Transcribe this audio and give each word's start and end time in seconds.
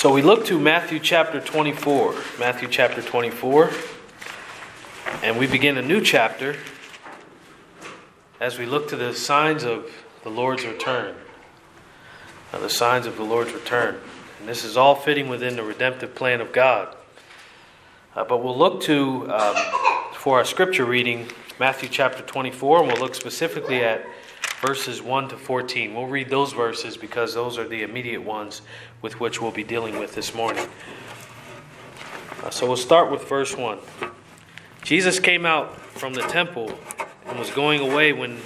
So 0.00 0.10
we 0.10 0.22
look 0.22 0.46
to 0.46 0.58
Matthew 0.58 0.98
chapter 0.98 1.42
24. 1.42 2.14
Matthew 2.38 2.68
chapter 2.68 3.02
24. 3.02 3.70
And 5.22 5.38
we 5.38 5.46
begin 5.46 5.76
a 5.76 5.82
new 5.82 6.00
chapter 6.00 6.56
as 8.40 8.58
we 8.58 8.64
look 8.64 8.88
to 8.88 8.96
the 8.96 9.12
signs 9.12 9.62
of 9.62 9.92
the 10.22 10.30
Lord's 10.30 10.64
return. 10.64 11.14
Now, 12.50 12.60
the 12.60 12.70
signs 12.70 13.04
of 13.04 13.18
the 13.18 13.24
Lord's 13.24 13.52
return. 13.52 14.00
And 14.38 14.48
this 14.48 14.64
is 14.64 14.74
all 14.74 14.94
fitting 14.94 15.28
within 15.28 15.56
the 15.56 15.62
redemptive 15.62 16.14
plan 16.14 16.40
of 16.40 16.50
God. 16.50 16.96
Uh, 18.16 18.24
but 18.24 18.42
we'll 18.42 18.56
look 18.56 18.80
to, 18.84 19.30
um, 19.30 19.56
for 20.14 20.38
our 20.38 20.46
scripture 20.46 20.86
reading, 20.86 21.28
Matthew 21.58 21.90
chapter 21.90 22.22
24, 22.22 22.78
and 22.78 22.86
we'll 22.86 23.02
look 23.02 23.14
specifically 23.14 23.84
at 23.84 24.06
verses 24.60 25.00
1 25.00 25.28
to 25.30 25.36
14. 25.38 25.94
We'll 25.94 26.06
read 26.06 26.28
those 26.28 26.52
verses 26.52 26.96
because 26.96 27.32
those 27.32 27.56
are 27.56 27.66
the 27.66 27.82
immediate 27.82 28.22
ones 28.22 28.60
with 29.00 29.18
which 29.18 29.40
we'll 29.40 29.50
be 29.50 29.64
dealing 29.64 29.98
with 29.98 30.14
this 30.14 30.34
morning. 30.34 30.66
Uh, 32.42 32.50
so 32.50 32.66
we'll 32.66 32.76
start 32.76 33.10
with 33.10 33.26
verse 33.26 33.56
1. 33.56 33.78
Jesus 34.82 35.18
came 35.18 35.46
out 35.46 35.74
from 35.76 36.12
the 36.12 36.22
temple 36.22 36.78
and 37.26 37.38
was 37.38 37.50
going 37.50 37.80
away 37.80 38.12
when 38.12 38.38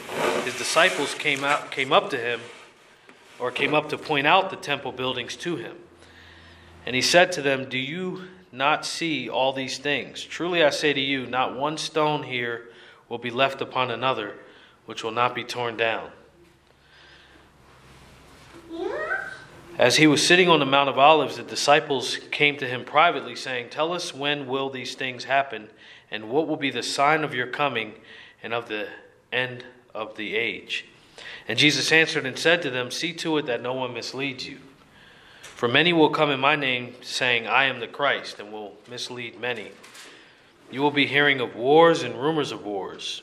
his 0.45 0.57
disciples 0.57 1.15
came 1.15 1.43
out 1.43 1.71
came 1.71 1.93
up 1.93 2.11
to 2.11 2.19
him 2.19 2.41
or 3.39 3.51
came 3.51 3.75
up 3.75 3.89
to 3.89 3.99
point 3.99 4.27
out 4.27 4.51
the 4.51 4.57
temple 4.57 4.93
buildings 4.93 5.37
to 5.37 5.57
him. 5.57 5.77
And 6.87 6.95
he 6.95 7.03
said 7.03 7.33
to 7.33 7.43
them, 7.43 7.69
"Do 7.69 7.79
you 7.79 8.29
not 8.53 8.85
see 8.85 9.29
all 9.29 9.53
these 9.53 9.79
things? 9.79 10.23
Truly 10.23 10.63
I 10.63 10.71
say 10.71 10.93
to 10.93 11.01
you, 11.01 11.27
not 11.27 11.57
one 11.57 11.77
stone 11.77 12.25
here 12.25 12.69
will 13.09 13.19
be 13.19 13.31
left 13.31 13.61
upon 13.61 13.91
another 13.91 14.35
which 14.87 15.03
will 15.03 15.13
not 15.13 15.35
be 15.35 15.45
torn 15.45 15.77
down. 15.77 16.11
As 19.77 19.97
he 19.97 20.07
was 20.07 20.25
sitting 20.25 20.49
on 20.49 20.61
the 20.61 20.67
Mount 20.67 20.89
of 20.89 20.99
Olives, 20.99 21.37
the 21.37 21.43
disciples 21.43 22.19
came 22.31 22.57
to 22.59 22.67
him 22.67 22.85
privately, 22.85 23.35
saying, 23.35 23.71
Tell 23.71 23.93
us 23.93 24.15
when 24.15 24.47
will 24.47 24.71
these 24.71 24.95
things 24.95 25.25
happen, 25.25 25.69
and 26.13 26.31
what 26.31 26.47
will 26.47 26.57
be 26.57 26.71
the 26.71 26.83
sign 26.83 27.25
of 27.25 27.35
your 27.35 27.49
coming 27.49 27.95
and 28.41 28.55
of 28.55 28.69
the 28.69 28.87
end 29.33 29.65
of 29.93 30.17
the 30.17 30.37
age? 30.37 30.87
And 31.49 31.59
Jesus 31.59 31.91
answered 31.91 32.25
and 32.25 32.39
said 32.39 32.63
to 32.63 32.71
them, 32.71 32.93
See 32.93 33.13
to 33.15 33.37
it 33.39 33.47
that 33.47 33.63
no 33.63 33.75
one 33.75 33.93
misleads 33.93 34.47
you. 34.47 34.59
For 35.43 35.69
many 35.69 35.93
will 35.93 36.11
come 36.11 36.31
in 36.31 36.39
my 36.41 36.55
name, 36.55 36.95
saying, 37.01 37.49
I 37.49 37.65
am 37.65 37.81
the 37.81 37.89
Christ, 37.89 38.39
and 38.39 38.53
will 38.53 38.75
mislead 38.89 39.41
many. 39.41 39.73
You 40.71 40.83
will 40.83 40.91
be 40.93 41.07
hearing 41.07 41.41
of 41.41 41.57
wars 41.57 42.03
and 42.03 42.15
rumors 42.15 42.53
of 42.53 42.65
wars. 42.65 43.23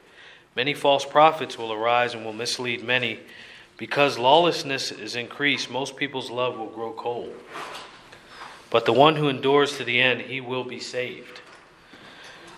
Many 0.55 0.73
false 0.73 1.05
prophets 1.05 1.57
will 1.57 1.71
arise 1.71 2.13
and 2.13 2.25
will 2.25 2.33
mislead 2.33 2.83
many. 2.83 3.19
Because 3.77 4.17
lawlessness 4.19 4.91
is 4.91 5.15
increased, 5.15 5.69
most 5.69 5.95
people's 5.95 6.29
love 6.29 6.57
will 6.57 6.67
grow 6.69 6.91
cold. 6.91 7.33
But 8.69 8.85
the 8.85 8.93
one 8.93 9.15
who 9.15 9.27
endures 9.27 9.77
to 9.77 9.83
the 9.83 9.99
end, 9.99 10.21
he 10.21 10.39
will 10.39 10.63
be 10.63 10.79
saved. 10.79 11.41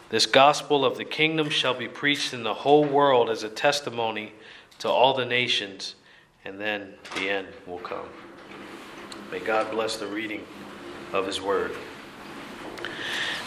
This 0.10 0.26
gospel 0.26 0.86
of 0.86 0.98
the 0.98 1.06
kingdom 1.06 1.50
shall 1.50 1.74
be 1.74 1.88
preached 1.88 2.34
in 2.34 2.44
the 2.44 2.54
whole 2.54 2.84
world 2.84 3.30
as 3.30 3.44
a 3.44 3.50
testimony 3.50 4.34
to 4.80 4.90
all 4.90 5.14
the 5.14 5.26
nations, 5.26 5.96
and 6.46 6.60
then 6.60 6.94
the 7.16 7.30
end 7.30 7.48
will 7.66 7.80
come. 7.80 8.06
May 9.32 9.40
God 9.40 9.72
bless 9.72 9.98
the 9.98 10.08
reading 10.08 10.46
of 11.14 11.26
his 11.26 11.42
word. 11.42 11.76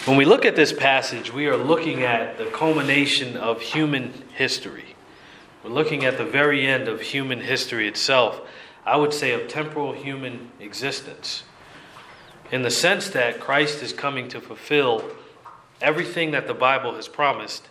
When 0.07 0.17
we 0.17 0.25
look 0.25 0.45
at 0.45 0.55
this 0.55 0.73
passage, 0.73 1.33
we 1.33 1.49
are 1.49 1.57
looking 1.57 2.05
at 2.05 2.39
the 2.39 2.45
culmination 2.45 3.37
of 3.37 3.61
human 3.61 4.13
history. 4.37 4.95
We're 5.65 5.71
looking 5.71 6.05
at 6.05 6.17
the 6.17 6.25
very 6.25 6.65
end 6.65 6.87
of 6.87 7.01
human 7.01 7.41
history 7.41 7.89
itself, 7.89 8.41
I 8.85 8.99
would 8.99 9.13
say 9.13 9.33
of 9.33 9.49
temporal 9.49 9.95
human 9.95 10.53
existence, 10.61 11.43
in 12.53 12.63
the 12.63 12.71
sense 12.71 13.09
that 13.09 13.41
Christ 13.41 13.83
is 13.83 13.93
coming 13.93 14.29
to 14.29 14.41
fulfill 14.41 15.11
everything 15.83 16.31
that 16.31 16.47
the 16.47 16.55
Bible 16.55 16.95
has 16.95 17.09
promised 17.09 17.69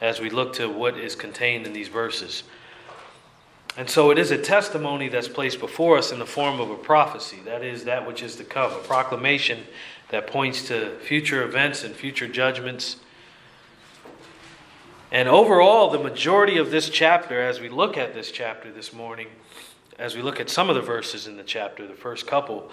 as 0.00 0.20
we 0.20 0.30
look 0.30 0.52
to 0.52 0.68
what 0.68 0.96
is 0.96 1.16
contained 1.16 1.66
in 1.66 1.72
these 1.72 1.88
verses. 1.88 2.44
And 3.76 3.88
so 3.88 4.10
it 4.10 4.18
is 4.18 4.30
a 4.30 4.38
testimony 4.38 5.08
that's 5.08 5.28
placed 5.28 5.58
before 5.58 5.96
us 5.96 6.12
in 6.12 6.18
the 6.18 6.26
form 6.26 6.60
of 6.60 6.70
a 6.70 6.76
prophecy. 6.76 7.38
That 7.44 7.64
is, 7.64 7.84
that 7.84 8.06
which 8.06 8.22
is 8.22 8.36
to 8.36 8.44
come, 8.44 8.70
a 8.72 8.78
proclamation 8.78 9.64
that 10.10 10.26
points 10.26 10.68
to 10.68 10.98
future 10.98 11.42
events 11.42 11.82
and 11.82 11.94
future 11.94 12.28
judgments. 12.28 12.96
And 15.10 15.26
overall, 15.26 15.90
the 15.90 15.98
majority 15.98 16.58
of 16.58 16.70
this 16.70 16.90
chapter, 16.90 17.40
as 17.40 17.60
we 17.60 17.70
look 17.70 17.96
at 17.96 18.12
this 18.12 18.30
chapter 18.30 18.70
this 18.70 18.92
morning, 18.92 19.28
as 19.98 20.14
we 20.14 20.22
look 20.22 20.38
at 20.38 20.50
some 20.50 20.68
of 20.68 20.74
the 20.74 20.82
verses 20.82 21.26
in 21.26 21.38
the 21.38 21.42
chapter, 21.42 21.86
the 21.86 21.94
first 21.94 22.26
couple, 22.26 22.70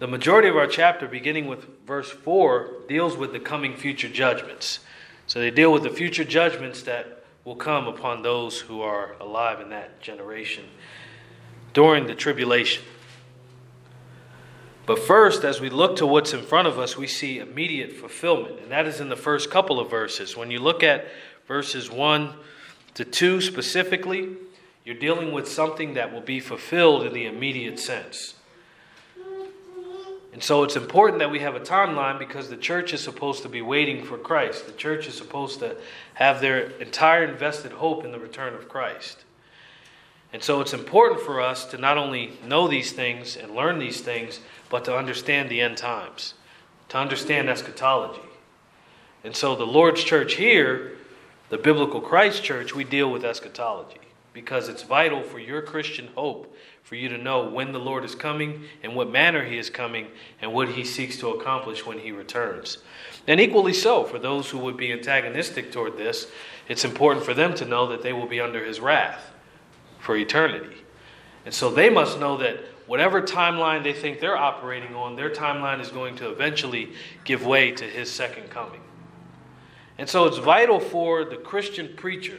the 0.00 0.08
majority 0.08 0.48
of 0.48 0.56
our 0.56 0.66
chapter, 0.66 1.06
beginning 1.06 1.46
with 1.46 1.66
verse 1.86 2.10
4, 2.10 2.70
deals 2.88 3.16
with 3.16 3.32
the 3.32 3.40
coming 3.40 3.76
future 3.76 4.08
judgments. 4.08 4.80
So 5.26 5.38
they 5.38 5.50
deal 5.50 5.72
with 5.72 5.84
the 5.84 5.90
future 5.90 6.24
judgments 6.24 6.82
that 6.82 7.19
will 7.44 7.56
come 7.56 7.86
upon 7.86 8.22
those 8.22 8.60
who 8.60 8.82
are 8.82 9.16
alive 9.20 9.60
in 9.60 9.70
that 9.70 10.00
generation 10.00 10.64
during 11.72 12.06
the 12.06 12.14
tribulation. 12.14 12.82
But 14.86 14.98
first, 14.98 15.44
as 15.44 15.60
we 15.60 15.70
look 15.70 15.96
to 15.96 16.06
what's 16.06 16.32
in 16.32 16.42
front 16.42 16.66
of 16.66 16.78
us, 16.78 16.96
we 16.96 17.06
see 17.06 17.38
immediate 17.38 17.92
fulfillment. 17.92 18.58
And 18.60 18.72
that 18.72 18.86
is 18.86 19.00
in 19.00 19.08
the 19.08 19.16
first 19.16 19.50
couple 19.50 19.78
of 19.78 19.88
verses. 19.88 20.36
When 20.36 20.50
you 20.50 20.58
look 20.58 20.82
at 20.82 21.06
verses 21.46 21.90
1 21.90 22.34
to 22.94 23.04
2 23.04 23.40
specifically, 23.40 24.30
you're 24.84 24.98
dealing 24.98 25.32
with 25.32 25.46
something 25.46 25.94
that 25.94 26.12
will 26.12 26.20
be 26.20 26.40
fulfilled 26.40 27.06
in 27.06 27.12
the 27.12 27.26
immediate 27.26 27.78
sense. 27.78 28.34
And 30.32 30.42
so 30.42 30.62
it's 30.62 30.76
important 30.76 31.18
that 31.18 31.30
we 31.30 31.40
have 31.40 31.56
a 31.56 31.60
timeline 31.60 32.18
because 32.18 32.48
the 32.48 32.56
church 32.56 32.92
is 32.92 33.00
supposed 33.00 33.42
to 33.42 33.48
be 33.48 33.62
waiting 33.62 34.04
for 34.04 34.16
Christ. 34.16 34.66
The 34.66 34.72
church 34.72 35.08
is 35.08 35.14
supposed 35.14 35.58
to 35.58 35.76
have 36.14 36.40
their 36.40 36.70
entire 36.78 37.24
invested 37.24 37.72
hope 37.72 38.04
in 38.04 38.12
the 38.12 38.18
return 38.18 38.54
of 38.54 38.68
Christ. 38.68 39.24
And 40.32 40.42
so 40.42 40.60
it's 40.60 40.72
important 40.72 41.20
for 41.20 41.40
us 41.40 41.64
to 41.66 41.78
not 41.78 41.98
only 41.98 42.38
know 42.46 42.68
these 42.68 42.92
things 42.92 43.36
and 43.36 43.54
learn 43.54 43.80
these 43.80 44.00
things, 44.00 44.38
but 44.68 44.84
to 44.84 44.96
understand 44.96 45.48
the 45.48 45.60
end 45.60 45.76
times, 45.76 46.34
to 46.90 46.98
understand 46.98 47.48
eschatology. 47.48 48.20
And 49.24 49.34
so 49.34 49.56
the 49.56 49.66
Lord's 49.66 50.04
church 50.04 50.34
here, 50.34 50.92
the 51.48 51.58
biblical 51.58 52.00
Christ 52.00 52.44
church, 52.44 52.74
we 52.74 52.84
deal 52.84 53.10
with 53.10 53.24
eschatology 53.24 53.98
because 54.32 54.68
it's 54.68 54.84
vital 54.84 55.24
for 55.24 55.40
your 55.40 55.60
Christian 55.60 56.08
hope 56.14 56.54
for 56.82 56.96
you 56.96 57.08
to 57.08 57.18
know 57.18 57.48
when 57.48 57.72
the 57.72 57.78
Lord 57.78 58.04
is 58.04 58.14
coming 58.14 58.64
and 58.82 58.96
what 58.96 59.10
manner 59.10 59.44
he 59.44 59.58
is 59.58 59.70
coming 59.70 60.08
and 60.40 60.52
what 60.52 60.70
he 60.70 60.84
seeks 60.84 61.16
to 61.18 61.30
accomplish 61.30 61.86
when 61.86 61.98
he 61.98 62.10
returns. 62.10 62.78
And 63.26 63.40
equally 63.40 63.74
so, 63.74 64.04
for 64.04 64.18
those 64.18 64.50
who 64.50 64.58
would 64.58 64.76
be 64.76 64.92
antagonistic 64.92 65.70
toward 65.70 65.96
this, 65.96 66.26
it's 66.68 66.84
important 66.84 67.24
for 67.24 67.34
them 67.34 67.54
to 67.54 67.64
know 67.64 67.86
that 67.88 68.02
they 68.02 68.12
will 68.12 68.26
be 68.26 68.40
under 68.40 68.64
his 68.64 68.80
wrath 68.80 69.30
for 70.00 70.16
eternity. 70.16 70.84
And 71.44 71.54
so 71.54 71.70
they 71.70 71.90
must 71.90 72.18
know 72.18 72.36
that 72.38 72.56
whatever 72.86 73.22
timeline 73.22 73.82
they 73.82 73.92
think 73.92 74.20
they're 74.20 74.36
operating 74.36 74.94
on, 74.94 75.16
their 75.16 75.30
timeline 75.30 75.80
is 75.80 75.90
going 75.90 76.16
to 76.16 76.30
eventually 76.30 76.92
give 77.24 77.46
way 77.46 77.70
to 77.72 77.84
his 77.84 78.10
second 78.10 78.50
coming. 78.50 78.80
And 79.96 80.08
so 80.08 80.24
it's 80.24 80.38
vital 80.38 80.80
for 80.80 81.24
the 81.24 81.36
Christian 81.36 81.94
preacher 81.96 82.38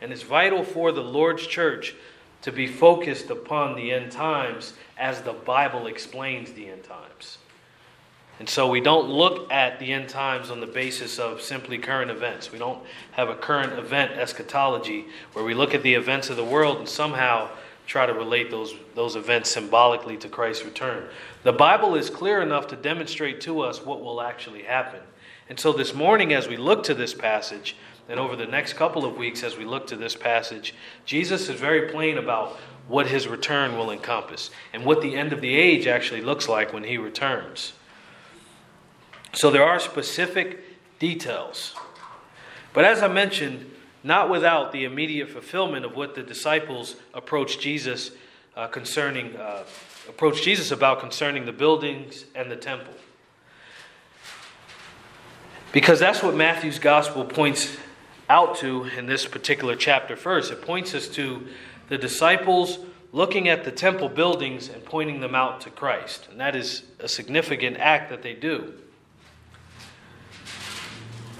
and 0.00 0.12
it's 0.12 0.22
vital 0.22 0.64
for 0.64 0.90
the 0.90 1.02
Lord's 1.02 1.46
church 1.46 1.94
to 2.42 2.52
be 2.52 2.66
focused 2.66 3.30
upon 3.30 3.74
the 3.76 3.92
end 3.92 4.12
times 4.12 4.74
as 4.98 5.22
the 5.22 5.32
Bible 5.32 5.86
explains 5.86 6.52
the 6.52 6.68
end 6.68 6.84
times. 6.84 7.38
And 8.38 8.48
so 8.48 8.68
we 8.68 8.80
don't 8.80 9.08
look 9.08 9.52
at 9.52 9.78
the 9.78 9.92
end 9.92 10.08
times 10.08 10.50
on 10.50 10.60
the 10.60 10.66
basis 10.66 11.18
of 11.18 11.40
simply 11.40 11.78
current 11.78 12.10
events. 12.10 12.50
We 12.50 12.58
don't 12.58 12.82
have 13.12 13.28
a 13.28 13.36
current 13.36 13.78
event 13.78 14.12
eschatology 14.12 15.06
where 15.32 15.44
we 15.44 15.54
look 15.54 15.74
at 15.74 15.82
the 15.82 15.94
events 15.94 16.30
of 16.30 16.36
the 16.36 16.44
world 16.44 16.78
and 16.78 16.88
somehow 16.88 17.48
try 17.86 18.06
to 18.06 18.12
relate 18.12 18.50
those, 18.50 18.74
those 18.94 19.16
events 19.16 19.50
symbolically 19.50 20.16
to 20.16 20.28
Christ's 20.28 20.64
return. 20.64 21.04
The 21.42 21.52
Bible 21.52 21.94
is 21.94 22.10
clear 22.10 22.40
enough 22.40 22.66
to 22.68 22.76
demonstrate 22.76 23.40
to 23.42 23.60
us 23.60 23.84
what 23.84 24.02
will 24.02 24.20
actually 24.20 24.62
happen. 24.62 25.00
And 25.48 25.60
so 25.60 25.72
this 25.72 25.92
morning, 25.92 26.32
as 26.32 26.48
we 26.48 26.56
look 26.56 26.84
to 26.84 26.94
this 26.94 27.12
passage, 27.12 27.76
and 28.12 28.20
over 28.20 28.36
the 28.36 28.44
next 28.44 28.74
couple 28.74 29.06
of 29.06 29.16
weeks, 29.16 29.42
as 29.42 29.56
we 29.56 29.64
look 29.64 29.86
to 29.86 29.96
this 29.96 30.14
passage, 30.14 30.74
Jesus 31.06 31.48
is 31.48 31.58
very 31.58 31.90
plain 31.90 32.18
about 32.18 32.58
what 32.86 33.06
his 33.06 33.26
return 33.26 33.74
will 33.78 33.90
encompass 33.90 34.50
and 34.74 34.84
what 34.84 35.00
the 35.00 35.16
end 35.16 35.32
of 35.32 35.40
the 35.40 35.54
age 35.54 35.86
actually 35.86 36.20
looks 36.20 36.46
like 36.46 36.74
when 36.74 36.84
he 36.84 36.98
returns. 36.98 37.72
So 39.32 39.50
there 39.50 39.64
are 39.64 39.80
specific 39.80 40.60
details. 40.98 41.74
But 42.74 42.84
as 42.84 43.02
I 43.02 43.08
mentioned, 43.08 43.70
not 44.04 44.28
without 44.28 44.72
the 44.72 44.84
immediate 44.84 45.30
fulfillment 45.30 45.86
of 45.86 45.96
what 45.96 46.14
the 46.14 46.22
disciples 46.22 46.96
approached 47.14 47.62
Jesus 47.62 48.10
uh, 48.54 48.66
concerning, 48.66 49.34
uh, 49.36 49.64
Jesus 50.34 50.70
about 50.70 51.00
concerning 51.00 51.46
the 51.46 51.52
buildings 51.52 52.26
and 52.34 52.50
the 52.50 52.56
temple. 52.56 52.92
Because 55.72 55.98
that's 55.98 56.22
what 56.22 56.34
Matthew's 56.34 56.78
gospel 56.78 57.24
points 57.24 57.78
out 58.32 58.56
to 58.56 58.84
in 58.84 59.04
this 59.04 59.26
particular 59.26 59.76
chapter 59.76 60.16
first. 60.16 60.50
It 60.50 60.62
points 60.62 60.94
us 60.94 61.06
to 61.08 61.46
the 61.88 61.98
disciples 61.98 62.78
looking 63.12 63.46
at 63.46 63.62
the 63.62 63.70
temple 63.70 64.08
buildings 64.08 64.70
and 64.70 64.82
pointing 64.82 65.20
them 65.20 65.34
out 65.34 65.60
to 65.60 65.70
Christ. 65.70 66.28
And 66.30 66.40
that 66.40 66.56
is 66.56 66.82
a 66.98 67.08
significant 67.08 67.76
act 67.76 68.08
that 68.08 68.22
they 68.22 68.32
do. 68.32 68.72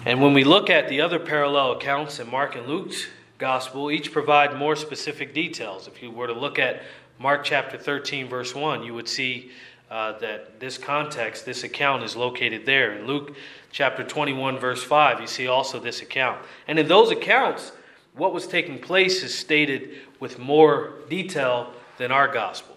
And 0.05 0.21
when 0.21 0.35
we 0.35 0.45
look 0.45 0.69
at 0.69 0.91
the 0.91 1.01
other 1.01 1.19
parallel 1.19 1.73
accounts 1.73 2.21
in 2.21 2.29
Mark 2.29 2.57
and 2.57 2.67
Luke's 2.67 3.07
gospel, 3.39 3.91
each 3.91 4.13
provide 4.13 4.59
more 4.59 4.77
specific 4.77 5.33
details. 5.33 5.89
If 5.89 6.03
you 6.03 6.11
were 6.11 6.27
to 6.27 6.35
look 6.35 6.59
at 6.59 6.83
Mark 7.19 7.43
chapter 7.43 7.79
13, 7.79 8.29
verse 8.29 8.55
1, 8.55 8.83
you 8.83 8.93
would 8.93 9.09
see 9.09 9.51
uh, 9.91 10.19
that 10.19 10.61
this 10.61 10.77
context, 10.77 11.47
this 11.47 11.65
account 11.65 12.03
is 12.03 12.17
located 12.17 12.67
there. 12.67 12.93
In 12.93 13.07
Luke 13.07 13.35
chapter 13.73 14.05
21, 14.05 14.59
verse 14.59 14.85
5, 14.85 15.21
you 15.21 15.27
see 15.27 15.49
also 15.49 15.81
this 15.81 16.03
account. 16.03 16.41
And 16.69 16.79
in 16.79 16.87
those 16.87 17.11
accounts, 17.11 17.73
what 18.15 18.33
was 18.33 18.47
taking 18.47 18.79
place 18.79 19.23
is 19.23 19.37
stated 19.37 19.97
with 20.21 20.39
more 20.39 20.93
detail 21.09 21.73
than 21.97 22.13
our 22.13 22.29
gospel. 22.29 22.77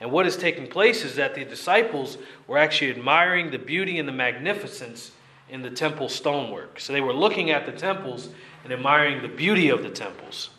And 0.00 0.10
what 0.10 0.26
is 0.26 0.36
taking 0.36 0.66
place 0.66 1.04
is 1.04 1.14
that 1.14 1.36
the 1.36 1.44
disciples 1.44 2.18
were 2.48 2.58
actually 2.58 2.90
admiring 2.90 3.52
the 3.52 3.58
beauty 3.58 4.00
and 4.00 4.08
the 4.08 4.12
magnificence 4.12 5.12
in 5.48 5.62
the 5.62 5.70
temple 5.70 6.08
stonework. 6.08 6.80
So 6.80 6.92
they 6.92 7.00
were 7.00 7.12
looking 7.12 7.50
at 7.50 7.66
the 7.66 7.72
temples 7.72 8.28
and 8.64 8.72
admiring 8.72 9.22
the 9.22 9.28
beauty 9.28 9.68
of 9.68 9.84
the 9.84 9.90
temples. 9.90 10.50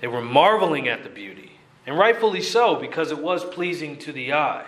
They 0.00 0.08
were 0.08 0.20
marveling 0.20 0.88
at 0.88 1.04
the 1.04 1.08
beauty. 1.08 1.52
And 1.86 1.96
rightfully 1.96 2.42
so, 2.42 2.74
because 2.74 3.12
it 3.12 3.18
was 3.18 3.44
pleasing 3.44 3.96
to 3.98 4.12
the 4.12 4.32
eye. 4.32 4.66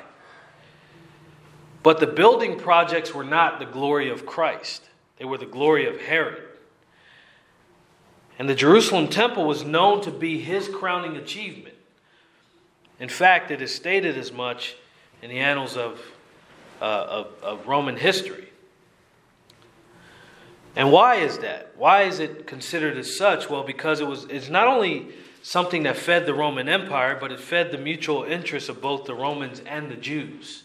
But 1.84 2.00
the 2.00 2.06
building 2.06 2.58
projects 2.58 3.12
were 3.14 3.24
not 3.24 3.58
the 3.58 3.66
glory 3.66 4.08
of 4.08 4.24
Christ, 4.24 4.88
they 5.18 5.26
were 5.26 5.38
the 5.38 5.46
glory 5.46 5.86
of 5.86 6.00
Herod. 6.00 6.42
And 8.38 8.48
the 8.48 8.54
Jerusalem 8.54 9.06
temple 9.06 9.44
was 9.44 9.64
known 9.64 10.00
to 10.00 10.10
be 10.10 10.40
his 10.40 10.66
crowning 10.66 11.16
achievement. 11.16 11.76
In 12.98 13.08
fact, 13.08 13.50
it 13.52 13.60
is 13.60 13.72
stated 13.72 14.16
as 14.16 14.32
much 14.32 14.76
in 15.22 15.28
the 15.28 15.38
annals 15.38 15.76
of, 15.76 16.00
uh, 16.80 16.84
of, 16.84 17.26
of 17.42 17.66
Roman 17.68 17.96
history. 17.96 18.48
And 20.74 20.90
why 20.90 21.16
is 21.16 21.38
that? 21.40 21.74
Why 21.76 22.02
is 22.04 22.18
it 22.18 22.46
considered 22.46 22.96
as 22.96 23.14
such? 23.14 23.50
Well, 23.50 23.62
because 23.62 24.00
it 24.00 24.08
was 24.08 24.24
it's 24.24 24.48
not 24.48 24.66
only 24.66 25.10
something 25.42 25.82
that 25.82 25.96
fed 25.96 26.24
the 26.24 26.34
Roman 26.34 26.66
Empire, 26.66 27.16
but 27.20 27.30
it 27.30 27.38
fed 27.38 27.70
the 27.70 27.78
mutual 27.78 28.24
interests 28.24 28.70
of 28.70 28.80
both 28.80 29.04
the 29.04 29.14
Romans 29.14 29.60
and 29.66 29.90
the 29.90 29.96
Jews. 29.96 30.64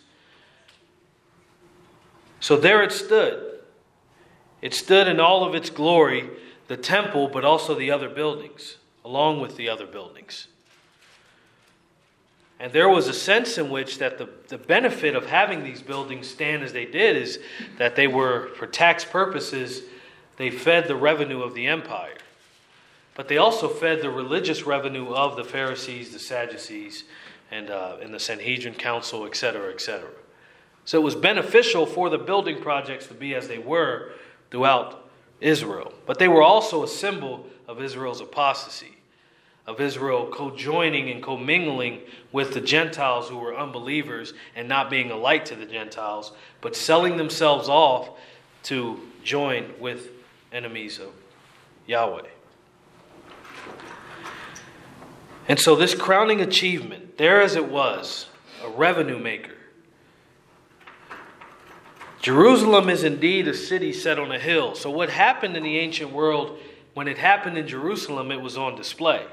So 2.40 2.56
there 2.56 2.82
it 2.84 2.92
stood. 2.92 3.60
It 4.62 4.74
stood 4.74 5.08
in 5.08 5.20
all 5.20 5.44
of 5.44 5.56
its 5.56 5.70
glory, 5.70 6.30
the 6.68 6.78
temple, 6.78 7.28
but 7.28 7.46
also 7.46 7.76
the 7.76 7.92
other 7.92 8.10
buildings, 8.10 8.78
along 9.06 9.42
with 9.42 9.56
the 9.56 9.70
other 9.70 9.86
buildings. 9.86 10.48
And 12.60 12.74
there 12.74 12.90
was 12.90 13.08
a 13.08 13.14
sense 13.14 13.58
in 13.58 13.70
which 13.70 14.00
that 14.00 14.18
the, 14.18 14.30
the 14.50 14.58
benefit 14.58 15.16
of 15.16 15.26
having 15.26 15.64
these 15.64 15.82
buildings 15.82 16.28
stand 16.28 16.62
as 16.62 16.74
they 16.74 16.86
did 16.86 17.16
is 17.16 17.40
that 17.78 17.96
they 17.96 18.08
were, 18.08 18.50
for 18.56 18.68
tax 18.68 19.06
purposes, 19.06 19.84
they 20.36 20.52
fed 20.52 20.88
the 20.88 20.96
revenue 20.96 21.42
of 21.42 21.54
the 21.54 21.68
empire. 21.68 22.18
But 23.16 23.30
they 23.30 23.38
also 23.38 23.70
fed 23.70 24.02
the 24.02 24.10
religious 24.10 24.64
revenue 24.64 25.14
of 25.14 25.38
the 25.38 25.44
Pharisees, 25.44 26.12
the 26.12 26.20
Sadducees, 26.20 27.06
and, 27.50 27.70
uh, 27.70 27.98
and 28.02 28.14
the 28.14 28.20
Sanhedrin 28.20 28.74
Council, 28.74 29.26
etc., 29.26 29.72
etc. 29.72 30.10
So 30.90 31.00
it 31.00 31.04
was 31.04 31.14
beneficial 31.14 31.86
for 31.86 32.10
the 32.10 32.18
building 32.18 32.64
projects 32.64 33.06
to 33.10 33.14
be 33.14 33.36
as 33.36 33.48
they 33.48 33.60
were 33.60 34.14
throughout 34.50 35.08
Israel. 35.40 35.94
But 36.08 36.18
they 36.18 36.28
were 36.28 36.42
also 36.42 36.82
a 36.82 36.88
symbol 36.88 37.46
of 37.68 37.80
Israel's 37.80 38.22
apostasy, 38.22 38.98
of 39.68 39.80
Israel 39.80 40.32
co 40.32 40.50
joining 40.50 41.12
and 41.12 41.22
commingling 41.22 42.00
with 42.32 42.56
the 42.56 42.60
Gentiles 42.60 43.30
who 43.30 43.38
were 43.38 43.56
unbelievers 43.56 44.34
and 44.56 44.68
not 44.68 44.90
being 44.90 45.12
a 45.12 45.16
light 45.16 45.46
to 45.46 45.56
the 45.56 45.68
Gentiles, 45.68 46.32
but 46.60 46.76
selling 46.76 47.18
themselves 47.18 47.70
off 47.70 48.10
to 48.64 49.00
join 49.24 49.72
with 49.80 50.10
enemies 50.52 50.98
of 50.98 51.12
Yahweh. 51.86 52.24
And 55.48 55.60
so, 55.60 55.76
this 55.76 55.94
crowning 55.94 56.42
achievement, 56.42 57.20
there 57.20 57.44
as 57.44 57.56
it 57.56 57.70
was, 57.70 58.26
a 58.66 58.70
revenue 58.72 59.20
maker. 59.20 59.54
Jerusalem 62.22 62.90
is 62.90 63.04
indeed 63.04 63.48
a 63.48 63.54
city 63.54 63.94
set 63.94 64.20
on 64.20 64.32
a 64.32 64.40
hill. 64.40 64.76
So, 64.76 64.90
what 64.90 65.10
happened 65.10 65.56
in 65.56 65.64
the 65.64 65.78
ancient 65.78 66.12
world, 66.12 66.60
when 66.94 67.08
it 67.08 67.18
happened 67.18 67.58
in 67.58 67.68
Jerusalem, 67.68 68.32
it 68.32 68.42
was 68.42 68.58
on 68.58 68.76
display. 68.76 69.26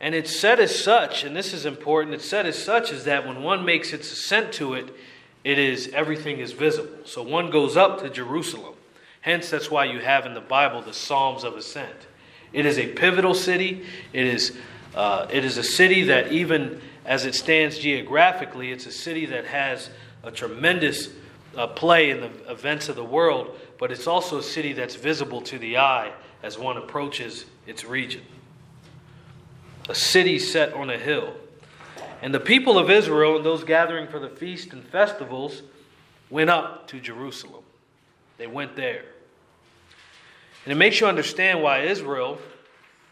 And 0.00 0.14
it's 0.14 0.38
said 0.38 0.60
as 0.60 0.78
such, 0.78 1.24
and 1.24 1.34
this 1.34 1.52
is 1.52 1.66
important, 1.66 2.14
it's 2.14 2.28
said 2.28 2.46
as 2.46 2.62
such 2.62 2.92
is 2.92 3.04
that 3.04 3.26
when 3.26 3.42
one 3.42 3.64
makes 3.64 3.92
its 3.92 4.12
ascent 4.12 4.52
to 4.54 4.74
it, 4.74 4.94
it 5.42 5.58
is 5.58 5.90
everything 5.92 6.38
is 6.38 6.52
visible. 6.52 7.04
So 7.04 7.22
one 7.22 7.50
goes 7.50 7.76
up 7.76 8.00
to 8.02 8.10
Jerusalem. 8.10 8.74
Hence, 9.22 9.50
that's 9.50 9.70
why 9.70 9.86
you 9.86 9.98
have 9.98 10.26
in 10.26 10.34
the 10.34 10.40
Bible 10.40 10.82
the 10.82 10.92
Psalms 10.92 11.42
of 11.42 11.56
Ascent. 11.56 12.06
It 12.52 12.64
is 12.64 12.78
a 12.78 12.86
pivotal 12.86 13.34
city. 13.34 13.84
It 14.12 14.26
is, 14.26 14.56
uh, 14.94 15.26
it 15.30 15.44
is 15.44 15.58
a 15.58 15.64
city 15.64 16.04
that, 16.04 16.32
even 16.32 16.80
as 17.08 17.24
it 17.24 17.34
stands 17.34 17.78
geographically, 17.78 18.70
it's 18.70 18.84
a 18.84 18.92
city 18.92 19.24
that 19.24 19.46
has 19.46 19.88
a 20.22 20.30
tremendous 20.30 21.08
uh, 21.56 21.66
play 21.66 22.10
in 22.10 22.20
the 22.20 22.30
events 22.50 22.90
of 22.90 22.96
the 22.96 23.04
world, 23.04 23.58
but 23.78 23.90
it's 23.90 24.06
also 24.06 24.36
a 24.36 24.42
city 24.42 24.74
that's 24.74 24.94
visible 24.94 25.40
to 25.40 25.58
the 25.58 25.78
eye 25.78 26.12
as 26.42 26.58
one 26.58 26.76
approaches 26.76 27.46
its 27.66 27.86
region. 27.86 28.20
A 29.88 29.94
city 29.94 30.38
set 30.38 30.74
on 30.74 30.90
a 30.90 30.98
hill. 30.98 31.32
And 32.20 32.34
the 32.34 32.40
people 32.40 32.78
of 32.78 32.90
Israel 32.90 33.36
and 33.36 33.44
those 33.44 33.64
gathering 33.64 34.06
for 34.06 34.18
the 34.18 34.28
feast 34.28 34.74
and 34.74 34.84
festivals 34.84 35.62
went 36.28 36.50
up 36.50 36.88
to 36.88 37.00
Jerusalem. 37.00 37.64
They 38.36 38.46
went 38.46 38.76
there. 38.76 39.06
And 40.66 40.72
it 40.72 40.76
makes 40.76 41.00
you 41.00 41.06
understand 41.06 41.62
why 41.62 41.84
Israel, 41.84 42.38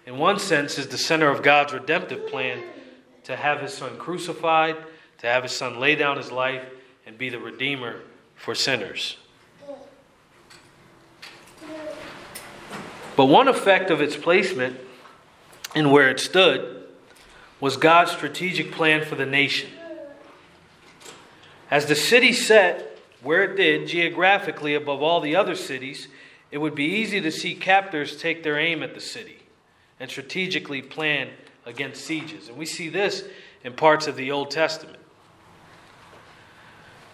in 0.04 0.18
one 0.18 0.38
sense, 0.38 0.76
is 0.76 0.88
the 0.88 0.98
center 0.98 1.30
of 1.30 1.42
God's 1.42 1.72
redemptive 1.72 2.26
plan 2.26 2.62
to 3.26 3.34
have 3.34 3.60
his 3.60 3.74
son 3.74 3.98
crucified, 3.98 4.76
to 5.18 5.26
have 5.26 5.42
his 5.42 5.52
son 5.52 5.80
lay 5.80 5.96
down 5.96 6.16
his 6.16 6.30
life, 6.30 6.64
and 7.04 7.18
be 7.18 7.28
the 7.28 7.40
redeemer 7.40 8.00
for 8.36 8.54
sinners. 8.54 9.16
But 13.16 13.26
one 13.26 13.48
effect 13.48 13.90
of 13.90 14.00
its 14.00 14.16
placement 14.16 14.78
and 15.74 15.90
where 15.90 16.08
it 16.08 16.20
stood 16.20 16.84
was 17.58 17.76
God's 17.76 18.12
strategic 18.12 18.70
plan 18.70 19.04
for 19.04 19.16
the 19.16 19.26
nation. 19.26 19.70
As 21.68 21.86
the 21.86 21.96
city 21.96 22.32
set 22.32 23.00
where 23.22 23.42
it 23.42 23.56
did 23.56 23.88
geographically 23.88 24.74
above 24.74 25.02
all 25.02 25.20
the 25.20 25.34
other 25.34 25.56
cities, 25.56 26.06
it 26.52 26.58
would 26.58 26.76
be 26.76 26.84
easy 26.84 27.20
to 27.20 27.32
see 27.32 27.56
captors 27.56 28.16
take 28.16 28.44
their 28.44 28.58
aim 28.58 28.84
at 28.84 28.94
the 28.94 29.00
city 29.00 29.42
and 29.98 30.08
strategically 30.08 30.80
plan 30.80 31.30
against 31.66 32.04
sieges. 32.04 32.48
And 32.48 32.56
we 32.56 32.64
see 32.64 32.88
this 32.88 33.24
in 33.64 33.74
parts 33.74 34.06
of 34.06 34.16
the 34.16 34.30
Old 34.30 34.50
Testament. 34.50 34.98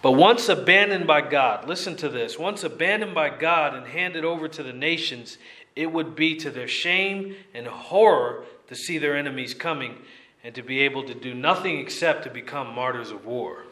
But 0.01 0.11
once 0.11 0.49
abandoned 0.49 1.07
by 1.07 1.21
God, 1.21 1.67
listen 1.67 1.95
to 1.97 2.09
this 2.09 2.37
once 2.37 2.63
abandoned 2.63 3.15
by 3.15 3.29
God 3.29 3.73
and 3.73 3.87
handed 3.87 4.23
over 4.23 4.47
to 4.47 4.61
the 4.61 4.73
nations, 4.73 5.37
it 5.75 5.91
would 5.91 6.15
be 6.15 6.35
to 6.37 6.51
their 6.51 6.67
shame 6.67 7.35
and 7.53 7.65
horror 7.65 8.45
to 8.67 8.75
see 8.75 8.97
their 8.97 9.17
enemies 9.17 9.53
coming 9.53 9.97
and 10.43 10.53
to 10.55 10.61
be 10.61 10.81
able 10.81 11.03
to 11.05 11.13
do 11.13 11.33
nothing 11.33 11.79
except 11.79 12.23
to 12.23 12.29
become 12.29 12.75
martyrs 12.75 13.11
of 13.11 13.25
war. 13.25 13.63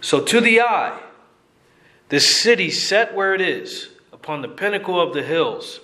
So, 0.00 0.20
to 0.20 0.40
the 0.40 0.60
eye, 0.60 1.00
this 2.08 2.40
city 2.40 2.70
set 2.70 3.14
where 3.14 3.34
it 3.34 3.40
is, 3.40 3.88
upon 4.12 4.42
the 4.42 4.48
pinnacle 4.48 5.00
of 5.00 5.12
the 5.12 5.24
hills, 5.24 5.80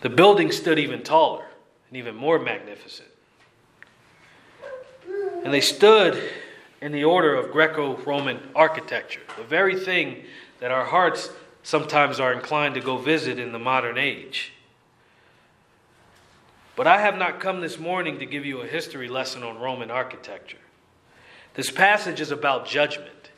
the 0.00 0.08
building 0.08 0.52
stood 0.52 0.78
even 0.78 1.02
taller 1.02 1.46
and 1.88 1.96
even 1.96 2.14
more 2.14 2.38
magnificent. 2.38 3.08
And 5.44 5.52
they 5.52 5.60
stood 5.60 6.20
in 6.80 6.92
the 6.92 7.04
order 7.04 7.34
of 7.34 7.50
Greco 7.50 7.96
Roman 7.98 8.40
architecture, 8.54 9.20
the 9.36 9.44
very 9.44 9.78
thing 9.78 10.24
that 10.60 10.70
our 10.70 10.84
hearts 10.84 11.30
sometimes 11.62 12.20
are 12.20 12.32
inclined 12.32 12.74
to 12.74 12.80
go 12.80 12.96
visit 12.96 13.38
in 13.38 13.52
the 13.52 13.58
modern 13.58 13.98
age. 13.98 14.52
But 16.76 16.86
I 16.86 17.00
have 17.00 17.18
not 17.18 17.40
come 17.40 17.60
this 17.60 17.78
morning 17.78 18.20
to 18.20 18.26
give 18.26 18.46
you 18.46 18.60
a 18.60 18.66
history 18.66 19.08
lesson 19.08 19.42
on 19.42 19.58
Roman 19.58 19.90
architecture. 19.90 20.58
This 21.54 21.70
passage 21.72 22.20
is 22.20 22.30
about 22.30 22.66
judgment. 22.66 23.30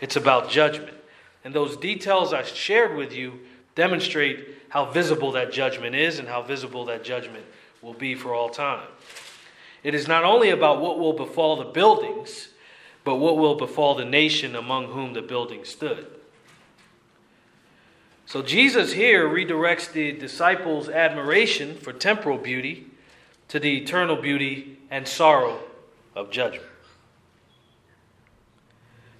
It's 0.00 0.16
about 0.16 0.50
judgment. 0.50 0.96
And 1.44 1.54
those 1.54 1.76
details 1.76 2.34
I 2.34 2.42
shared 2.42 2.96
with 2.96 3.14
you 3.14 3.40
demonstrate 3.74 4.48
how 4.68 4.86
visible 4.86 5.32
that 5.32 5.52
judgment 5.52 5.94
is 5.94 6.18
and 6.18 6.28
how 6.28 6.42
visible 6.42 6.84
that 6.86 7.04
judgment 7.04 7.44
will 7.80 7.94
be 7.94 8.14
for 8.14 8.34
all 8.34 8.48
time. 8.48 8.86
It 9.82 9.94
is 9.94 10.06
not 10.06 10.24
only 10.24 10.50
about 10.50 10.80
what 10.80 10.98
will 10.98 11.12
befall 11.12 11.56
the 11.56 11.64
buildings, 11.64 12.48
but 13.04 13.16
what 13.16 13.36
will 13.36 13.56
befall 13.56 13.94
the 13.94 14.04
nation 14.04 14.54
among 14.54 14.86
whom 14.86 15.12
the 15.12 15.22
building 15.22 15.64
stood. 15.64 16.06
So 18.26 18.40
Jesus 18.40 18.92
here 18.92 19.28
redirects 19.28 19.92
the 19.92 20.12
disciples' 20.12 20.88
admiration 20.88 21.76
for 21.76 21.92
temporal 21.92 22.38
beauty 22.38 22.86
to 23.48 23.58
the 23.58 23.76
eternal 23.76 24.16
beauty 24.16 24.78
and 24.90 25.06
sorrow 25.06 25.58
of 26.14 26.30
judgment. 26.30 26.68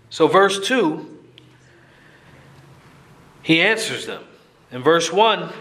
So, 0.08 0.28
verse 0.28 0.66
2, 0.66 1.24
he 3.42 3.60
answers 3.60 4.06
them. 4.06 4.22
In 4.72 4.82
verse 4.82 5.12
1, 5.12 5.52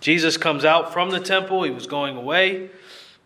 Jesus 0.00 0.36
comes 0.36 0.64
out 0.64 0.92
from 0.92 1.10
the 1.10 1.20
temple. 1.20 1.62
He 1.62 1.70
was 1.70 1.86
going 1.86 2.16
away 2.16 2.68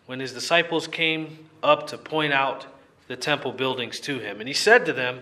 when 0.05 0.21
his 0.21 0.31
disciples 0.31 0.87
came 0.87 1.49
up 1.61 1.87
to 1.87 1.97
point 1.97 2.31
out 2.31 2.65
the 3.07 3.17
temple 3.17 3.51
buildings 3.51 3.99
to 4.01 4.19
him. 4.19 4.39
And 4.39 4.47
he 4.47 4.53
said 4.53 4.85
to 4.85 4.93
them, 4.93 5.21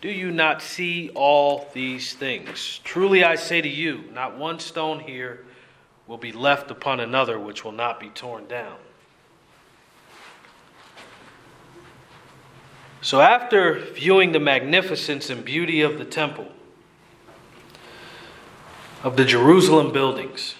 Do 0.00 0.08
you 0.08 0.32
not 0.32 0.62
see 0.62 1.10
all 1.14 1.68
these 1.72 2.12
things? 2.12 2.80
Truly 2.82 3.22
I 3.22 3.36
say 3.36 3.60
to 3.60 3.68
you, 3.68 4.04
not 4.12 4.36
one 4.36 4.58
stone 4.58 4.98
here 4.98 5.44
will 6.08 6.18
be 6.18 6.32
left 6.32 6.70
upon 6.72 6.98
another 6.98 7.38
which 7.38 7.64
will 7.64 7.72
not 7.72 8.00
be 8.00 8.08
torn 8.08 8.46
down. 8.48 8.76
So, 13.00 13.20
after 13.20 13.78
viewing 13.78 14.32
the 14.32 14.40
magnificence 14.40 15.30
and 15.30 15.44
beauty 15.44 15.82
of 15.82 15.98
the 15.98 16.04
temple, 16.04 16.48
of 19.06 19.16
the 19.16 19.24
Jerusalem 19.24 19.92
buildings, 19.92 20.56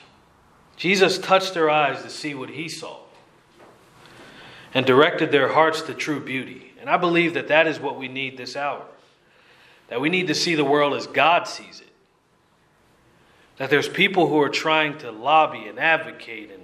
Jesus 0.76 1.18
touched 1.18 1.52
their 1.52 1.68
eyes 1.68 2.04
to 2.04 2.08
see 2.08 2.32
what 2.32 2.50
he 2.50 2.68
saw 2.68 3.00
and 4.72 4.86
directed 4.86 5.32
their 5.32 5.48
hearts 5.48 5.82
to 5.82 5.94
true 5.94 6.20
beauty. 6.20 6.72
And 6.80 6.88
I 6.88 6.96
believe 6.96 7.34
that 7.34 7.48
that 7.48 7.66
is 7.66 7.80
what 7.80 7.98
we 7.98 8.06
need 8.06 8.36
this 8.36 8.54
hour. 8.54 8.84
That 9.88 10.00
we 10.00 10.10
need 10.10 10.28
to 10.28 10.34
see 10.34 10.54
the 10.54 10.64
world 10.64 10.94
as 10.94 11.08
God 11.08 11.48
sees 11.48 11.80
it. 11.80 11.88
That 13.56 13.68
there's 13.68 13.88
people 13.88 14.28
who 14.28 14.40
are 14.40 14.48
trying 14.48 14.96
to 14.98 15.10
lobby 15.10 15.66
and 15.66 15.80
advocate 15.80 16.52
and 16.52 16.62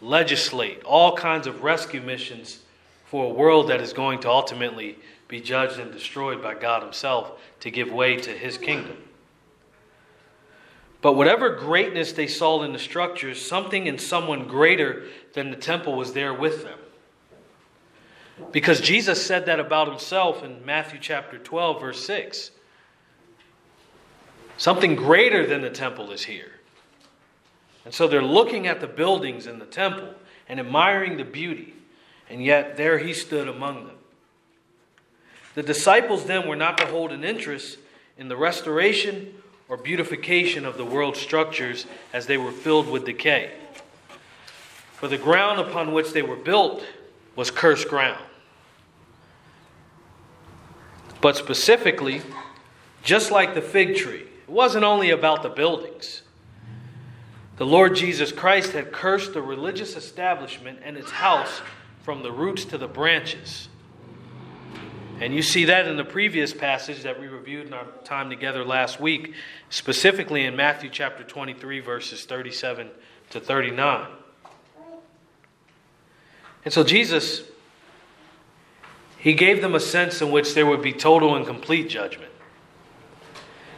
legislate 0.00 0.82
all 0.82 1.14
kinds 1.14 1.46
of 1.46 1.62
rescue 1.62 2.00
missions 2.00 2.60
for 3.04 3.26
a 3.26 3.34
world 3.34 3.68
that 3.68 3.82
is 3.82 3.92
going 3.92 4.20
to 4.20 4.30
ultimately 4.30 4.96
be 5.28 5.42
judged 5.42 5.78
and 5.78 5.92
destroyed 5.92 6.42
by 6.42 6.54
God 6.54 6.82
Himself 6.82 7.38
to 7.60 7.70
give 7.70 7.92
way 7.92 8.16
to 8.16 8.30
His 8.30 8.56
kingdom. 8.56 8.96
But 11.02 11.14
whatever 11.14 11.50
greatness 11.50 12.12
they 12.12 12.28
saw 12.28 12.62
in 12.62 12.72
the 12.72 12.78
structures, 12.78 13.44
something 13.44 13.88
and 13.88 14.00
someone 14.00 14.46
greater 14.46 15.02
than 15.34 15.50
the 15.50 15.56
temple 15.56 15.96
was 15.96 16.12
there 16.12 16.32
with 16.32 16.62
them. 16.62 16.78
Because 18.52 18.80
Jesus 18.80 19.24
said 19.24 19.46
that 19.46 19.60
about 19.60 19.88
himself 19.88 20.44
in 20.44 20.64
Matthew 20.64 21.00
chapter 21.00 21.38
12, 21.38 21.80
verse 21.80 22.06
6. 22.06 22.52
Something 24.56 24.94
greater 24.94 25.44
than 25.44 25.60
the 25.60 25.70
temple 25.70 26.12
is 26.12 26.24
here. 26.24 26.52
And 27.84 27.92
so 27.92 28.06
they're 28.06 28.22
looking 28.22 28.68
at 28.68 28.80
the 28.80 28.86
buildings 28.86 29.48
in 29.48 29.58
the 29.58 29.66
temple 29.66 30.14
and 30.48 30.60
admiring 30.60 31.16
the 31.16 31.24
beauty. 31.24 31.74
And 32.30 32.44
yet 32.44 32.76
there 32.76 32.98
he 32.98 33.12
stood 33.12 33.48
among 33.48 33.86
them. 33.86 33.96
The 35.56 35.64
disciples 35.64 36.26
then 36.26 36.46
were 36.46 36.56
not 36.56 36.78
to 36.78 36.86
hold 36.86 37.10
an 37.10 37.24
interest 37.24 37.78
in 38.16 38.28
the 38.28 38.36
restoration 38.36 39.41
or 39.72 39.78
beautification 39.78 40.66
of 40.66 40.76
the 40.76 40.84
world's 40.84 41.18
structures 41.18 41.86
as 42.12 42.26
they 42.26 42.36
were 42.36 42.52
filled 42.52 42.86
with 42.90 43.06
decay. 43.06 43.50
For 44.92 45.08
the 45.08 45.16
ground 45.16 45.60
upon 45.60 45.94
which 45.94 46.12
they 46.12 46.20
were 46.20 46.36
built 46.36 46.84
was 47.36 47.50
cursed 47.50 47.88
ground. 47.88 48.22
But 51.22 51.38
specifically, 51.38 52.20
just 53.02 53.30
like 53.30 53.54
the 53.54 53.62
fig 53.62 53.96
tree, 53.96 54.26
it 54.46 54.50
wasn't 54.50 54.84
only 54.84 55.08
about 55.08 55.42
the 55.42 55.48
buildings. 55.48 56.20
The 57.56 57.64
Lord 57.64 57.96
Jesus 57.96 58.30
Christ 58.30 58.72
had 58.72 58.92
cursed 58.92 59.32
the 59.32 59.40
religious 59.40 59.96
establishment 59.96 60.80
and 60.84 60.98
its 60.98 61.12
house 61.12 61.62
from 62.02 62.22
the 62.22 62.30
roots 62.30 62.66
to 62.66 62.76
the 62.76 62.88
branches. 62.88 63.70
And 65.22 65.32
you 65.32 65.40
see 65.40 65.66
that 65.66 65.86
in 65.86 65.96
the 65.96 66.04
previous 66.04 66.52
passage 66.52 67.04
that 67.04 67.20
we 67.20 67.28
reviewed 67.28 67.68
in 67.68 67.72
our 67.72 67.86
time 68.02 68.28
together 68.28 68.64
last 68.64 68.98
week, 68.98 69.34
specifically 69.70 70.44
in 70.44 70.56
Matthew 70.56 70.90
chapter 70.90 71.22
23, 71.22 71.78
verses 71.78 72.24
37 72.24 72.90
to 73.30 73.38
39. 73.38 74.08
And 76.64 76.74
so 76.74 76.82
Jesus, 76.82 77.44
he 79.16 79.32
gave 79.32 79.62
them 79.62 79.76
a 79.76 79.80
sense 79.80 80.20
in 80.20 80.32
which 80.32 80.54
there 80.54 80.66
would 80.66 80.82
be 80.82 80.92
total 80.92 81.36
and 81.36 81.46
complete 81.46 81.88
judgment. 81.88 82.32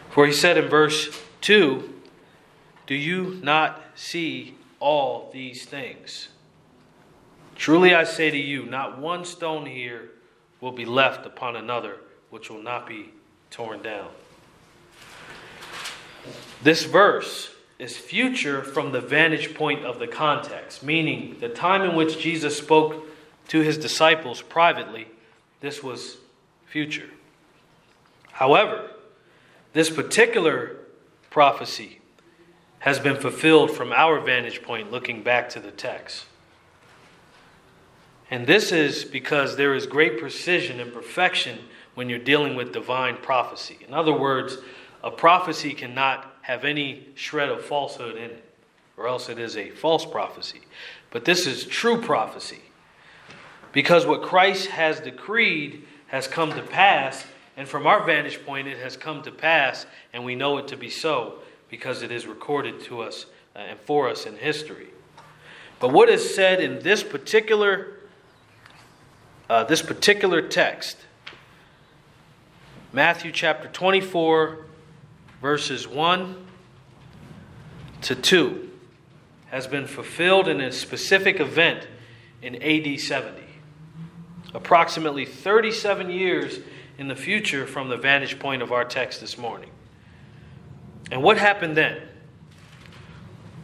For 0.08 0.24
he 0.24 0.32
said 0.32 0.56
in 0.56 0.68
verse 0.68 1.14
2 1.42 1.92
Do 2.86 2.94
you 2.94 3.38
not 3.42 3.82
see 3.94 4.56
all 4.80 5.28
these 5.30 5.66
things? 5.66 6.28
Truly 7.54 7.94
I 7.94 8.04
say 8.04 8.30
to 8.30 8.38
you, 8.38 8.64
not 8.64 8.98
one 8.98 9.26
stone 9.26 9.66
here 9.66 10.08
will 10.64 10.72
be 10.72 10.86
left 10.86 11.26
upon 11.26 11.56
another 11.56 11.98
which 12.30 12.48
will 12.48 12.62
not 12.62 12.86
be 12.86 13.12
torn 13.50 13.82
down. 13.82 14.08
This 16.62 16.84
verse 16.84 17.54
is 17.78 17.98
future 17.98 18.62
from 18.62 18.90
the 18.90 19.00
vantage 19.02 19.54
point 19.54 19.84
of 19.84 19.98
the 19.98 20.06
context, 20.06 20.82
meaning 20.82 21.36
the 21.38 21.50
time 21.50 21.82
in 21.82 21.94
which 21.94 22.18
Jesus 22.18 22.56
spoke 22.56 23.04
to 23.48 23.60
his 23.60 23.76
disciples 23.76 24.40
privately, 24.40 25.06
this 25.60 25.82
was 25.82 26.16
future. 26.64 27.10
However, 28.32 28.90
this 29.74 29.90
particular 29.90 30.76
prophecy 31.28 32.00
has 32.78 32.98
been 32.98 33.16
fulfilled 33.16 33.70
from 33.70 33.92
our 33.92 34.18
vantage 34.18 34.62
point 34.62 34.90
looking 34.90 35.22
back 35.22 35.50
to 35.50 35.60
the 35.60 35.70
text. 35.70 36.24
And 38.34 38.48
this 38.48 38.72
is 38.72 39.04
because 39.04 39.54
there 39.56 39.74
is 39.74 39.86
great 39.86 40.18
precision 40.18 40.80
and 40.80 40.92
perfection 40.92 41.56
when 41.94 42.08
you're 42.08 42.18
dealing 42.18 42.56
with 42.56 42.72
divine 42.72 43.16
prophecy. 43.18 43.78
In 43.86 43.94
other 43.94 44.12
words, 44.12 44.58
a 45.04 45.10
prophecy 45.12 45.72
cannot 45.72 46.34
have 46.42 46.64
any 46.64 47.06
shred 47.14 47.48
of 47.48 47.64
falsehood 47.64 48.16
in 48.16 48.32
it, 48.32 48.44
or 48.96 49.06
else 49.06 49.28
it 49.28 49.38
is 49.38 49.56
a 49.56 49.70
false 49.70 50.04
prophecy. 50.04 50.62
But 51.12 51.24
this 51.24 51.46
is 51.46 51.64
true 51.64 52.02
prophecy. 52.02 52.58
Because 53.70 54.04
what 54.04 54.22
Christ 54.22 54.66
has 54.66 54.98
decreed 54.98 55.84
has 56.08 56.26
come 56.26 56.50
to 56.54 56.62
pass, 56.62 57.24
and 57.56 57.68
from 57.68 57.86
our 57.86 58.02
vantage 58.02 58.44
point, 58.44 58.66
it 58.66 58.78
has 58.78 58.96
come 58.96 59.22
to 59.22 59.30
pass, 59.30 59.86
and 60.12 60.24
we 60.24 60.34
know 60.34 60.58
it 60.58 60.66
to 60.66 60.76
be 60.76 60.90
so 60.90 61.38
because 61.70 62.02
it 62.02 62.10
is 62.10 62.26
recorded 62.26 62.80
to 62.86 63.00
us 63.00 63.26
uh, 63.54 63.60
and 63.60 63.78
for 63.78 64.08
us 64.08 64.26
in 64.26 64.36
history. 64.36 64.88
But 65.78 65.92
what 65.92 66.08
is 66.08 66.34
said 66.34 66.60
in 66.60 66.80
this 66.80 67.04
particular 67.04 68.00
uh, 69.48 69.64
this 69.64 69.82
particular 69.82 70.40
text, 70.42 70.96
Matthew 72.92 73.32
chapter 73.32 73.68
24, 73.68 74.64
verses 75.40 75.86
1 75.86 76.46
to 78.02 78.14
2, 78.14 78.70
has 79.46 79.66
been 79.66 79.86
fulfilled 79.86 80.48
in 80.48 80.60
a 80.60 80.72
specific 80.72 81.40
event 81.40 81.86
in 82.42 82.62
AD 82.62 83.00
70. 83.00 83.42
Approximately 84.54 85.26
37 85.26 86.10
years 86.10 86.60
in 86.98 87.08
the 87.08 87.16
future 87.16 87.66
from 87.66 87.88
the 87.88 87.96
vantage 87.96 88.38
point 88.38 88.62
of 88.62 88.72
our 88.72 88.84
text 88.84 89.20
this 89.20 89.36
morning. 89.36 89.70
And 91.10 91.22
what 91.22 91.38
happened 91.38 91.76
then? 91.76 92.00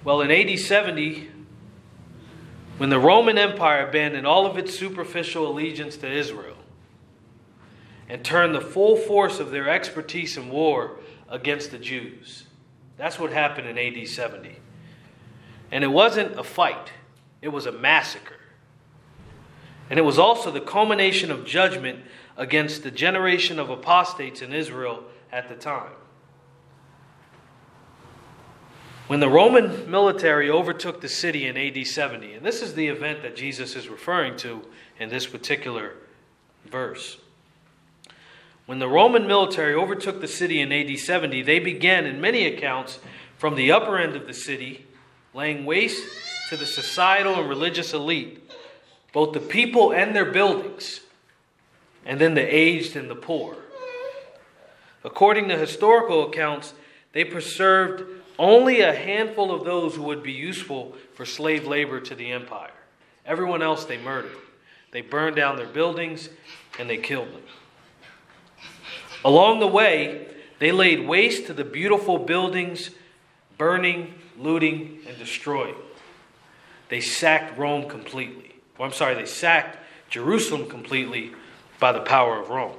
Well, 0.05 0.21
in 0.23 0.31
AD 0.31 0.59
70, 0.59 1.31
when 2.81 2.89
the 2.89 2.99
Roman 2.99 3.37
Empire 3.37 3.87
abandoned 3.87 4.27
all 4.27 4.47
of 4.47 4.57
its 4.57 4.75
superficial 4.75 5.47
allegiance 5.47 5.99
to 5.99 6.11
Israel 6.11 6.57
and 8.09 8.25
turned 8.25 8.55
the 8.55 8.61
full 8.63 8.97
force 8.97 9.39
of 9.39 9.51
their 9.51 9.69
expertise 9.69 10.39
in 10.39 10.49
war 10.49 10.93
against 11.29 11.73
the 11.73 11.79
Jews. 11.79 12.45
That's 12.97 13.19
what 13.19 13.35
happened 13.35 13.69
in 13.69 13.77
AD 13.77 14.09
70. 14.09 14.57
And 15.71 15.85
it 15.85 15.89
wasn't 15.89 16.39
a 16.39 16.43
fight, 16.43 16.91
it 17.43 17.49
was 17.49 17.67
a 17.67 17.73
massacre. 17.73 18.41
And 19.91 19.99
it 19.99 20.03
was 20.03 20.19
also 20.19 20.51
the 20.51 20.63
culmination 20.63 21.31
of 21.31 21.45
judgment 21.45 22.01
against 22.39 22.83
the 22.83 22.91
generation 22.91 23.59
of 23.59 23.69
apostates 23.69 24.41
in 24.41 24.55
Israel 24.55 25.05
at 25.31 25.51
the 25.51 25.55
time. 25.55 25.93
When 29.11 29.19
the 29.19 29.29
Roman 29.29 29.91
military 29.91 30.49
overtook 30.49 31.01
the 31.01 31.09
city 31.09 31.49
in 31.49 31.57
AD 31.57 31.85
70, 31.85 32.35
and 32.35 32.47
this 32.47 32.63
is 32.63 32.75
the 32.75 32.87
event 32.87 33.23
that 33.23 33.35
Jesus 33.35 33.75
is 33.75 33.89
referring 33.89 34.37
to 34.37 34.63
in 35.01 35.09
this 35.09 35.27
particular 35.27 35.95
verse. 36.67 37.19
When 38.67 38.79
the 38.79 38.87
Roman 38.87 39.27
military 39.27 39.75
overtook 39.75 40.21
the 40.21 40.29
city 40.29 40.61
in 40.61 40.71
AD 40.71 40.97
70, 40.97 41.43
they 41.43 41.59
began, 41.59 42.07
in 42.07 42.21
many 42.21 42.47
accounts, 42.47 43.01
from 43.37 43.57
the 43.57 43.73
upper 43.73 43.99
end 43.99 44.15
of 44.15 44.29
the 44.29 44.33
city, 44.33 44.87
laying 45.35 45.67
waste 45.67 46.07
to 46.51 46.57
the 46.57 46.65
societal 46.65 47.35
and 47.35 47.49
religious 47.49 47.93
elite, 47.93 48.49
both 49.13 49.33
the 49.33 49.41
people 49.41 49.93
and 49.93 50.15
their 50.15 50.31
buildings, 50.31 51.01
and 52.07 52.21
then 52.21 52.35
the 52.35 52.55
aged 52.55 52.95
and 52.95 53.11
the 53.11 53.17
poor. 53.17 53.57
According 55.03 55.49
to 55.49 55.59
historical 55.59 56.29
accounts, 56.29 56.75
they 57.13 57.25
preserved 57.25 58.20
only 58.41 58.81
a 58.81 58.95
handful 58.95 59.53
of 59.53 59.65
those 59.65 59.95
who 59.95 60.03
would 60.05 60.23
be 60.23 60.33
useful 60.33 60.97
for 61.13 61.27
slave 61.27 61.67
labor 61.67 62.01
to 62.01 62.15
the 62.15 62.33
empire. 62.33 62.73
Everyone 63.27 63.63
else 63.63 63.85
they 63.85 63.99
murdered. 63.99 64.37
They 64.93 65.03
burned 65.03 65.37
down 65.37 65.57
their 65.57 65.67
buildings 65.67 66.31
and 66.79 66.89
they 66.89 66.97
killed 66.97 67.29
them. 67.29 67.43
Along 69.27 69.61
the 69.61 69.67
way, 69.67 70.27
they 70.59 70.73
laid 70.73 71.07
waste 71.07 71.47
to 71.47 71.53
the 71.53 71.65
beautiful 71.65 72.17
buildings, 72.17 72.91
burning, 73.59 74.15
looting, 74.39 75.01
and 75.07 75.19
destroying. 75.19 75.77
They 76.89 77.03
sacked 77.03 77.59
Rome 77.59 77.91
completely. 77.91 78.55
I'm 78.81 78.93
sorry, 78.95 79.15
they 79.15 79.27
sacked 79.27 79.77
Jerusalem 80.09 80.67
completely 80.67 81.33
by 81.79 81.93
the 81.93 82.01
power 82.01 82.41
of 82.41 82.49
Rome. 82.49 82.77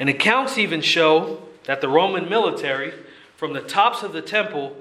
And 0.00 0.08
accounts 0.08 0.58
even 0.58 0.80
show 0.80 1.48
that 1.66 1.80
the 1.80 1.88
Roman 1.88 2.28
military, 2.28 2.92
from 3.38 3.54
the 3.54 3.62
tops 3.62 4.02
of 4.02 4.12
the 4.12 4.20
temple, 4.20 4.76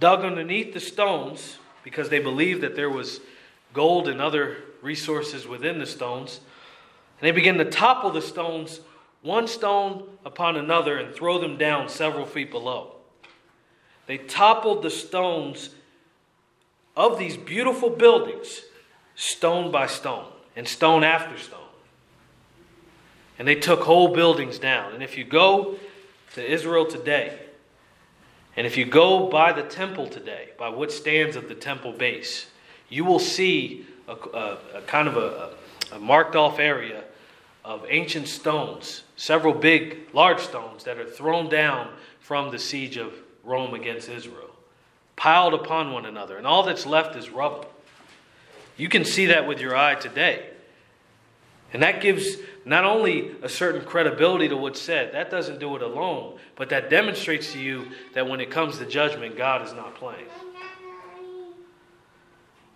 dug 0.00 0.24
underneath 0.24 0.74
the 0.74 0.80
stones 0.80 1.58
because 1.84 2.08
they 2.08 2.18
believed 2.18 2.60
that 2.60 2.74
there 2.74 2.90
was 2.90 3.20
gold 3.72 4.08
and 4.08 4.20
other 4.20 4.56
resources 4.82 5.46
within 5.46 5.78
the 5.78 5.86
stones 5.86 6.40
and 7.20 7.26
they 7.26 7.32
began 7.32 7.56
to 7.58 7.64
topple 7.64 8.10
the 8.10 8.20
stones 8.20 8.80
one 9.22 9.46
stone 9.46 10.06
upon 10.24 10.56
another 10.56 10.98
and 10.98 11.14
throw 11.14 11.38
them 11.38 11.56
down 11.56 11.88
several 11.88 12.26
feet 12.26 12.50
below. 12.50 12.96
They 14.06 14.18
toppled 14.18 14.82
the 14.82 14.90
stones 14.90 15.70
of 16.94 17.18
these 17.18 17.36
beautiful 17.36 17.88
buildings, 17.88 18.62
stone 19.14 19.70
by 19.70 19.86
stone, 19.86 20.26
and 20.54 20.68
stone 20.68 21.02
after 21.02 21.38
stone. 21.38 21.60
And 23.38 23.48
they 23.48 23.54
took 23.54 23.80
whole 23.80 24.08
buildings 24.08 24.58
down. 24.58 24.92
And 24.92 25.02
if 25.02 25.16
you 25.16 25.24
go 25.24 25.76
to 26.34 26.52
Israel 26.52 26.84
today, 26.84 27.38
and 28.56 28.66
if 28.66 28.76
you 28.76 28.84
go 28.84 29.28
by 29.28 29.52
the 29.52 29.62
temple 29.62 30.06
today, 30.06 30.50
by 30.58 30.68
what 30.68 30.92
stands 30.92 31.36
at 31.36 31.48
the 31.48 31.54
temple 31.54 31.92
base, 31.92 32.46
you 32.88 33.04
will 33.04 33.18
see 33.18 33.86
a, 34.06 34.12
a, 34.12 34.58
a 34.74 34.80
kind 34.86 35.08
of 35.08 35.16
a, 35.16 35.50
a 35.92 35.98
marked 35.98 36.36
off 36.36 36.58
area 36.58 37.04
of 37.64 37.84
ancient 37.88 38.28
stones, 38.28 39.02
several 39.16 39.54
big, 39.54 39.98
large 40.12 40.40
stones 40.40 40.84
that 40.84 40.98
are 40.98 41.08
thrown 41.08 41.48
down 41.48 41.88
from 42.20 42.50
the 42.50 42.58
siege 42.58 42.96
of 42.96 43.12
Rome 43.42 43.74
against 43.74 44.08
Israel, 44.08 44.50
piled 45.16 45.54
upon 45.54 45.92
one 45.92 46.06
another, 46.06 46.36
and 46.36 46.46
all 46.46 46.62
that's 46.62 46.86
left 46.86 47.16
is 47.16 47.30
rubble. 47.30 47.66
You 48.76 48.88
can 48.88 49.04
see 49.04 49.26
that 49.26 49.46
with 49.46 49.60
your 49.60 49.76
eye 49.76 49.94
today. 49.94 50.50
And 51.74 51.82
that 51.82 52.00
gives 52.00 52.36
not 52.64 52.84
only 52.84 53.32
a 53.42 53.48
certain 53.48 53.84
credibility 53.84 54.48
to 54.48 54.56
what's 54.56 54.80
said, 54.80 55.12
that 55.12 55.28
doesn't 55.28 55.58
do 55.58 55.74
it 55.74 55.82
alone, 55.82 56.38
but 56.54 56.68
that 56.70 56.88
demonstrates 56.88 57.52
to 57.52 57.58
you 57.58 57.88
that 58.14 58.28
when 58.28 58.40
it 58.40 58.48
comes 58.48 58.78
to 58.78 58.86
judgment, 58.86 59.36
God 59.36 59.60
is 59.66 59.72
not 59.72 59.96
playing. 59.96 60.28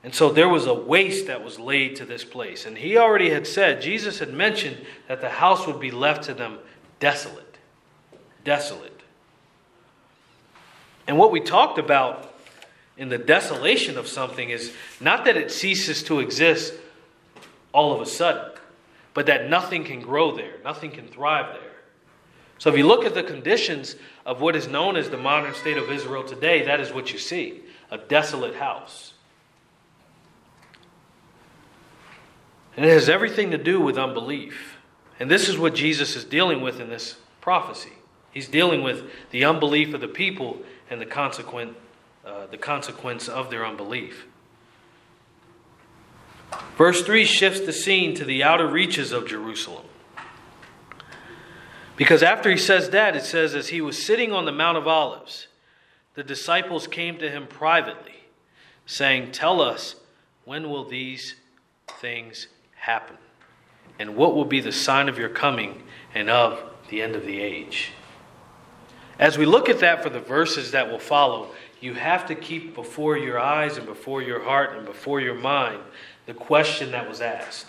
And 0.02 0.12
so 0.12 0.30
there 0.30 0.48
was 0.48 0.66
a 0.66 0.74
waste 0.74 1.28
that 1.28 1.44
was 1.44 1.60
laid 1.60 1.96
to 1.96 2.04
this 2.04 2.24
place. 2.24 2.66
And 2.66 2.76
he 2.76 2.96
already 2.96 3.30
had 3.30 3.46
said, 3.46 3.80
Jesus 3.80 4.18
had 4.18 4.32
mentioned 4.34 4.78
that 5.06 5.20
the 5.20 5.28
house 5.28 5.66
would 5.66 5.78
be 5.78 5.92
left 5.92 6.24
to 6.24 6.34
them 6.34 6.58
desolate. 6.98 7.56
Desolate. 8.42 9.00
And 11.06 11.18
what 11.18 11.30
we 11.30 11.40
talked 11.40 11.78
about 11.78 12.34
in 12.96 13.08
the 13.10 13.18
desolation 13.18 13.96
of 13.96 14.08
something 14.08 14.50
is 14.50 14.72
not 15.00 15.24
that 15.24 15.36
it 15.36 15.52
ceases 15.52 16.02
to 16.04 16.18
exist 16.18 16.74
all 17.72 17.92
of 17.92 18.00
a 18.00 18.06
sudden, 18.06 18.57
but 19.18 19.26
that 19.26 19.50
nothing 19.50 19.82
can 19.82 19.98
grow 20.00 20.30
there, 20.36 20.58
nothing 20.62 20.92
can 20.92 21.08
thrive 21.08 21.52
there. 21.52 21.72
So 22.58 22.70
if 22.70 22.78
you 22.78 22.86
look 22.86 23.04
at 23.04 23.14
the 23.14 23.24
conditions 23.24 23.96
of 24.24 24.40
what 24.40 24.54
is 24.54 24.68
known 24.68 24.94
as 24.94 25.10
the 25.10 25.16
modern 25.16 25.54
state 25.54 25.76
of 25.76 25.90
Israel 25.90 26.22
today, 26.22 26.64
that 26.66 26.78
is 26.78 26.92
what 26.92 27.12
you 27.12 27.18
see 27.18 27.62
a 27.90 27.98
desolate 27.98 28.54
house. 28.54 29.14
And 32.76 32.86
it 32.86 32.90
has 32.90 33.08
everything 33.08 33.50
to 33.50 33.58
do 33.58 33.80
with 33.80 33.98
unbelief. 33.98 34.76
And 35.18 35.28
this 35.28 35.48
is 35.48 35.58
what 35.58 35.74
Jesus 35.74 36.14
is 36.14 36.24
dealing 36.24 36.60
with 36.60 36.78
in 36.78 36.88
this 36.88 37.16
prophecy. 37.40 37.94
He's 38.30 38.46
dealing 38.46 38.84
with 38.84 39.10
the 39.32 39.44
unbelief 39.44 39.94
of 39.94 40.00
the 40.00 40.06
people 40.06 40.60
and 40.90 41.00
the 41.00 41.06
consequent, 41.06 41.76
uh, 42.24 42.46
the 42.46 42.56
consequence 42.56 43.26
of 43.26 43.50
their 43.50 43.66
unbelief. 43.66 44.28
Verse 46.76 47.02
3 47.02 47.24
shifts 47.24 47.60
the 47.60 47.72
scene 47.72 48.14
to 48.14 48.24
the 48.24 48.42
outer 48.42 48.66
reaches 48.66 49.12
of 49.12 49.26
Jerusalem. 49.26 49.84
Because 51.96 52.22
after 52.22 52.48
he 52.48 52.56
says 52.56 52.90
that, 52.90 53.16
it 53.16 53.24
says, 53.24 53.56
as 53.56 53.68
he 53.68 53.80
was 53.80 54.00
sitting 54.00 54.32
on 54.32 54.44
the 54.44 54.52
Mount 54.52 54.78
of 54.78 54.86
Olives, 54.86 55.48
the 56.14 56.22
disciples 56.22 56.86
came 56.86 57.18
to 57.18 57.28
him 57.28 57.48
privately, 57.48 58.24
saying, 58.86 59.32
Tell 59.32 59.60
us, 59.60 59.96
when 60.44 60.70
will 60.70 60.84
these 60.84 61.34
things 62.00 62.46
happen? 62.76 63.16
And 63.98 64.14
what 64.14 64.36
will 64.36 64.44
be 64.44 64.60
the 64.60 64.70
sign 64.70 65.08
of 65.08 65.18
your 65.18 65.28
coming 65.28 65.82
and 66.14 66.30
of 66.30 66.62
the 66.88 67.02
end 67.02 67.16
of 67.16 67.26
the 67.26 67.40
age? 67.40 67.90
As 69.18 69.36
we 69.36 69.46
look 69.46 69.68
at 69.68 69.80
that 69.80 70.04
for 70.04 70.10
the 70.10 70.20
verses 70.20 70.70
that 70.70 70.88
will 70.88 71.00
follow, 71.00 71.50
you 71.80 71.94
have 71.94 72.26
to 72.26 72.36
keep 72.36 72.76
before 72.76 73.16
your 73.16 73.40
eyes 73.40 73.76
and 73.76 73.86
before 73.86 74.22
your 74.22 74.44
heart 74.44 74.76
and 74.76 74.86
before 74.86 75.20
your 75.20 75.34
mind 75.34 75.80
the 76.28 76.34
question 76.34 76.92
that 76.92 77.08
was 77.08 77.22
asked. 77.22 77.64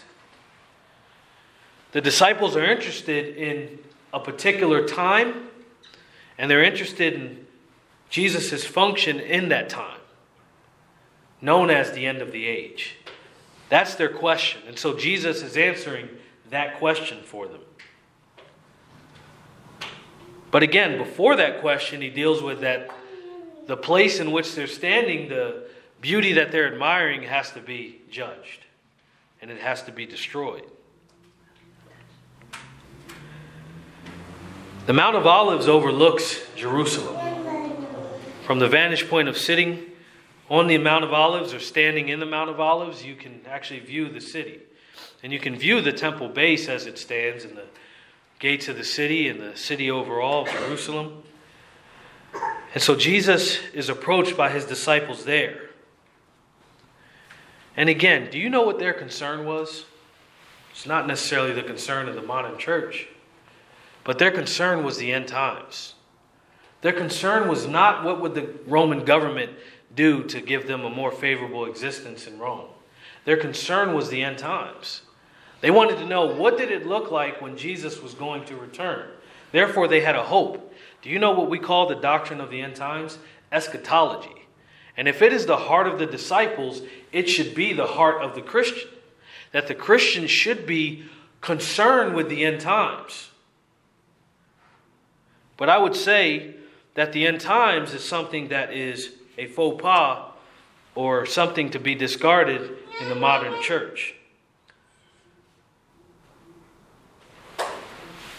The 1.93 2.01
disciples 2.01 2.57
are 2.57 2.65
interested 2.65 3.37
in 3.37 3.79
a 4.11 4.19
particular 4.19 4.85
time, 4.85 5.47
and 6.37 6.51
they're 6.51 6.63
interested 6.63 7.13
in 7.13 7.47
Jesus' 8.09 8.65
function 8.65 9.17
in 9.21 9.47
that 9.47 9.69
time, 9.69 10.01
known 11.39 11.69
as 11.69 11.93
the 11.93 12.05
end 12.05 12.21
of 12.21 12.33
the 12.33 12.47
age. 12.47 12.97
That's 13.69 13.95
their 13.95 14.09
question. 14.09 14.61
And 14.67 14.77
so 14.77 14.93
Jesus 14.97 15.41
is 15.41 15.55
answering 15.55 16.09
that 16.49 16.79
question 16.79 17.19
for 17.23 17.47
them. 17.47 17.61
But 20.51 20.63
again, 20.63 20.97
before 20.97 21.37
that 21.37 21.61
question, 21.61 22.01
he 22.01 22.09
deals 22.09 22.43
with 22.43 22.59
that 22.59 22.91
the 23.67 23.77
place 23.77 24.19
in 24.19 24.31
which 24.31 24.53
they're 24.53 24.67
standing, 24.67 25.29
the 25.29 25.69
beauty 26.01 26.33
that 26.33 26.51
they're 26.51 26.71
admiring 26.71 27.23
has 27.23 27.51
to 27.51 27.61
be 27.61 28.01
judged 28.09 28.65
and 29.41 29.51
it 29.51 29.59
has 29.59 29.83
to 29.83 29.91
be 29.91 30.05
destroyed. 30.05 30.63
The 34.85 34.93
Mount 34.93 35.15
of 35.15 35.27
Olives 35.27 35.67
overlooks 35.67 36.41
Jerusalem. 36.55 37.15
From 38.45 38.59
the 38.59 38.67
vantage 38.67 39.07
point 39.07 39.27
of 39.27 39.37
sitting 39.37 39.85
on 40.49 40.65
the 40.65 40.79
Mount 40.79 41.03
of 41.03 41.13
Olives 41.13 41.53
or 41.53 41.59
standing 41.59 42.09
in 42.09 42.19
the 42.19 42.25
Mount 42.25 42.49
of 42.49 42.59
Olives, 42.59 43.05
you 43.05 43.15
can 43.15 43.41
actually 43.47 43.81
view 43.81 44.09
the 44.09 44.21
city. 44.21 44.61
And 45.21 45.31
you 45.31 45.39
can 45.39 45.55
view 45.55 45.81
the 45.81 45.93
temple 45.93 46.29
base 46.29 46.67
as 46.67 46.87
it 46.87 46.97
stands 46.97 47.43
and 47.43 47.55
the 47.55 47.65
gates 48.39 48.67
of 48.67 48.77
the 48.77 48.83
city 48.83 49.27
and 49.27 49.39
the 49.39 49.55
city 49.55 49.91
overall 49.91 50.45
Jerusalem. 50.45 51.23
And 52.73 52.81
so 52.81 52.95
Jesus 52.95 53.59
is 53.73 53.89
approached 53.89 54.35
by 54.35 54.49
his 54.49 54.65
disciples 54.65 55.25
there. 55.25 55.68
And 57.79 57.87
again, 57.87 58.27
do 58.29 58.37
you 58.37 58.49
know 58.49 58.63
what 58.63 58.77
their 58.77 58.91
concern 58.91 59.45
was? 59.45 59.85
It's 60.71 60.85
not 60.85 61.07
necessarily 61.07 61.53
the 61.53 61.63
concern 61.63 62.09
of 62.09 62.15
the 62.15 62.21
modern 62.21 62.57
church, 62.57 63.07
but 64.03 64.19
their 64.19 64.31
concern 64.31 64.83
was 64.83 64.97
the 64.97 65.13
end 65.13 65.29
times. 65.29 65.93
Their 66.81 66.91
concern 66.91 67.47
was 67.47 67.67
not 67.67 68.03
what 68.03 68.19
would 68.19 68.35
the 68.35 68.49
Roman 68.67 69.05
government 69.05 69.53
do 69.95 70.23
to 70.25 70.41
give 70.41 70.67
them 70.67 70.83
a 70.83 70.89
more 70.89 71.09
favorable 71.09 71.63
existence 71.63 72.27
in 72.27 72.37
Rome. 72.37 72.67
Their 73.23 73.37
concern 73.37 73.93
was 73.93 74.09
the 74.09 74.23
end 74.23 74.39
times. 74.39 75.03
They 75.61 75.71
wanted 75.71 75.99
to 75.99 76.05
know 76.05 76.25
what 76.25 76.57
did 76.57 76.71
it 76.71 76.85
look 76.85 77.11
like 77.11 77.41
when 77.41 77.55
Jesus 77.55 78.01
was 78.01 78.13
going 78.13 78.43
to 78.47 78.57
return. 78.57 79.07
Therefore 79.53 79.87
they 79.87 80.01
had 80.01 80.17
a 80.17 80.23
hope. 80.23 80.73
Do 81.01 81.09
you 81.09 81.17
know 81.17 81.31
what 81.31 81.49
we 81.49 81.59
call 81.59 81.87
the 81.87 81.95
doctrine 81.95 82.41
of 82.41 82.51
the 82.51 82.59
end 82.59 82.75
times? 82.75 83.19
Eschatology. 83.53 84.35
And 84.99 85.07
if 85.07 85.21
it 85.21 85.31
is 85.31 85.45
the 85.45 85.55
heart 85.55 85.87
of 85.87 85.97
the 85.97 86.05
disciples, 86.05 86.81
it 87.11 87.29
should 87.29 87.55
be 87.55 87.73
the 87.73 87.85
heart 87.85 88.21
of 88.21 88.35
the 88.35 88.41
Christian. 88.41 88.89
That 89.51 89.67
the 89.67 89.75
Christian 89.75 90.27
should 90.27 90.65
be 90.65 91.05
concerned 91.41 92.15
with 92.15 92.29
the 92.29 92.45
end 92.45 92.61
times. 92.61 93.29
But 95.57 95.69
I 95.69 95.77
would 95.77 95.95
say 95.95 96.55
that 96.93 97.13
the 97.13 97.25
end 97.25 97.41
times 97.41 97.93
is 97.93 98.03
something 98.03 98.49
that 98.49 98.73
is 98.73 99.13
a 99.37 99.47
faux 99.47 99.81
pas 99.81 100.31
or 100.95 101.25
something 101.25 101.69
to 101.71 101.79
be 101.79 101.95
discarded 101.95 102.77
in 103.01 103.09
the 103.09 103.15
modern 103.15 103.61
church. 103.61 104.15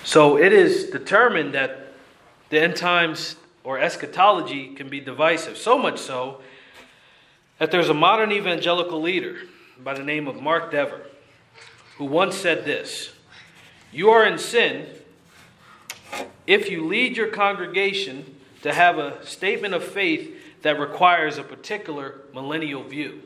So 0.04 0.37
it 0.37 0.52
is 0.52 0.90
determined 0.90 1.54
that 1.54 1.92
the 2.48 2.61
end 2.61 2.76
times 2.76 3.37
or 3.64 3.78
eschatology 3.78 4.74
can 4.74 4.88
be 4.88 5.00
divisive, 5.00 5.56
so 5.56 5.78
much 5.78 5.98
so 5.98 6.40
that 7.61 7.70
there's 7.70 7.90
a 7.90 7.94
modern 7.94 8.33
evangelical 8.33 9.01
leader 9.01 9.37
by 9.85 9.92
the 9.92 10.03
name 10.03 10.27
of 10.27 10.40
Mark 10.40 10.73
Dever 10.73 11.03
who 11.99 12.07
once 12.07 12.35
said 12.35 12.64
this 12.64 13.12
You 13.92 14.11
are 14.11 14.27
in 14.27 14.38
sin 14.38 14.87
if 16.46 16.70
you 16.70 16.87
lead 16.87 17.16
your 17.16 17.29
congregation 17.29 18.40
to 18.62 18.73
have 18.73 18.99
a 18.99 19.25
statement 19.25 19.75
of 19.75 19.85
faith 19.85 20.35
that 20.62 20.81
requires 20.81 21.37
a 21.37 21.42
particular 21.42 22.23
millennial 22.35 22.83
view. 22.83 23.23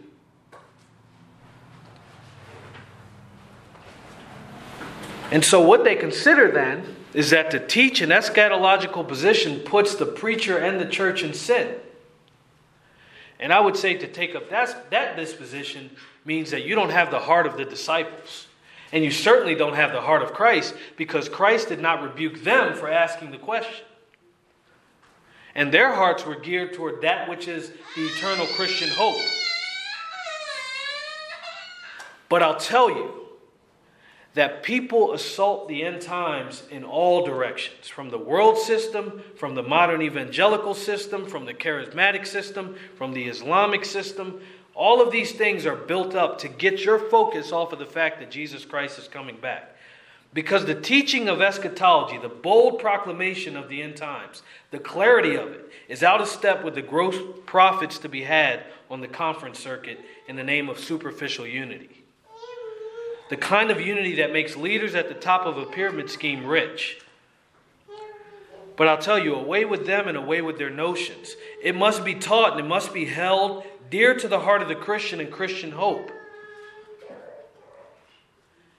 And 5.31 5.45
so, 5.45 5.61
what 5.61 5.85
they 5.85 5.95
consider 5.95 6.51
then 6.51 6.97
is 7.13 7.31
that 7.31 7.53
to 7.53 7.65
teach 7.65 8.01
an 8.01 8.11
eschatological 8.11 9.07
position 9.07 9.61
puts 9.61 9.95
the 9.95 10.07
preacher 10.07 10.59
and 10.59 10.81
the 10.81 10.87
church 10.87 11.23
in 11.23 11.35
sin. 11.35 11.77
And 13.45 13.53
I 13.53 13.61
would 13.61 13.77
say 13.77 13.93
to 13.93 14.09
take 14.09 14.35
up 14.35 14.49
that, 14.49 14.91
that 14.91 15.17
disposition 15.17 15.91
means 16.25 16.51
that 16.51 16.65
you 16.65 16.75
don't 16.75 16.89
have 16.89 17.11
the 17.11 17.19
heart 17.19 17.47
of 17.47 17.59
the 17.59 17.67
disciples. 17.67 18.47
And 18.91 19.05
you 19.05 19.11
certainly 19.11 19.55
don't 19.55 19.75
have 19.75 19.93
the 19.93 20.01
heart 20.01 20.23
of 20.23 20.33
Christ 20.33 20.75
because 20.97 21.29
Christ 21.29 21.69
did 21.69 21.79
not 21.79 22.03
rebuke 22.03 22.43
them 22.43 22.75
for 22.75 22.89
asking 22.89 23.33
the 23.33 23.37
question. 23.37 23.85
And 25.55 25.71
their 25.71 25.93
hearts 25.93 26.25
were 26.25 26.37
geared 26.37 26.73
toward 26.73 27.03
that 27.03 27.29
which 27.29 27.47
is 27.47 27.71
the 27.95 28.07
eternal 28.07 28.47
Christian 28.47 28.89
hope. 28.89 29.21
But 32.31 32.43
I'll 32.43 32.57
tell 32.57 32.89
you, 32.89 33.24
that 34.35 34.65
people 34.65 35.13
assault 35.13 35.69
the 35.69 35.85
end 35.85 36.03
times 36.03 36.65
in 36.71 36.83
all 36.83 37.25
directions 37.25 37.87
from 37.87 38.11
the 38.11 38.19
world 38.19 38.59
system, 38.59 39.23
from 39.37 39.55
the 39.55 39.63
modern 39.63 40.03
evangelical 40.03 40.75
system, 40.75 41.25
from 41.25 41.47
the 41.47 41.55
charismatic 41.55 42.27
system, 42.27 42.75
from 42.97 43.13
the 43.13 43.25
Islamic 43.25 43.85
system. 43.85 44.41
All 44.75 45.01
of 45.01 45.13
these 45.13 45.33
things 45.33 45.67
are 45.67 45.77
built 45.77 46.17
up 46.17 46.39
to 46.39 46.49
get 46.49 46.85
your 46.85 46.99
focus 46.99 47.53
off 47.53 47.73
of 47.73 47.79
the 47.79 47.87
fact 47.87 48.19
that 48.19 48.33
Jesus 48.33 48.65
Christ 48.65 48.99
is 48.99 49.07
coming 49.07 49.37
back. 49.37 49.71
Because 50.33 50.65
the 50.65 50.75
teaching 50.75 51.29
of 51.29 51.41
eschatology, 51.41 52.19
the 52.19 52.29
bold 52.29 52.81
proclamation 52.81 53.57
of 53.57 53.69
the 53.69 53.81
end 53.83 53.97
times, 53.97 54.43
the 54.73 54.81
clarity 54.81 55.37
of 55.37 55.53
it, 55.53 55.71
is 55.89 56.03
out 56.03 56.21
of 56.21 56.27
step 56.27 56.65
with 56.65 56.75
the 56.75 56.83
gross 56.83 57.17
profits 57.47 57.99
to 57.99 58.09
be 58.09 58.25
had 58.25 58.65
on 58.91 59.01
the 59.01 59.07
conference 59.07 59.61
circuit 59.61 60.01
in 60.27 60.35
the 60.35 60.43
name 60.43 60.69
of 60.69 60.81
superficial 60.81 61.47
unity 61.47 62.04
the 63.31 63.37
kind 63.37 63.71
of 63.71 63.81
unity 63.81 64.17
that 64.17 64.33
makes 64.33 64.57
leaders 64.57 64.95
at 64.95 65.09
the 65.09 65.15
top 65.15 65.47
of 65.47 65.57
a 65.57 65.67
pyramid 65.67 66.11
scheme 66.11 66.45
rich. 66.45 67.01
But 68.77 68.89
I'll 68.89 68.99
tell 68.99 69.19
you, 69.19 69.35
away 69.35 69.65
with 69.65 69.87
them 69.87 70.09
and 70.09 70.17
away 70.17 70.43
with 70.43 70.59
their 70.59 70.71
notions. 70.71 71.37
It 71.63 71.75
must 71.75 72.05
be 72.05 72.15
taught 72.15 72.53
and 72.53 72.61
it 72.61 72.69
must 72.69 72.93
be 72.93 73.05
held 73.05 73.65
dear 73.91 74.15
to 74.17 74.29
the 74.29 74.41
heart 74.41 74.63
of 74.63 74.69
the 74.69 74.75
Christian 74.75 75.21
and 75.21 75.31
Christian 75.31 75.73
hope. 75.73 76.11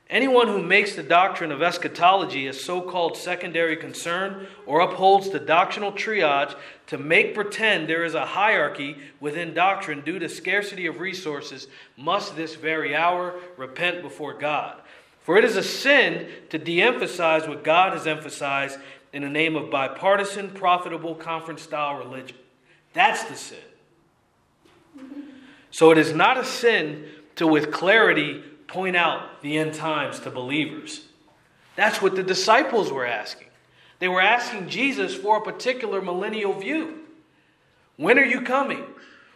Anyone 0.07 0.47
who 0.47 0.61
makes 0.61 0.95
the 0.95 1.01
doctrine 1.01 1.51
of 1.51 1.63
eschatology 1.63 2.45
a 2.45 2.53
so 2.53 2.79
called 2.79 3.17
secondary 3.17 3.75
concern 3.75 4.45
or 4.67 4.81
upholds 4.81 5.31
the 5.31 5.39
doctrinal 5.39 5.91
triage 5.91 6.55
to 6.87 6.99
make 6.99 7.33
pretend 7.33 7.89
there 7.89 8.05
is 8.05 8.13
a 8.13 8.25
hierarchy 8.25 8.97
within 9.19 9.55
doctrine 9.55 10.01
due 10.01 10.19
to 10.19 10.29
scarcity 10.29 10.85
of 10.85 10.99
resources 10.99 11.67
must 11.97 12.35
this 12.35 12.53
very 12.53 12.95
hour 12.95 13.33
repent 13.57 14.03
before 14.03 14.35
God. 14.35 14.79
For 15.21 15.39
it 15.39 15.43
is 15.43 15.55
a 15.55 15.63
sin 15.63 16.29
to 16.51 16.59
de 16.59 16.83
emphasize 16.83 17.47
what 17.47 17.63
God 17.63 17.93
has 17.93 18.05
emphasized 18.05 18.77
in 19.11 19.23
the 19.23 19.29
name 19.29 19.55
of 19.55 19.71
bipartisan, 19.71 20.51
profitable, 20.51 21.15
conference 21.15 21.63
style 21.63 21.95
religion. 21.97 22.37
That's 22.93 23.23
the 23.23 23.35
sin. 23.35 23.57
So 25.71 25.89
it 25.89 25.97
is 25.97 26.13
not 26.13 26.37
a 26.37 26.45
sin 26.45 27.07
to, 27.37 27.47
with 27.47 27.71
clarity, 27.71 28.43
point 28.67 28.95
out 28.95 29.41
the 29.41 29.57
end 29.57 29.73
times 29.73 30.19
to 30.21 30.31
believers. 30.31 31.05
That's 31.75 32.01
what 32.01 32.15
the 32.15 32.23
disciples 32.23 32.91
were 32.91 33.05
asking. 33.05 33.47
They 33.99 34.07
were 34.07 34.21
asking 34.21 34.69
Jesus 34.69 35.15
for 35.15 35.37
a 35.37 35.41
particular 35.41 36.01
millennial 36.01 36.53
view. 36.53 36.99
When 37.97 38.19
are 38.19 38.25
you 38.25 38.41
coming? 38.41 38.83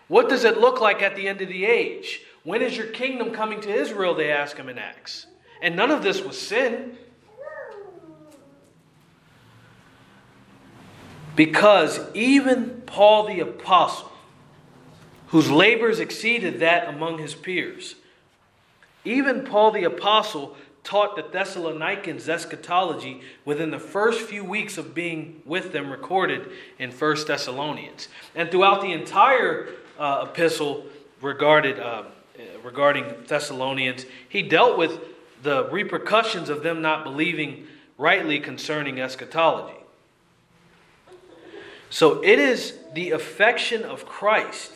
What 0.08 0.28
does 0.28 0.44
it 0.44 0.58
look 0.58 0.82
like 0.82 1.02
at 1.02 1.16
the 1.16 1.28
end 1.28 1.42
of 1.42 1.50
the 1.50 1.66
age? 1.66 2.22
When 2.44 2.62
is 2.62 2.76
your 2.76 2.88
kingdom 2.88 3.32
coming 3.32 3.62
to 3.62 3.74
Israel? 3.74 4.16
They 4.16 4.32
ask 4.32 4.58
him 4.58 4.70
in 4.70 4.78
Acts. 4.78 5.28
And 5.62 5.76
none 5.76 5.92
of 5.92 6.04
this 6.04 6.22
was 6.22 6.40
sin. 6.40 6.98
Because 11.36 12.00
even 12.14 12.82
Paul 12.86 13.28
the 13.28 13.40
Apostle, 13.40 14.12
whose 15.28 15.50
labors 15.50 16.00
exceeded 16.00 16.60
that 16.60 16.88
among 16.88 17.20
his 17.20 17.36
peers, 17.36 17.96
even 19.06 19.44
Paul 19.44 19.72
the 19.72 19.84
Apostle 19.84 20.56
taught 20.84 21.16
the 21.16 21.22
Thessalonians 21.22 22.28
eschatology 22.28 23.22
within 23.46 23.72
the 23.72 23.80
first 23.80 24.22
few 24.22 24.44
weeks 24.44 24.78
of 24.78 24.96
being 24.96 25.42
with 25.46 25.72
them, 25.72 25.92
recorded 25.92 26.50
in 26.78 26.92
1 26.92 27.28
Thessalonians. 27.28 28.08
And 28.36 28.50
throughout 28.50 28.82
the 28.82 28.92
entire 28.92 29.70
uh, 29.98 30.26
epistle 30.30 30.86
regarded, 31.22 31.80
uh, 31.80 32.04
regarding 32.64 33.06
Thessalonians, 33.28 34.06
he 34.28 34.42
dealt 34.42 34.78
with 34.78 35.00
the 35.44 35.70
repercussions 35.70 36.50
of 36.50 36.64
them 36.64 36.82
not 36.82 37.04
believing 37.04 37.68
rightly 37.98 38.40
concerning 38.40 39.00
eschatology. 39.00 39.76
So 41.90 42.24
it 42.24 42.40
is 42.40 42.76
the 42.94 43.12
affection 43.12 43.84
of 43.84 44.06
Christ 44.06 44.72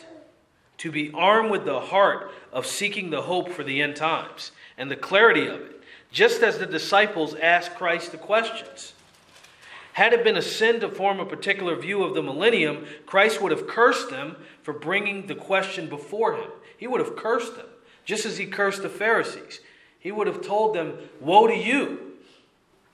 to 0.78 0.90
be 0.90 1.10
armed 1.14 1.50
with 1.50 1.64
the 1.64 1.80
heart 1.80 2.30
of 2.54 2.64
seeking 2.64 3.10
the 3.10 3.22
hope 3.22 3.50
for 3.50 3.64
the 3.64 3.82
end 3.82 3.96
times 3.96 4.52
and 4.78 4.90
the 4.90 4.96
clarity 4.96 5.46
of 5.46 5.60
it, 5.60 5.82
just 6.10 6.40
as 6.42 6.56
the 6.56 6.66
disciples 6.66 7.34
asked 7.34 7.74
Christ 7.74 8.12
the 8.12 8.18
questions. 8.18 8.94
Had 9.92 10.12
it 10.12 10.24
been 10.24 10.36
a 10.36 10.42
sin 10.42 10.80
to 10.80 10.88
form 10.88 11.20
a 11.20 11.26
particular 11.26 11.76
view 11.76 12.02
of 12.02 12.14
the 12.14 12.22
millennium, 12.22 12.86
Christ 13.06 13.42
would 13.42 13.52
have 13.52 13.66
cursed 13.66 14.10
them 14.10 14.36
for 14.62 14.72
bringing 14.72 15.26
the 15.26 15.34
question 15.34 15.88
before 15.88 16.36
him. 16.36 16.50
He 16.76 16.86
would 16.86 17.00
have 17.00 17.16
cursed 17.16 17.56
them, 17.56 17.66
just 18.04 18.24
as 18.24 18.38
he 18.38 18.46
cursed 18.46 18.82
the 18.82 18.88
Pharisees. 18.88 19.60
He 19.98 20.12
would 20.12 20.26
have 20.26 20.40
told 20.40 20.74
them, 20.74 20.98
Woe 21.20 21.46
to 21.46 21.56
you 21.56 22.14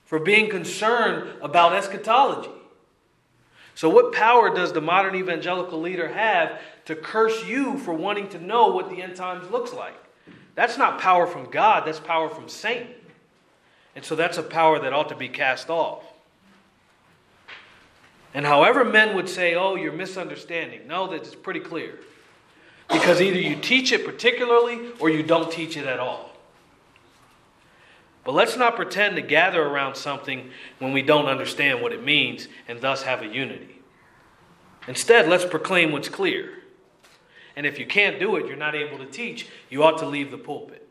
for 0.05 0.19
being 0.19 0.49
concerned 0.49 1.29
about 1.41 1.73
eschatology. 1.73 2.51
So, 3.73 3.89
what 3.89 4.13
power 4.13 4.53
does 4.53 4.73
the 4.73 4.81
modern 4.81 5.15
evangelical 5.15 5.81
leader 5.81 6.09
have 6.09 6.59
to 6.85 6.95
curse 6.95 7.45
you 7.45 7.77
for 7.77 7.93
wanting 7.93 8.29
to 8.29 8.39
know 8.39 8.67
what 8.67 8.89
the 8.89 9.01
end 9.01 9.15
times 9.15 9.49
looks 9.49 9.73
like? 9.73 9.95
That's 10.55 10.77
not 10.77 10.99
power 10.99 11.27
from 11.27 11.49
God, 11.49 11.85
that's 11.85 11.99
power 11.99 12.29
from 12.29 12.49
Satan. 12.49 12.87
And 13.95 14.05
so, 14.05 14.15
that's 14.15 14.37
a 14.37 14.43
power 14.43 14.79
that 14.79 14.93
ought 14.93 15.09
to 15.09 15.15
be 15.15 15.27
cast 15.27 15.69
off. 15.69 16.03
And 18.33 18.45
however 18.45 18.85
men 18.85 19.15
would 19.15 19.27
say, 19.27 19.55
oh, 19.55 19.75
you're 19.75 19.91
misunderstanding, 19.91 20.87
no, 20.87 21.07
that's 21.07 21.35
pretty 21.35 21.59
clear. 21.59 21.99
Because 22.89 23.21
either 23.21 23.39
you 23.39 23.55
teach 23.55 23.91
it 23.91 24.05
particularly 24.05 24.91
or 24.99 25.09
you 25.09 25.23
don't 25.23 25.51
teach 25.51 25.77
it 25.77 25.85
at 25.85 25.99
all. 25.99 26.31
But 28.23 28.33
let's 28.33 28.55
not 28.55 28.75
pretend 28.75 29.15
to 29.15 29.21
gather 29.21 29.63
around 29.63 29.95
something 29.95 30.51
when 30.79 30.93
we 30.93 31.01
don't 31.01 31.25
understand 31.25 31.81
what 31.81 31.91
it 31.91 32.03
means 32.03 32.47
and 32.67 32.79
thus 32.79 33.03
have 33.03 33.21
a 33.21 33.27
unity. 33.27 33.81
Instead, 34.87 35.27
let's 35.27 35.45
proclaim 35.45 35.91
what's 35.91 36.09
clear. 36.09 36.60
And 37.55 37.65
if 37.65 37.79
you 37.79 37.85
can't 37.85 38.19
do 38.19 38.35
it, 38.35 38.47
you're 38.47 38.55
not 38.55 38.75
able 38.75 38.97
to 38.97 39.05
teach, 39.05 39.47
you 39.69 39.83
ought 39.83 39.97
to 39.99 40.05
leave 40.05 40.31
the 40.31 40.37
pulpit. 40.37 40.87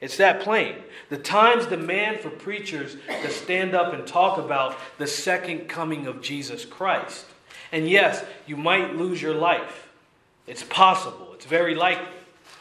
It's 0.00 0.18
that 0.18 0.40
plain. 0.40 0.76
The 1.08 1.16
times 1.16 1.66
demand 1.66 2.20
for 2.20 2.28
preachers 2.28 2.96
to 3.08 3.30
stand 3.30 3.74
up 3.74 3.94
and 3.94 4.06
talk 4.06 4.38
about 4.38 4.76
the 4.98 5.06
second 5.06 5.68
coming 5.68 6.06
of 6.06 6.20
Jesus 6.20 6.64
Christ. 6.64 7.24
And 7.72 7.88
yes, 7.88 8.24
you 8.46 8.56
might 8.56 8.96
lose 8.96 9.22
your 9.22 9.34
life. 9.34 9.88
It's 10.46 10.62
possible, 10.64 11.30
it's 11.34 11.46
very 11.46 11.74
likely. 11.74 12.06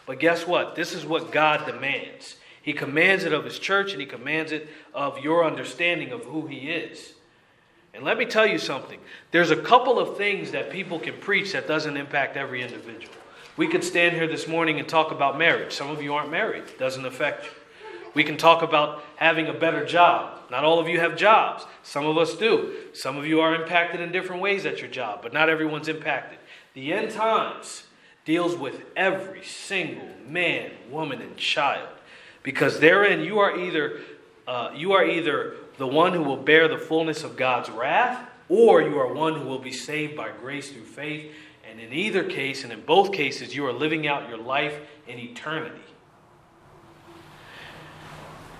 But 0.05 0.19
guess 0.19 0.47
what? 0.47 0.75
This 0.75 0.93
is 0.93 1.05
what 1.05 1.31
God 1.31 1.65
demands. 1.65 2.37
He 2.61 2.73
commands 2.73 3.25
it 3.25 3.33
of 3.33 3.43
His 3.43 3.59
church 3.59 3.91
and 3.91 4.01
He 4.01 4.07
commands 4.07 4.51
it 4.51 4.69
of 4.93 5.19
your 5.19 5.45
understanding 5.45 6.11
of 6.11 6.23
who 6.25 6.47
He 6.47 6.69
is. 6.69 7.14
And 7.95 8.03
let 8.03 8.17
me 8.17 8.25
tell 8.25 8.45
you 8.45 8.57
something. 8.57 8.99
There's 9.31 9.51
a 9.51 9.55
couple 9.55 9.97
of 9.99 10.17
things 10.17 10.51
that 10.51 10.69
people 10.69 10.99
can 10.99 11.13
preach 11.13 11.53
that 11.53 11.67
doesn't 11.67 11.95
impact 11.95 12.35
every 12.35 12.61
individual. 12.61 13.15
We 13.55 13.67
could 13.67 13.85
stand 13.85 14.15
here 14.15 14.27
this 14.27 14.49
morning 14.49 14.79
and 14.79 14.87
talk 14.87 15.11
about 15.11 15.37
marriage. 15.37 15.71
Some 15.71 15.89
of 15.89 16.03
you 16.03 16.13
aren't 16.13 16.29
married, 16.29 16.63
it 16.63 16.77
doesn't 16.77 17.05
affect 17.05 17.45
you. 17.45 17.51
We 18.13 18.23
can 18.23 18.37
talk 18.37 18.61
about 18.61 19.03
having 19.15 19.47
a 19.47 19.53
better 19.53 19.85
job. 19.85 20.39
Not 20.49 20.63
all 20.63 20.79
of 20.79 20.87
you 20.87 20.99
have 20.99 21.17
jobs. 21.17 21.65
Some 21.83 22.05
of 22.05 22.17
us 22.17 22.35
do. 22.35 22.73
Some 22.93 23.17
of 23.17 23.25
you 23.25 23.41
are 23.41 23.55
impacted 23.55 23.99
in 23.99 24.11
different 24.11 24.41
ways 24.41 24.65
at 24.65 24.79
your 24.79 24.89
job, 24.89 25.21
but 25.21 25.33
not 25.33 25.49
everyone's 25.49 25.87
impacted. 25.87 26.39
The 26.73 26.93
end 26.93 27.11
times 27.11 27.83
deals 28.25 28.55
with 28.55 28.85
every 28.95 29.43
single 29.43 30.07
man, 30.27 30.71
woman, 30.89 31.21
and 31.21 31.35
child 31.37 31.89
because 32.43 32.79
therein 32.79 33.21
you 33.21 33.39
are 33.39 33.57
either 33.57 33.99
uh, 34.47 34.71
you 34.75 34.93
are 34.93 35.03
either 35.03 35.55
the 35.77 35.87
one 35.87 36.13
who 36.13 36.23
will 36.23 36.37
bear 36.37 36.67
the 36.67 36.77
fullness 36.77 37.23
of 37.23 37.35
God's 37.35 37.69
wrath, 37.69 38.29
or 38.49 38.81
you 38.81 38.97
are 38.99 39.13
one 39.13 39.39
who 39.39 39.47
will 39.47 39.59
be 39.59 39.71
saved 39.71 40.15
by 40.15 40.29
grace 40.31 40.71
through 40.71 40.85
faith. 40.85 41.31
And 41.69 41.79
in 41.79 41.91
either 41.91 42.23
case, 42.23 42.63
and 42.63 42.71
in 42.71 42.81
both 42.81 43.11
cases, 43.11 43.55
you 43.55 43.65
are 43.65 43.73
living 43.73 44.07
out 44.07 44.29
your 44.29 44.37
life 44.37 44.79
in 45.07 45.19
eternity. 45.19 45.81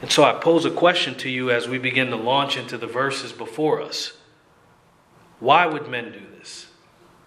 And 0.02 0.12
so 0.12 0.24
I 0.24 0.34
pose 0.34 0.66
a 0.66 0.72
question 0.72 1.16
to 1.16 1.30
you 1.30 1.52
as 1.52 1.68
we 1.68 1.78
begin 1.78 2.10
to 2.10 2.16
launch 2.16 2.58
into 2.58 2.78
the 2.78 2.88
verses 2.88 3.32
before 3.32 3.82
us. 3.82 4.18
Why 5.40 5.66
would 5.66 5.88
men 5.88 6.12
do 6.12 6.22
this? 6.38 6.68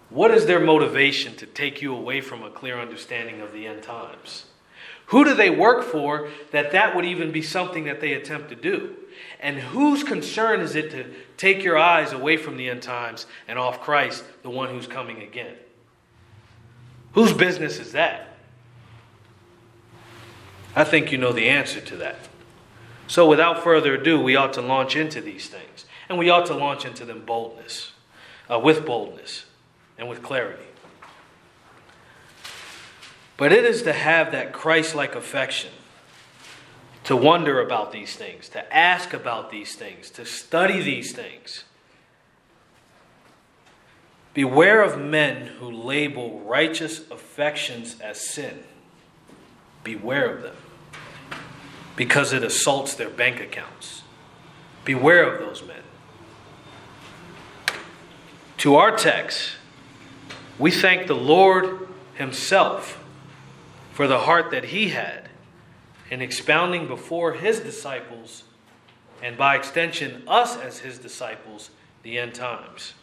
What 0.09 0.31
is 0.31 0.45
their 0.45 0.59
motivation 0.59 1.35
to 1.37 1.45
take 1.45 1.81
you 1.81 1.95
away 1.95 2.21
from 2.21 2.43
a 2.43 2.49
clear 2.49 2.79
understanding 2.79 3.41
of 3.41 3.53
the 3.53 3.67
end 3.67 3.83
times? 3.83 4.45
Who 5.07 5.23
do 5.23 5.33
they 5.33 5.49
work 5.49 5.83
for 5.83 6.29
that 6.51 6.71
that 6.71 6.95
would 6.95 7.05
even 7.05 7.31
be 7.31 7.41
something 7.41 7.85
that 7.85 8.01
they 8.01 8.13
attempt 8.13 8.49
to 8.49 8.55
do? 8.55 8.95
And 9.39 9.57
whose 9.57 10.03
concern 10.03 10.61
is 10.61 10.75
it 10.75 10.91
to 10.91 11.05
take 11.37 11.63
your 11.63 11.77
eyes 11.77 12.11
away 12.11 12.37
from 12.37 12.57
the 12.57 12.69
end 12.69 12.81
times 12.81 13.25
and 13.47 13.57
off 13.57 13.81
Christ, 13.81 14.23
the 14.43 14.49
one 14.49 14.69
who's 14.69 14.87
coming 14.87 15.21
again? 15.21 15.55
Whose 17.13 17.33
business 17.33 17.79
is 17.79 17.93
that? 17.93 18.27
I 20.75 20.83
think 20.83 21.11
you 21.11 21.17
know 21.17 21.31
the 21.31 21.49
answer 21.49 21.81
to 21.81 21.95
that. 21.97 22.17
So, 23.07 23.27
without 23.27 23.63
further 23.63 23.95
ado, 23.95 24.21
we 24.21 24.35
ought 24.35 24.53
to 24.53 24.61
launch 24.61 24.95
into 24.95 25.19
these 25.19 25.47
things. 25.47 25.85
And 26.07 26.17
we 26.17 26.29
ought 26.29 26.45
to 26.47 26.55
launch 26.55 26.85
into 26.85 27.05
them 27.05 27.23
boldness, 27.25 27.91
uh, 28.49 28.59
with 28.59 28.85
boldness 28.85 29.45
and 29.97 30.07
with 30.07 30.21
clarity. 30.21 30.63
But 33.37 33.51
it 33.51 33.63
is 33.63 33.83
to 33.83 33.93
have 33.93 34.31
that 34.31 34.53
Christ 34.53 34.95
like 34.95 35.15
affection, 35.15 35.71
to 37.05 37.15
wonder 37.15 37.61
about 37.61 37.91
these 37.91 38.15
things, 38.15 38.49
to 38.49 38.75
ask 38.75 39.13
about 39.13 39.51
these 39.51 39.75
things, 39.75 40.09
to 40.11 40.25
study 40.25 40.81
these 40.81 41.11
things. 41.11 41.63
Beware 44.33 44.81
of 44.81 44.99
men 44.99 45.47
who 45.59 45.71
label 45.71 46.39
righteous 46.41 47.09
affections 47.09 47.99
as 47.99 48.21
sin. 48.21 48.63
Beware 49.83 50.35
of 50.35 50.43
them 50.43 50.55
because 51.95 52.31
it 52.31 52.43
assaults 52.43 52.93
their 52.95 53.09
bank 53.09 53.41
accounts. 53.41 54.03
Beware 54.85 55.33
of 55.33 55.39
those 55.39 55.61
men. 55.67 55.81
To 58.59 58.75
our 58.75 58.95
text, 58.95 59.51
we 60.57 60.71
thank 60.71 61.07
the 61.07 61.15
Lord 61.15 61.87
Himself 62.13 63.03
for 63.91 64.07
the 64.07 64.19
heart 64.19 64.51
that 64.51 64.65
He 64.65 64.89
had 64.89 65.28
in 66.09 66.21
expounding 66.21 66.87
before 66.87 67.33
His 67.33 67.59
disciples, 67.59 68.43
and 69.21 69.37
by 69.37 69.55
extension, 69.55 70.23
us 70.27 70.57
as 70.57 70.79
His 70.79 70.97
disciples, 70.97 71.69
the 72.03 72.17
end 72.17 72.33
times. 72.33 72.93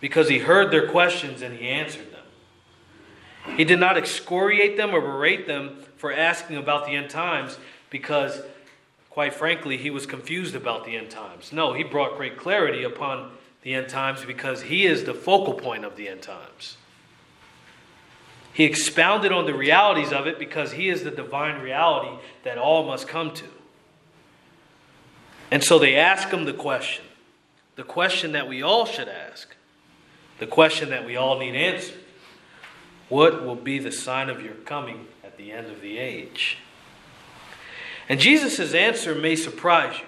Because 0.00 0.28
He 0.28 0.38
heard 0.38 0.70
their 0.70 0.88
questions 0.88 1.42
and 1.42 1.56
He 1.58 1.68
answered 1.68 2.12
them. 2.12 2.16
He 3.56 3.64
did 3.64 3.78
not 3.78 3.96
excoriate 3.96 4.76
them 4.76 4.94
or 4.94 5.00
berate 5.00 5.46
them 5.46 5.78
for 5.96 6.12
asking 6.12 6.56
about 6.56 6.86
the 6.86 6.92
end 6.92 7.10
times 7.10 7.58
because, 7.90 8.40
quite 9.08 9.34
frankly, 9.34 9.76
he 9.76 9.90
was 9.90 10.04
confused 10.04 10.54
about 10.54 10.84
the 10.84 10.96
end 10.96 11.10
times. 11.10 11.52
No, 11.52 11.72
he 11.72 11.84
brought 11.84 12.16
great 12.16 12.36
clarity 12.36 12.82
upon 12.82 13.30
the 13.62 13.74
end 13.74 13.88
times 13.88 14.24
because 14.24 14.62
he 14.62 14.86
is 14.86 15.04
the 15.04 15.14
focal 15.14 15.54
point 15.54 15.84
of 15.84 15.96
the 15.96 16.08
end 16.08 16.22
times. 16.22 16.76
He 18.56 18.64
expounded 18.64 19.32
on 19.32 19.44
the 19.44 19.52
realities 19.52 20.14
of 20.14 20.26
it 20.26 20.38
because 20.38 20.72
he 20.72 20.88
is 20.88 21.04
the 21.04 21.10
divine 21.10 21.60
reality 21.60 22.16
that 22.42 22.56
all 22.56 22.86
must 22.86 23.06
come 23.06 23.34
to. 23.34 23.44
And 25.50 25.62
so 25.62 25.78
they 25.78 25.96
ask 25.96 26.30
him 26.30 26.46
the 26.46 26.54
question 26.54 27.04
the 27.74 27.82
question 27.82 28.32
that 28.32 28.48
we 28.48 28.62
all 28.62 28.86
should 28.86 29.08
ask, 29.08 29.54
the 30.38 30.46
question 30.46 30.88
that 30.88 31.04
we 31.04 31.16
all 31.16 31.38
need 31.38 31.54
answered. 31.54 31.98
What 33.10 33.44
will 33.44 33.56
be 33.56 33.78
the 33.78 33.92
sign 33.92 34.30
of 34.30 34.40
your 34.40 34.54
coming 34.54 35.06
at 35.22 35.36
the 35.36 35.52
end 35.52 35.66
of 35.66 35.82
the 35.82 35.98
age? 35.98 36.56
And 38.08 38.18
Jesus' 38.18 38.72
answer 38.72 39.14
may 39.14 39.36
surprise 39.36 39.98
you. 39.98 40.06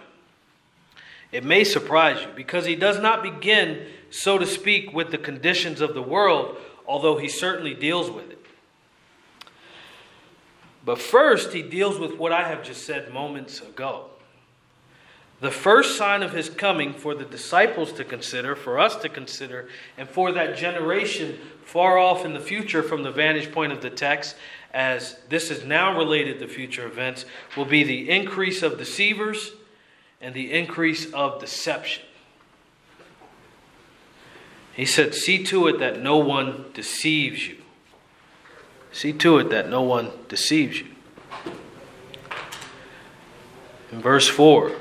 It 1.32 1.44
may 1.44 1.64
surprise 1.64 2.22
you 2.22 2.28
because 2.34 2.64
he 2.64 2.76
does 2.76 2.98
not 2.98 3.22
begin, 3.22 3.88
so 4.08 4.38
to 4.38 4.46
speak, 4.46 4.94
with 4.94 5.10
the 5.10 5.18
conditions 5.18 5.82
of 5.82 5.92
the 5.92 6.00
world, 6.00 6.56
although 6.86 7.18
he 7.18 7.28
certainly 7.28 7.74
deals 7.74 8.10
with 8.10 8.30
it. 8.30 8.37
But 10.84 11.00
first, 11.00 11.52
he 11.52 11.62
deals 11.62 11.98
with 11.98 12.16
what 12.16 12.32
I 12.32 12.48
have 12.48 12.62
just 12.62 12.86
said 12.86 13.12
moments 13.12 13.60
ago. 13.60 14.06
The 15.40 15.50
first 15.50 15.96
sign 15.96 16.22
of 16.22 16.32
his 16.32 16.50
coming 16.50 16.92
for 16.92 17.14
the 17.14 17.24
disciples 17.24 17.92
to 17.92 18.04
consider, 18.04 18.56
for 18.56 18.78
us 18.78 18.96
to 18.96 19.08
consider, 19.08 19.68
and 19.96 20.08
for 20.08 20.32
that 20.32 20.56
generation 20.56 21.38
far 21.64 21.98
off 21.98 22.24
in 22.24 22.34
the 22.34 22.40
future 22.40 22.82
from 22.82 23.02
the 23.02 23.12
vantage 23.12 23.52
point 23.52 23.72
of 23.72 23.80
the 23.80 23.90
text, 23.90 24.34
as 24.72 25.18
this 25.28 25.50
is 25.50 25.64
now 25.64 25.96
related 25.96 26.40
to 26.40 26.48
future 26.48 26.86
events, 26.86 27.24
will 27.56 27.64
be 27.64 27.84
the 27.84 28.10
increase 28.10 28.62
of 28.62 28.78
deceivers 28.78 29.52
and 30.20 30.34
the 30.34 30.52
increase 30.52 31.12
of 31.12 31.40
deception. 31.40 32.04
He 34.72 34.86
said, 34.86 35.14
See 35.14 35.44
to 35.44 35.68
it 35.68 35.78
that 35.78 36.00
no 36.00 36.18
one 36.18 36.66
deceives 36.74 37.46
you. 37.46 37.58
See 38.92 39.12
to 39.14 39.38
it 39.38 39.50
that 39.50 39.68
no 39.68 39.82
one 39.82 40.10
deceives 40.28 40.80
you. 40.80 40.86
In 43.92 44.00
verse 44.00 44.28
4, 44.28 44.72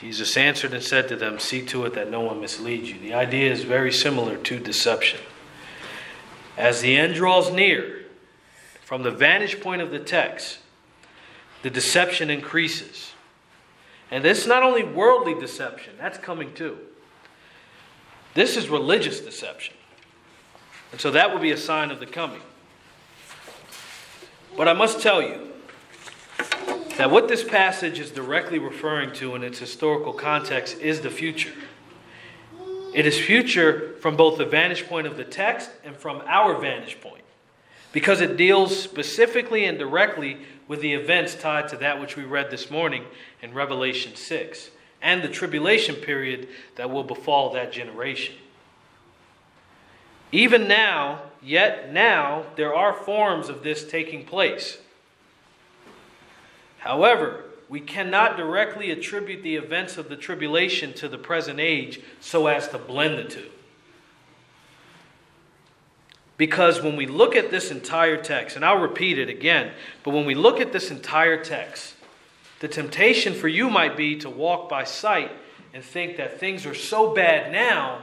Jesus 0.00 0.36
answered 0.36 0.74
and 0.74 0.82
said 0.82 1.08
to 1.08 1.16
them, 1.16 1.38
See 1.38 1.64
to 1.66 1.84
it 1.84 1.94
that 1.94 2.10
no 2.10 2.20
one 2.20 2.40
misleads 2.40 2.90
you. 2.90 2.98
The 2.98 3.14
idea 3.14 3.50
is 3.50 3.64
very 3.64 3.92
similar 3.92 4.36
to 4.36 4.58
deception. 4.58 5.20
As 6.56 6.80
the 6.80 6.96
end 6.96 7.14
draws 7.14 7.52
near, 7.52 8.02
from 8.82 9.02
the 9.02 9.10
vantage 9.10 9.60
point 9.60 9.80
of 9.80 9.90
the 9.90 9.98
text, 9.98 10.58
the 11.62 11.70
deception 11.70 12.30
increases. 12.30 13.12
And 14.10 14.24
this 14.24 14.42
is 14.42 14.46
not 14.46 14.62
only 14.62 14.82
worldly 14.82 15.34
deception, 15.34 15.94
that's 15.98 16.18
coming 16.18 16.52
too. 16.52 16.78
This 18.34 18.56
is 18.56 18.68
religious 18.68 19.20
deception. 19.20 19.74
And 20.90 21.00
so 21.00 21.10
that 21.12 21.32
will 21.32 21.40
be 21.40 21.52
a 21.52 21.56
sign 21.56 21.90
of 21.90 22.00
the 22.00 22.06
coming. 22.06 22.42
But 24.56 24.68
I 24.68 24.74
must 24.74 25.00
tell 25.00 25.22
you 25.22 25.48
that 26.98 27.10
what 27.10 27.28
this 27.28 27.42
passage 27.42 27.98
is 27.98 28.10
directly 28.10 28.58
referring 28.58 29.12
to 29.14 29.34
in 29.34 29.42
its 29.42 29.58
historical 29.58 30.12
context 30.12 30.78
is 30.78 31.00
the 31.00 31.10
future. 31.10 31.52
It 32.94 33.06
is 33.06 33.18
future 33.18 33.94
from 34.00 34.16
both 34.16 34.36
the 34.36 34.44
vantage 34.44 34.86
point 34.86 35.06
of 35.06 35.16
the 35.16 35.24
text 35.24 35.70
and 35.84 35.96
from 35.96 36.22
our 36.26 36.58
vantage 36.60 37.00
point 37.00 37.24
because 37.92 38.20
it 38.20 38.36
deals 38.36 38.78
specifically 38.78 39.64
and 39.64 39.78
directly 39.78 40.38
with 40.68 40.80
the 40.80 40.92
events 40.92 41.34
tied 41.34 41.68
to 41.68 41.76
that 41.78 42.00
which 42.00 42.16
we 42.16 42.24
read 42.24 42.50
this 42.50 42.70
morning 42.70 43.04
in 43.40 43.54
Revelation 43.54 44.14
6 44.14 44.70
and 45.00 45.22
the 45.22 45.28
tribulation 45.28 45.94
period 45.94 46.48
that 46.76 46.90
will 46.90 47.04
befall 47.04 47.52
that 47.52 47.72
generation. 47.72 48.34
Even 50.30 50.68
now, 50.68 51.22
yet 51.42 51.92
now, 51.92 52.46
there 52.56 52.74
are 52.74 52.92
forms 52.92 53.48
of 53.48 53.62
this 53.62 53.84
taking 53.84 54.24
place. 54.24 54.78
However, 56.78 57.44
we 57.68 57.80
cannot 57.80 58.36
directly 58.36 58.90
attribute 58.90 59.42
the 59.42 59.56
events 59.56 59.96
of 59.96 60.08
the 60.08 60.16
tribulation 60.16 60.92
to 60.94 61.08
the 61.08 61.16
present 61.16 61.60
age 61.60 62.00
so 62.20 62.46
as 62.46 62.68
to 62.68 62.78
blend 62.78 63.18
the 63.18 63.24
two. 63.24 63.48
Because 66.36 66.82
when 66.82 66.96
we 66.96 67.06
look 67.06 67.36
at 67.36 67.50
this 67.50 67.70
entire 67.70 68.16
text, 68.16 68.56
and 68.56 68.64
I'll 68.64 68.80
repeat 68.80 69.18
it 69.18 69.28
again, 69.28 69.72
but 70.02 70.10
when 70.10 70.26
we 70.26 70.34
look 70.34 70.60
at 70.60 70.72
this 70.72 70.90
entire 70.90 71.42
text, 71.42 71.94
the 72.60 72.68
temptation 72.68 73.32
for 73.32 73.48
you 73.48 73.70
might 73.70 73.96
be 73.96 74.16
to 74.16 74.28
walk 74.28 74.68
by 74.68 74.84
sight 74.84 75.30
and 75.72 75.82
think 75.82 76.16
that 76.16 76.38
things 76.38 76.66
are 76.66 76.74
so 76.74 77.14
bad 77.14 77.52
now 77.52 78.02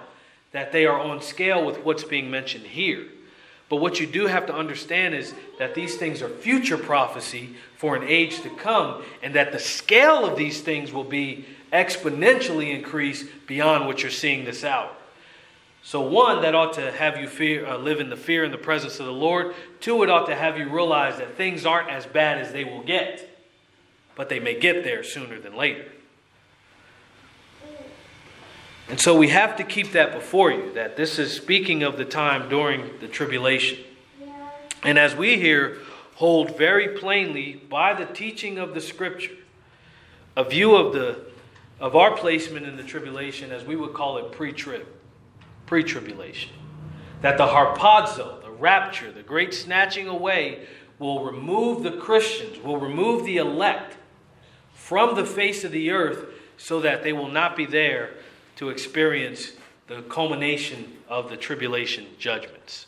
that 0.52 0.72
they 0.72 0.86
are 0.86 1.00
on 1.00 1.22
scale 1.22 1.66
with 1.66 1.84
what's 1.84 2.04
being 2.04 2.32
mentioned 2.32 2.66
here. 2.66 3.06
But 3.70 3.78
what 3.78 4.00
you 4.00 4.08
do 4.08 4.26
have 4.26 4.48
to 4.48 4.56
understand 4.56 5.14
is 5.14 5.34
that 5.60 5.76
these 5.76 5.96
things 5.96 6.22
are 6.24 6.30
future 6.30 6.78
prophecy 6.78 7.56
for 7.78 7.96
an 7.96 8.04
age 8.04 8.42
to 8.42 8.50
come, 8.50 9.04
and 9.22 9.36
that 9.36 9.52
the 9.52 9.60
scale 9.60 10.26
of 10.26 10.38
these 10.38 10.62
things 10.62 10.92
will 10.92 11.04
be 11.04 11.46
exponentially 11.72 12.76
increased 12.76 13.28
beyond 13.46 13.86
what 13.86 14.02
you're 14.02 14.12
seeing 14.12 14.44
this 14.44 14.64
hour. 14.64 14.90
So, 15.84 16.02
one, 16.02 16.42
that 16.42 16.56
ought 16.56 16.74
to 16.74 16.92
have 16.92 17.18
you 17.18 17.28
fear, 17.28 17.66
uh, 17.66 17.78
live 17.78 18.00
in 18.00 18.10
the 18.10 18.18
fear 18.18 18.44
and 18.44 18.54
the 18.54 18.58
presence 18.58 19.00
of 19.00 19.06
the 19.06 19.14
Lord. 19.14 19.56
Two, 19.80 20.04
it 20.04 20.10
ought 20.10 20.26
to 20.26 20.36
have 20.36 20.58
you 20.58 20.68
realize 20.68 21.18
that 21.20 21.36
things 21.36 21.66
aren't 21.66 21.90
as 21.90 22.06
bad 22.06 22.40
as 22.40 22.52
they 22.52 22.66
will 22.66 22.84
get, 22.84 23.30
but 24.16 24.30
they 24.30 24.40
may 24.40 24.60
get 24.60 24.84
there 24.84 25.04
sooner 25.04 25.40
than 25.40 25.56
later. 25.56 25.86
And 28.90 29.00
so 29.00 29.16
we 29.16 29.30
have 29.30 29.56
to 29.58 29.64
keep 29.64 29.92
that 29.92 30.14
before 30.14 30.52
you 30.52 30.74
that 30.74 30.98
this 30.98 31.20
is 31.20 31.32
speaking 31.32 31.84
of 31.84 31.98
the 31.98 32.06
time 32.06 32.50
during 32.50 32.90
the 33.00 33.08
tribulation. 33.08 33.78
And 34.82 34.98
as 34.98 35.16
we 35.16 35.38
here 35.38 35.78
hold 36.16 36.58
very 36.58 36.98
plainly 36.98 37.62
by 37.70 37.94
the 37.94 38.06
teaching 38.06 38.58
of 38.58 38.74
the 38.74 38.82
Scripture, 38.82 39.36
a 40.36 40.44
view 40.44 40.76
of 40.76 40.94
the 40.94 41.30
of 41.80 41.96
our 41.96 42.18
placement 42.18 42.66
in 42.66 42.76
the 42.76 42.84
tribulation 42.84 43.52
as 43.52 43.64
we 43.64 43.76
would 43.76 43.94
call 43.94 44.18
it 44.18 44.32
pre 44.32 44.52
trib, 44.52 44.86
pre 45.66 45.84
tribulation. 45.84 46.52
That 47.22 47.38
the 47.38 47.48
harpazo, 47.48 48.42
the 48.42 48.50
rapture, 48.50 49.12
the 49.12 49.24
great 49.24 49.54
snatching 49.54 50.08
away, 50.08 50.68
will 50.98 51.24
remove 51.24 51.84
the 51.84 51.92
Christians, 51.92 52.62
will 52.62 52.78
remove 52.78 53.24
the 53.24 53.38
elect 53.38 53.98
from 54.74 55.16
the 55.16 55.26
face 55.26 55.64
of 55.64 55.72
the 55.72 55.92
earth 55.92 56.26
so 56.58 56.82
that 56.82 57.04
they 57.04 57.14
will 57.14 57.30
not 57.30 57.56
be 57.56 57.66
there 57.66 58.12
to 58.60 58.70
experience 58.70 59.54
the 59.88 60.02
culmination 60.04 60.98
of 61.08 61.30
the 61.30 61.38
tribulation 61.38 62.06
judgments. 62.20 62.88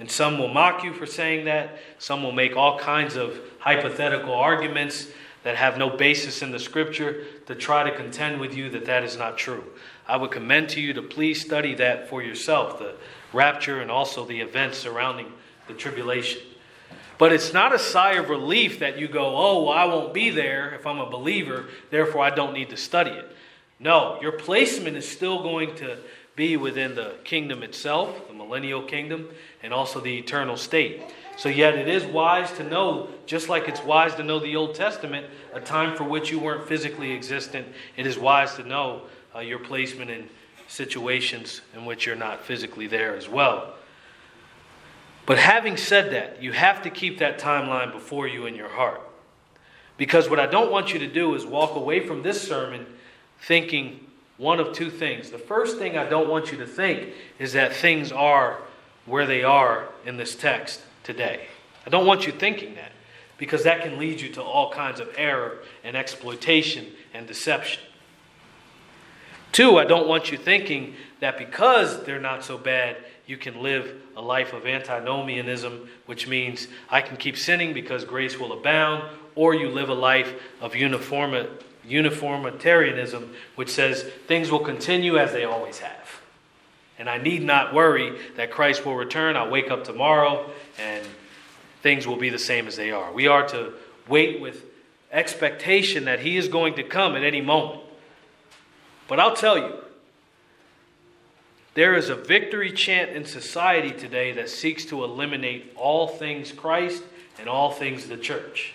And 0.00 0.10
some 0.10 0.36
will 0.36 0.48
mock 0.48 0.82
you 0.82 0.92
for 0.92 1.06
saying 1.06 1.44
that. 1.44 1.78
Some 1.98 2.24
will 2.24 2.32
make 2.32 2.56
all 2.56 2.76
kinds 2.76 3.14
of 3.14 3.38
hypothetical 3.60 4.34
arguments 4.34 5.06
that 5.44 5.54
have 5.54 5.78
no 5.78 5.90
basis 5.90 6.42
in 6.42 6.50
the 6.50 6.58
scripture 6.58 7.24
to 7.46 7.54
try 7.54 7.88
to 7.88 7.96
contend 7.96 8.40
with 8.40 8.52
you 8.52 8.68
that 8.70 8.84
that 8.86 9.04
is 9.04 9.16
not 9.16 9.38
true. 9.38 9.62
I 10.08 10.16
would 10.16 10.32
commend 10.32 10.70
to 10.70 10.80
you 10.80 10.92
to 10.94 11.02
please 11.02 11.40
study 11.40 11.74
that 11.76 12.08
for 12.08 12.20
yourself 12.20 12.80
the 12.80 12.96
rapture 13.32 13.80
and 13.80 13.92
also 13.92 14.24
the 14.24 14.40
events 14.40 14.76
surrounding 14.78 15.32
the 15.68 15.74
tribulation. 15.74 16.42
But 17.16 17.32
it's 17.32 17.52
not 17.52 17.72
a 17.72 17.78
sigh 17.78 18.14
of 18.14 18.28
relief 18.28 18.80
that 18.80 18.98
you 18.98 19.06
go, 19.06 19.36
oh, 19.36 19.62
well, 19.62 19.72
I 19.72 19.84
won't 19.84 20.12
be 20.12 20.30
there 20.30 20.74
if 20.74 20.84
I'm 20.84 20.98
a 20.98 21.08
believer, 21.08 21.66
therefore 21.90 22.24
I 22.24 22.30
don't 22.30 22.54
need 22.54 22.70
to 22.70 22.76
study 22.76 23.12
it. 23.12 23.36
No, 23.82 24.16
your 24.22 24.32
placement 24.32 24.96
is 24.96 25.08
still 25.08 25.42
going 25.42 25.74
to 25.76 25.98
be 26.36 26.56
within 26.56 26.94
the 26.94 27.14
kingdom 27.24 27.64
itself, 27.64 28.28
the 28.28 28.34
millennial 28.34 28.82
kingdom, 28.82 29.28
and 29.62 29.74
also 29.74 30.00
the 30.00 30.16
eternal 30.16 30.56
state. 30.56 31.02
So, 31.36 31.48
yet 31.48 31.74
it 31.74 31.88
is 31.88 32.04
wise 32.04 32.52
to 32.52 32.62
know, 32.62 33.08
just 33.26 33.48
like 33.48 33.68
it's 33.68 33.82
wise 33.82 34.14
to 34.14 34.22
know 34.22 34.38
the 34.38 34.54
Old 34.54 34.76
Testament, 34.76 35.26
a 35.52 35.60
time 35.60 35.96
for 35.96 36.04
which 36.04 36.30
you 36.30 36.38
weren't 36.38 36.68
physically 36.68 37.12
existent, 37.12 37.66
it 37.96 38.06
is 38.06 38.18
wise 38.18 38.54
to 38.54 38.62
know 38.62 39.02
uh, 39.34 39.40
your 39.40 39.58
placement 39.58 40.10
in 40.10 40.28
situations 40.68 41.60
in 41.74 41.84
which 41.84 42.06
you're 42.06 42.14
not 42.14 42.44
physically 42.44 42.86
there 42.86 43.16
as 43.16 43.28
well. 43.28 43.74
But 45.26 45.38
having 45.38 45.76
said 45.76 46.12
that, 46.12 46.42
you 46.42 46.52
have 46.52 46.82
to 46.82 46.90
keep 46.90 47.18
that 47.18 47.38
timeline 47.38 47.92
before 47.92 48.28
you 48.28 48.46
in 48.46 48.54
your 48.54 48.68
heart. 48.68 49.00
Because 49.96 50.30
what 50.30 50.40
I 50.40 50.46
don't 50.46 50.70
want 50.70 50.92
you 50.92 51.00
to 51.00 51.06
do 51.06 51.34
is 51.34 51.44
walk 51.44 51.74
away 51.76 52.06
from 52.06 52.22
this 52.22 52.40
sermon 52.40 52.86
thinking 53.42 54.00
one 54.38 54.58
of 54.58 54.72
two 54.72 54.90
things. 54.90 55.30
The 55.30 55.38
first 55.38 55.78
thing 55.78 55.96
I 55.96 56.08
don't 56.08 56.28
want 56.28 56.50
you 56.50 56.58
to 56.58 56.66
think 56.66 57.10
is 57.38 57.52
that 57.52 57.74
things 57.74 58.10
are 58.10 58.58
where 59.06 59.26
they 59.26 59.42
are 59.44 59.88
in 60.06 60.16
this 60.16 60.34
text 60.34 60.80
today. 61.04 61.46
I 61.86 61.90
don't 61.90 62.06
want 62.06 62.26
you 62.26 62.32
thinking 62.32 62.74
that 62.76 62.92
because 63.38 63.64
that 63.64 63.82
can 63.82 63.98
lead 63.98 64.20
you 64.20 64.28
to 64.30 64.42
all 64.42 64.70
kinds 64.70 65.00
of 65.00 65.08
error 65.16 65.58
and 65.82 65.96
exploitation 65.96 66.86
and 67.12 67.26
deception. 67.26 67.82
Two, 69.50 69.78
I 69.78 69.84
don't 69.84 70.08
want 70.08 70.32
you 70.32 70.38
thinking 70.38 70.94
that 71.20 71.36
because 71.38 72.04
they're 72.04 72.20
not 72.20 72.44
so 72.44 72.56
bad, 72.56 72.96
you 73.26 73.36
can 73.36 73.62
live 73.62 74.00
a 74.16 74.22
life 74.22 74.52
of 74.52 74.66
antinomianism, 74.66 75.88
which 76.06 76.26
means 76.26 76.68
I 76.88 77.00
can 77.00 77.16
keep 77.16 77.36
sinning 77.36 77.74
because 77.74 78.04
grace 78.04 78.38
will 78.38 78.52
abound, 78.52 79.04
or 79.34 79.54
you 79.54 79.68
live 79.68 79.88
a 79.88 79.94
life 79.94 80.32
of 80.60 80.74
uniform, 80.74 81.34
uniformitarianism, 81.84 83.34
which 83.54 83.70
says 83.70 84.02
things 84.26 84.50
will 84.50 84.60
continue 84.60 85.18
as 85.18 85.32
they 85.32 85.44
always 85.44 85.78
have. 85.78 86.20
And 86.98 87.08
I 87.08 87.18
need 87.18 87.42
not 87.42 87.74
worry 87.74 88.16
that 88.36 88.50
Christ 88.50 88.86
will 88.86 88.94
return. 88.94 89.36
I'll 89.36 89.50
wake 89.50 89.70
up 89.70 89.84
tomorrow 89.84 90.50
and 90.78 91.04
things 91.82 92.06
will 92.06 92.16
be 92.16 92.30
the 92.30 92.38
same 92.38 92.66
as 92.66 92.76
they 92.76 92.92
are. 92.92 93.12
We 93.12 93.26
are 93.26 93.46
to 93.48 93.72
wait 94.08 94.40
with 94.40 94.64
expectation 95.10 96.04
that 96.04 96.20
He 96.20 96.36
is 96.36 96.48
going 96.48 96.74
to 96.74 96.82
come 96.82 97.16
at 97.16 97.24
any 97.24 97.40
moment. 97.40 97.80
But 99.08 99.20
I'll 99.20 99.36
tell 99.36 99.58
you, 99.58 99.74
there 101.74 101.94
is 101.94 102.08
a 102.08 102.14
victory 102.14 102.70
chant 102.70 103.10
in 103.10 103.24
society 103.24 103.90
today 103.90 104.32
that 104.32 104.48
seeks 104.48 104.84
to 104.86 105.04
eliminate 105.04 105.72
all 105.76 106.06
things 106.06 106.52
Christ 106.52 107.02
and 107.38 107.48
all 107.48 107.70
things 107.70 108.06
the 108.06 108.16
church. 108.16 108.74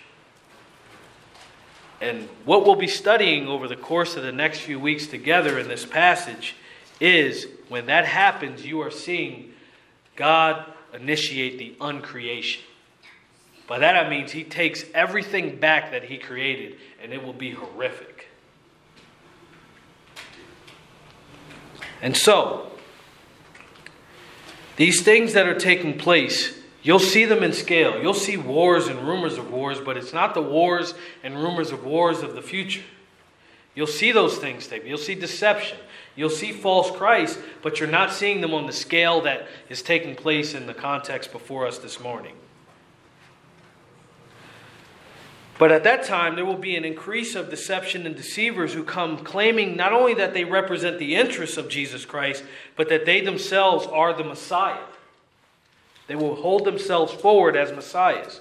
And 2.00 2.28
what 2.44 2.64
we'll 2.64 2.76
be 2.76 2.86
studying 2.86 3.48
over 3.48 3.66
the 3.66 3.76
course 3.76 4.16
of 4.16 4.22
the 4.22 4.32
next 4.32 4.60
few 4.60 4.78
weeks 4.78 5.06
together 5.06 5.58
in 5.58 5.68
this 5.68 5.84
passage 5.84 6.54
is 7.00 7.46
when 7.68 7.86
that 7.86 8.04
happens, 8.04 8.64
you 8.64 8.80
are 8.82 8.90
seeing 8.90 9.52
God 10.16 10.64
initiate 10.92 11.58
the 11.58 11.74
uncreation. 11.80 12.60
By 13.66 13.78
that 13.80 13.96
I 13.96 14.08
mean 14.08 14.26
he 14.28 14.44
takes 14.44 14.84
everything 14.94 15.56
back 15.56 15.90
that 15.90 16.04
he 16.04 16.18
created 16.18 16.76
and 17.02 17.12
it 17.12 17.22
will 17.22 17.34
be 17.34 17.50
horrific. 17.50 18.28
And 22.00 22.16
so, 22.16 22.70
these 24.76 25.02
things 25.02 25.32
that 25.32 25.46
are 25.46 25.58
taking 25.58 25.98
place, 25.98 26.57
you'll 26.82 26.98
see 26.98 27.24
them 27.24 27.42
in 27.42 27.52
scale. 27.52 28.00
You'll 28.00 28.14
see 28.14 28.36
wars 28.36 28.88
and 28.88 29.06
rumors 29.06 29.38
of 29.38 29.50
wars, 29.50 29.80
but 29.80 29.96
it's 29.96 30.12
not 30.12 30.34
the 30.34 30.42
wars 30.42 30.94
and 31.22 31.36
rumors 31.36 31.70
of 31.70 31.84
wars 31.84 32.22
of 32.22 32.34
the 32.34 32.42
future. 32.42 32.82
You'll 33.74 33.86
see 33.86 34.10
those 34.10 34.38
things 34.38 34.66
take. 34.66 34.84
You'll 34.84 34.98
see 34.98 35.14
deception. 35.14 35.78
You'll 36.16 36.30
see 36.30 36.50
false 36.50 36.90
Christ, 36.90 37.38
but 37.62 37.78
you're 37.78 37.88
not 37.88 38.12
seeing 38.12 38.40
them 38.40 38.52
on 38.52 38.66
the 38.66 38.72
scale 38.72 39.20
that 39.20 39.46
is 39.68 39.82
taking 39.82 40.16
place 40.16 40.52
in 40.52 40.66
the 40.66 40.74
context 40.74 41.30
before 41.30 41.64
us 41.64 41.78
this 41.78 42.00
morning. 42.00 42.34
But 45.58 45.72
at 45.72 45.84
that 45.84 46.04
time, 46.04 46.36
there 46.36 46.44
will 46.44 46.56
be 46.56 46.76
an 46.76 46.84
increase 46.84 47.34
of 47.34 47.50
deception 47.50 48.06
and 48.06 48.14
deceivers 48.14 48.72
who 48.72 48.84
come 48.84 49.18
claiming 49.18 49.76
not 49.76 49.92
only 49.92 50.14
that 50.14 50.34
they 50.34 50.44
represent 50.44 50.98
the 50.98 51.16
interests 51.16 51.56
of 51.56 51.68
Jesus 51.68 52.04
Christ, 52.04 52.44
but 52.76 52.88
that 52.88 53.04
they 53.04 53.20
themselves 53.20 53.86
are 53.86 54.12
the 54.12 54.24
Messiah. 54.24 54.84
They 56.08 56.16
will 56.16 56.34
hold 56.34 56.64
themselves 56.64 57.12
forward 57.12 57.54
as 57.54 57.70
Messiahs. 57.70 58.40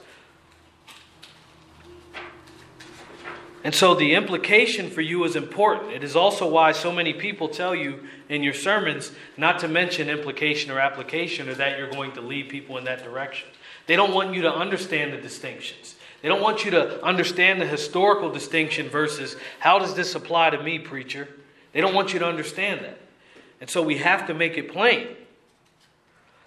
And 3.64 3.76
so 3.76 3.94
the 3.94 4.16
implication 4.16 4.90
for 4.90 5.02
you 5.02 5.26
is 5.26 5.36
important. 5.36 5.92
It 5.92 6.02
is 6.02 6.16
also 6.16 6.50
why 6.50 6.72
so 6.72 6.90
many 6.92 7.12
people 7.12 7.50
tell 7.50 7.76
you 7.76 8.00
in 8.30 8.42
your 8.42 8.54
sermons 8.54 9.12
not 9.36 9.60
to 9.60 9.68
mention 9.68 10.10
implication 10.10 10.72
or 10.72 10.80
application 10.80 11.50
or 11.50 11.54
that 11.56 11.78
you're 11.78 11.92
going 11.92 12.14
to 12.14 12.22
lead 12.22 12.48
people 12.48 12.78
in 12.78 12.86
that 12.86 13.04
direction. 13.04 13.50
They 13.86 13.98
don't 13.98 14.14
want 14.14 14.34
you 14.34 14.44
to 14.44 14.54
understand 14.54 15.12
the 15.12 15.18
distinctions. 15.18 15.96
They 16.22 16.30
don't 16.30 16.42
want 16.42 16.64
you 16.64 16.72
to 16.72 17.04
understand 17.04 17.60
the 17.60 17.68
historical 17.68 18.32
distinction 18.32 18.88
versus 18.88 19.36
how 19.60 19.80
does 19.80 19.96
this 19.96 20.16
apply 20.16 20.52
to 20.52 20.64
me, 20.64 20.80
preacher? 20.80 21.28
They 21.74 21.82
don't 21.82 21.94
want 21.94 22.14
you 22.14 22.20
to 22.20 22.26
understand 22.26 22.86
that. 22.86 23.00
And 23.60 23.70
so 23.70 23.82
we 23.82 23.98
have 23.98 24.28
to 24.28 24.34
make 24.34 24.58
it 24.58 24.72
plain. 24.72 25.08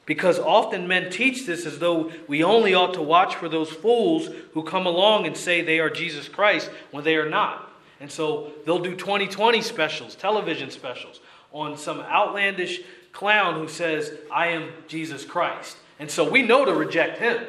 Because 0.07 0.39
often 0.39 0.89
men 0.89 1.11
teach 1.11 1.47
this 1.47 1.67
as 1.67 1.79
though 1.79 2.11
we 2.27 2.43
only 2.43 2.75
ought 2.75 2.95
to 2.95 3.03
watch 3.03 3.37
for 3.37 3.49
those 3.49 3.71
fools 3.71 4.29
who 4.55 4.63
come 4.63 4.87
along 4.87 5.27
and 5.27 5.37
say 5.37 5.63
they 5.63 5.79
are 5.79 5.91
Jesus 5.91 6.29
Christ 6.29 6.71
when 6.91 7.05
they 7.05 7.17
are 7.17 7.29
not. 7.29 7.71
And 8.01 8.11
so 8.11 8.53
they'll 8.65 8.79
do 8.79 8.97
2020 8.97 9.61
specials, 9.63 10.15
television 10.15 10.71
specials, 10.71 11.21
on 11.53 11.77
some 11.77 12.01
outlandish 12.01 12.81
clown 13.13 13.55
who 13.61 13.69
says, 13.69 14.13
I 14.33 14.49
am 14.49 14.71
Jesus 14.89 15.25
Christ. 15.25 15.77
And 15.99 16.11
so 16.11 16.29
we 16.29 16.43
know 16.43 16.65
to 16.65 16.73
reject 16.73 17.19
him. 17.19 17.47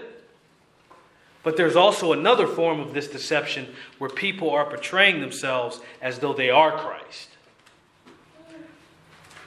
But 1.44 1.58
there's 1.58 1.76
also 1.76 2.14
another 2.14 2.46
form 2.46 2.80
of 2.80 2.94
this 2.94 3.08
deception 3.08 3.74
where 3.98 4.10
people 4.10 4.52
are 4.52 4.66
portraying 4.66 5.22
themselves 5.22 5.80
as 6.02 6.20
though 6.20 6.34
they 6.34 6.50
are 6.50 6.78
Christ. 6.78 7.30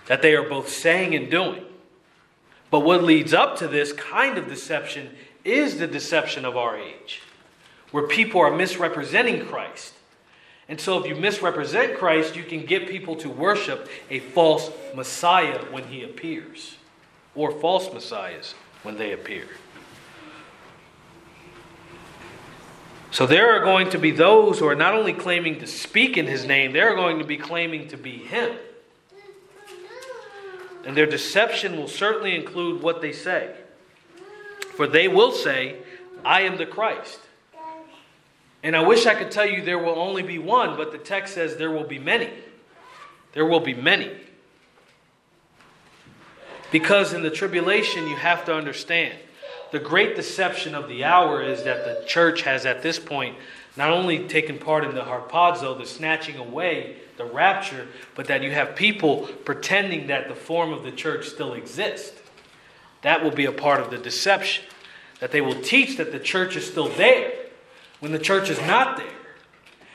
That 0.06 0.22
they 0.22 0.34
are 0.34 0.48
both 0.48 0.68
saying 0.68 1.14
and 1.14 1.30
doing. 1.30 1.64
But 2.70 2.80
what 2.80 3.02
leads 3.04 3.32
up 3.32 3.56
to 3.58 3.68
this 3.68 3.92
kind 3.92 4.38
of 4.38 4.48
deception 4.48 5.10
is 5.44 5.78
the 5.78 5.86
deception 5.86 6.44
of 6.44 6.56
our 6.56 6.76
age, 6.76 7.22
where 7.90 8.06
people 8.06 8.40
are 8.40 8.54
misrepresenting 8.54 9.46
Christ. 9.46 9.94
And 10.68 10.80
so, 10.80 10.98
if 10.98 11.06
you 11.06 11.14
misrepresent 11.14 11.98
Christ, 11.98 12.36
you 12.36 12.42
can 12.42 12.64
get 12.64 12.88
people 12.88 13.16
to 13.16 13.28
worship 13.28 13.88
a 14.10 14.18
false 14.18 14.70
Messiah 14.94 15.58
when 15.70 15.84
he 15.84 16.02
appears, 16.02 16.76
or 17.34 17.50
false 17.50 17.92
Messiahs 17.92 18.54
when 18.82 18.96
they 18.96 19.12
appear. 19.12 19.44
So 23.14 23.26
there 23.26 23.54
are 23.54 23.60
going 23.60 23.90
to 23.90 23.98
be 24.00 24.10
those 24.10 24.58
who 24.58 24.66
are 24.66 24.74
not 24.74 24.92
only 24.92 25.12
claiming 25.12 25.60
to 25.60 25.68
speak 25.68 26.18
in 26.18 26.26
his 26.26 26.44
name, 26.44 26.72
they're 26.72 26.96
going 26.96 27.20
to 27.20 27.24
be 27.24 27.36
claiming 27.36 27.86
to 27.88 27.96
be 27.96 28.18
him. 28.18 28.56
And 30.86 30.96
their 30.96 31.06
deception 31.06 31.76
will 31.76 31.88
certainly 31.88 32.34
include 32.34 32.82
what 32.82 33.00
they 33.00 33.12
say. 33.12 33.54
For 34.76 34.86
they 34.86 35.08
will 35.08 35.32
say, 35.32 35.76
I 36.24 36.42
am 36.42 36.56
the 36.56 36.66
Christ. 36.66 37.20
And 38.62 38.74
I 38.74 38.80
wish 38.80 39.06
I 39.06 39.14
could 39.14 39.30
tell 39.30 39.46
you 39.46 39.62
there 39.62 39.78
will 39.78 39.98
only 39.98 40.22
be 40.22 40.38
one, 40.38 40.76
but 40.76 40.90
the 40.90 40.98
text 40.98 41.34
says 41.34 41.56
there 41.56 41.70
will 41.70 41.84
be 41.84 41.98
many. 41.98 42.30
There 43.32 43.46
will 43.46 43.60
be 43.60 43.74
many. 43.74 44.10
Because 46.72 47.12
in 47.12 47.22
the 47.22 47.30
tribulation, 47.30 48.08
you 48.08 48.16
have 48.16 48.44
to 48.46 48.54
understand 48.54 49.14
the 49.74 49.80
great 49.80 50.14
deception 50.14 50.76
of 50.76 50.86
the 50.86 51.02
hour 51.02 51.42
is 51.42 51.64
that 51.64 51.84
the 51.84 52.06
church 52.06 52.42
has 52.42 52.64
at 52.64 52.80
this 52.80 53.00
point 53.00 53.36
not 53.76 53.90
only 53.90 54.28
taking 54.28 54.58
part 54.58 54.84
in 54.84 54.94
the 54.94 55.02
harpazo, 55.02 55.76
the 55.76 55.86
snatching 55.86 56.36
away, 56.36 56.96
the 57.16 57.24
rapture, 57.24 57.86
but 58.14 58.26
that 58.26 58.42
you 58.42 58.50
have 58.52 58.76
people 58.76 59.26
pretending 59.44 60.06
that 60.08 60.28
the 60.28 60.34
form 60.34 60.72
of 60.72 60.84
the 60.84 60.92
church 60.92 61.28
still 61.28 61.54
exists. 61.54 62.20
That 63.02 63.22
will 63.22 63.30
be 63.30 63.44
a 63.44 63.52
part 63.52 63.80
of 63.80 63.90
the 63.90 63.98
deception. 63.98 64.64
That 65.20 65.30
they 65.30 65.40
will 65.40 65.60
teach 65.60 65.96
that 65.96 66.12
the 66.12 66.18
church 66.18 66.56
is 66.56 66.66
still 66.66 66.88
there 66.88 67.32
when 68.00 68.12
the 68.12 68.18
church 68.18 68.48
is 68.50 68.60
not 68.60 68.96
there. 68.96 69.06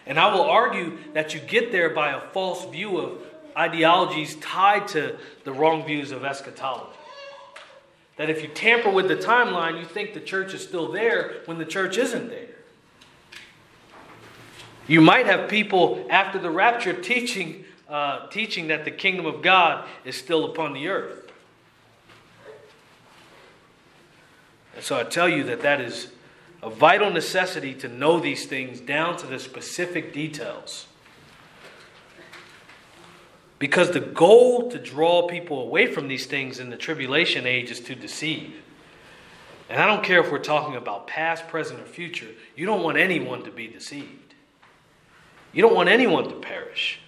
And 0.06 0.20
I 0.20 0.34
will 0.34 0.42
argue 0.42 0.98
that 1.14 1.34
you 1.34 1.40
get 1.40 1.72
there 1.72 1.90
by 1.90 2.12
a 2.12 2.22
false 2.32 2.66
view 2.66 2.98
of 2.98 3.22
ideologies 3.56 4.36
tied 4.38 4.88
to 4.90 5.18
the 5.44 5.52
wrong 5.52 5.86
views 5.86 6.12
of 6.12 6.24
eschatology. 6.24 6.98
That 8.18 8.30
if 8.30 8.42
you 8.42 8.50
tamper 8.50 8.90
with 8.90 9.08
the 9.08 9.16
timeline, 9.16 9.80
you 9.80 9.86
think 9.86 10.14
the 10.14 10.20
church 10.20 10.54
is 10.54 10.62
still 10.62 10.92
there 10.92 11.42
when 11.46 11.58
the 11.58 11.66
church 11.66 11.98
isn't 11.98 12.30
there. 12.30 12.49
You 14.90 15.02
might 15.02 15.28
have 15.28 15.48
people 15.48 16.04
after 16.10 16.40
the 16.40 16.50
rapture 16.50 17.00
teaching, 17.00 17.64
uh, 17.88 18.26
teaching 18.30 18.70
that 18.70 18.86
the 18.86 18.92
kingdom 18.92 19.28
of 19.28 19.44
God 19.44 19.88
is 20.04 20.18
still 20.18 20.46
upon 20.46 20.74
the 20.74 20.88
earth. 20.88 21.32
And 24.76 24.84
so 24.84 25.00
I 25.00 25.04
tell 25.04 25.30
you 25.30 25.44
that 25.44 25.62
that 25.62 25.80
is 25.80 26.08
a 26.64 26.72
vital 26.72 27.12
necessity 27.12 27.76
to 27.76 27.88
know 27.88 28.20
these 28.20 28.48
things 28.48 28.80
down 28.80 29.16
to 29.18 29.28
the 29.28 29.38
specific 29.38 30.12
details. 30.12 30.88
Because 33.60 33.92
the 33.92 34.00
goal 34.00 34.72
to 34.72 34.80
draw 34.80 35.28
people 35.28 35.62
away 35.62 35.86
from 35.86 36.08
these 36.08 36.26
things 36.26 36.60
in 36.60 36.72
the 36.72 36.78
tribulation 36.78 37.46
age 37.46 37.70
is 37.70 37.80
to 37.82 37.94
deceive. 37.94 38.56
And 39.70 39.80
I 39.80 39.86
don't 39.86 40.04
care 40.04 40.20
if 40.20 40.32
we're 40.32 40.40
talking 40.40 40.76
about 40.76 41.06
past, 41.06 41.48
present, 41.48 41.80
or 41.80 41.86
future, 41.86 42.30
you 42.56 42.66
don't 42.66 42.82
want 42.82 42.98
anyone 42.98 43.44
to 43.44 43.52
be 43.52 43.68
deceived. 43.68 44.30
You 45.54 45.62
don't 45.62 45.76
want 45.76 45.90
anyone 45.90 46.26
to 46.26 46.36
perish. 46.36 47.00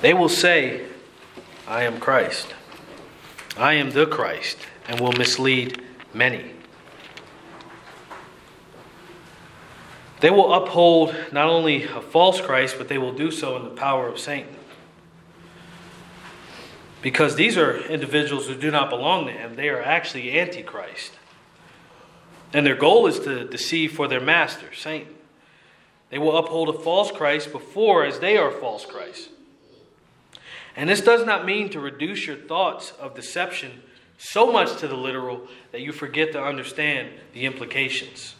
They 0.00 0.14
will 0.14 0.28
say, 0.28 0.86
I 1.66 1.82
am 1.84 1.98
Christ. 1.98 2.54
I 3.56 3.74
am 3.74 3.90
the 3.90 4.06
Christ, 4.06 4.58
and 4.86 5.00
will 5.00 5.12
mislead 5.12 5.82
many. 6.14 6.52
They 10.20 10.30
will 10.30 10.52
uphold 10.52 11.14
not 11.32 11.48
only 11.48 11.84
a 11.84 12.00
false 12.00 12.40
Christ, 12.40 12.76
but 12.78 12.88
they 12.88 12.98
will 12.98 13.12
do 13.12 13.30
so 13.30 13.56
in 13.56 13.64
the 13.64 13.70
power 13.70 14.08
of 14.08 14.18
Satan. 14.18 14.54
Because 17.02 17.36
these 17.36 17.56
are 17.56 17.78
individuals 17.86 18.48
who 18.48 18.56
do 18.56 18.70
not 18.70 18.90
belong 18.90 19.26
to 19.26 19.32
him, 19.32 19.54
they 19.54 19.68
are 19.68 19.80
actually 19.80 20.38
antichrist. 20.38 21.12
And 22.52 22.64
their 22.64 22.76
goal 22.76 23.06
is 23.06 23.20
to 23.20 23.44
deceive 23.44 23.92
for 23.92 24.08
their 24.08 24.20
master, 24.20 24.72
Satan. 24.74 25.14
They 26.10 26.18
will 26.18 26.36
uphold 26.36 26.68
a 26.70 26.72
false 26.72 27.10
Christ 27.10 27.52
before 27.52 28.04
as 28.04 28.20
they 28.20 28.36
are 28.38 28.50
false 28.50 28.86
Christ. 28.86 29.30
And 30.74 30.88
this 30.88 31.00
does 31.00 31.26
not 31.26 31.44
mean 31.44 31.68
to 31.70 31.80
reduce 31.80 32.26
your 32.26 32.36
thoughts 32.36 32.92
of 32.92 33.14
deception 33.14 33.82
so 34.16 34.50
much 34.50 34.78
to 34.78 34.88
the 34.88 34.96
literal 34.96 35.42
that 35.72 35.80
you 35.80 35.92
forget 35.92 36.32
to 36.32 36.42
understand 36.42 37.10
the 37.34 37.44
implications. 37.44 38.34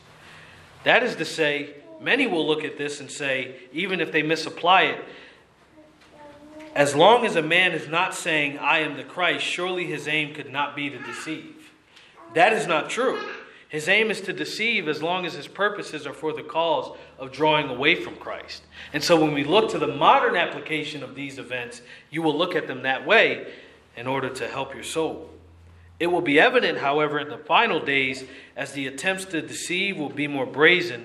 That 0.85 1.03
is 1.03 1.17
to 1.17 1.25
say, 1.25 1.75
many 2.01 2.27
will 2.27 2.47
look 2.47 2.65
at 2.65 2.79
this 2.79 3.01
and 3.01 3.11
say, 3.11 3.57
even 3.73 4.01
if 4.01 4.13
they 4.13 4.23
misapply 4.23 4.83
it, 4.83 5.05
as 6.75 6.95
long 6.95 7.27
as 7.27 7.37
a 7.37 7.43
man 7.43 7.73
is 7.73 7.89
not 7.89 8.15
saying, 8.15 8.59
I 8.59 8.79
am 8.79 8.97
the 8.97 9.05
Christ, 9.05 9.45
surely 9.45 9.87
his 9.87 10.07
aim 10.07 10.35
could 10.35 10.51
not 10.51 10.77
be 10.77 10.89
to 10.91 10.99
deceive. 10.99 11.73
That 12.35 12.53
is 12.53 12.67
not 12.67 12.89
true. 12.89 13.21
His 13.69 13.87
aim 13.87 14.11
is 14.11 14.23
to 14.23 14.33
deceive 14.33 14.89
as 14.89 15.03
long 15.03 15.27
as 15.27 15.35
his 15.35 15.47
purposes 15.47 16.07
are 16.07 16.15
for 16.15 16.33
the 16.33 16.43
cause 16.43 16.97
of 17.19 17.33
drawing 17.33 17.69
away 17.69 17.97
from 17.97 18.17
Christ. 18.17 18.63
And 18.95 19.05
so 19.05 19.21
when 19.21 19.35
we 19.35 19.45
look 19.45 19.71
to 19.71 19.79
the 19.79 19.87
modern 19.87 20.37
application 20.37 21.03
of 21.03 21.15
these 21.15 21.39
events, 21.39 21.83
you 22.11 22.23
will 22.23 22.37
look 22.37 22.57
at 22.57 22.67
them 22.67 22.83
that 22.83 23.07
way 23.07 23.53
in 23.95 24.07
order 24.07 24.31
to 24.31 24.49
help 24.49 24.75
your 24.75 24.85
soul. 24.85 25.29
It 26.01 26.07
will 26.07 26.23
be 26.23 26.41
evident, 26.41 26.79
however, 26.79 27.19
in 27.19 27.29
the 27.29 27.39
final 27.39 27.81
days 27.81 28.25
as 28.57 28.73
the 28.73 28.87
attempts 28.87 29.27
to 29.27 29.43
deceive 29.43 29.99
will 29.99 30.09
be 30.09 30.29
more 30.29 30.47
brazen 30.47 31.05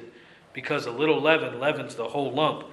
because 0.53 0.86
a 0.86 0.91
little 0.91 1.20
leaven 1.20 1.59
leavens 1.59 1.95
the 1.95 2.09
whole 2.09 2.32
lump. 2.32 2.66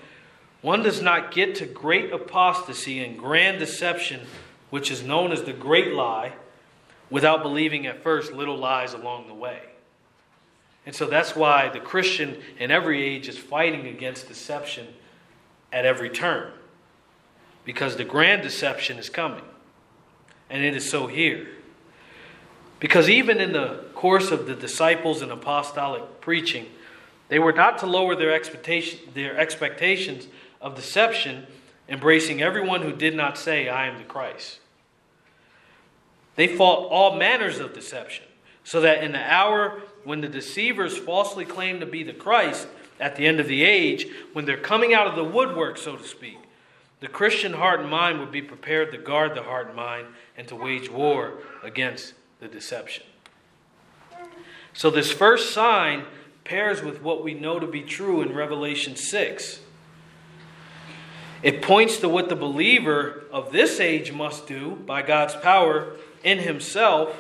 One 0.61 0.83
does 0.83 1.01
not 1.01 1.33
get 1.33 1.57
to 1.57 1.67
great 1.67 2.13
apostasy 2.13 3.03
and 3.03 3.19
grand 3.19 3.59
deception, 3.59 4.21
which 4.69 4.91
is 4.91 5.03
known 5.03 5.33
as 5.33 5.43
the 5.43 5.55
great 5.55 5.95
lie, 5.95 6.35
without 7.09 7.43
believing 7.43 7.87
at 7.87 8.03
first 8.03 8.33
little 8.33 8.59
lies 8.59 8.93
along 8.93 9.27
the 9.27 9.35
way. 9.35 9.63
And 10.87 10.95
so 10.95 11.07
that's 11.07 11.37
why 11.37 11.69
the 11.69 11.81
Christian 11.81 12.41
in 12.59 12.71
every 12.71 13.03
age 13.03 13.29
is 13.29 13.39
fighting 13.39 13.87
against 13.87 14.29
deception 14.29 14.89
at 15.73 15.85
every 15.85 16.11
turn, 16.11 16.51
because 17.65 17.97
the 17.97 18.05
grand 18.05 18.43
deception 18.43 18.99
is 18.99 19.09
coming. 19.09 19.45
And 20.49 20.65
it 20.65 20.75
is 20.75 20.91
so 20.91 21.07
here. 21.07 21.47
Because 22.81 23.09
even 23.09 23.41
in 23.41 23.53
the 23.53 23.85
course 23.95 24.31
of 24.31 24.47
the 24.47 24.55
disciples 24.55 25.23
and 25.23 25.31
apostolic 25.31 26.21
preaching, 26.21 26.67
they 27.29 27.39
were 27.39 27.53
not 27.53 27.79
to 27.79 27.87
lower 27.87 28.17
their, 28.17 28.33
expectation, 28.33 28.99
their 29.15 29.39
expectations 29.39 30.27
of 30.61 30.75
deception, 30.75 31.47
embracing 31.89 32.43
everyone 32.43 32.83
who 32.83 32.93
did 32.93 33.15
not 33.15 33.39
say, 33.39 33.69
I 33.69 33.87
am 33.87 33.99
the 33.99 34.05
Christ. 34.05 34.59
They 36.37 36.49
fought 36.49 36.89
all 36.91 37.17
manners 37.17 37.61
of 37.61 37.75
deception, 37.75 38.25
so 38.65 38.81
that 38.81 39.05
in 39.05 39.13
the 39.13 39.33
hour 39.33 39.83
when 40.05 40.21
the 40.21 40.29
deceivers 40.29 40.97
falsely 40.97 41.45
claim 41.45 41.81
to 41.81 41.87
be 41.87 42.03
the 42.03 42.13
Christ 42.13 42.67
at 42.99 43.17
the 43.17 43.27
end 43.27 43.41
of 43.41 43.49
the 43.49 43.65
age, 43.65 44.07
when 44.33 44.45
they're 44.45 44.57
coming 44.57 44.95
out 44.95 45.07
of 45.07 45.17
the 45.17 45.25
woodwork, 45.25 45.79
so 45.79 45.97
to 45.97 46.05
speak, 46.05 46.39
the 47.01 47.09
Christian 47.09 47.55
heart 47.55 47.81
and 47.81 47.89
mind 47.89 48.21
would 48.21 48.31
be 48.31 48.43
prepared 48.43 48.93
to 48.93 48.99
guard 48.99 49.35
the 49.35 49.43
heart 49.43 49.69
and 49.69 49.77
mind 49.77 50.07
and 50.37 50.47
to 50.49 50.57
wage 50.57 50.91
war 50.91 51.39
against 51.63 52.15
the 52.41 52.49
deception. 52.49 53.05
So, 54.73 54.91
this 54.91 55.11
first 55.11 55.53
sign 55.53 56.05
pairs 56.45 56.83
with 56.83 57.03
what 57.03 57.25
we 57.25 57.35
know 57.35 57.59
to 57.59 57.67
be 57.67 57.83
true 57.83 58.23
in 58.23 58.35
Revelation 58.35 58.97
6. 58.97 59.61
It 61.43 61.63
points 61.63 61.99
to 61.99 62.09
what 62.09 62.29
the 62.29 62.37
believer 62.37 63.25
of 63.33 63.51
this 63.51 63.81
age 63.81 64.13
must 64.13 64.47
do 64.47 64.77
by 64.87 65.03
God's 65.03 65.35
power 65.37 65.97
in 66.23 66.39
himself 66.39 67.17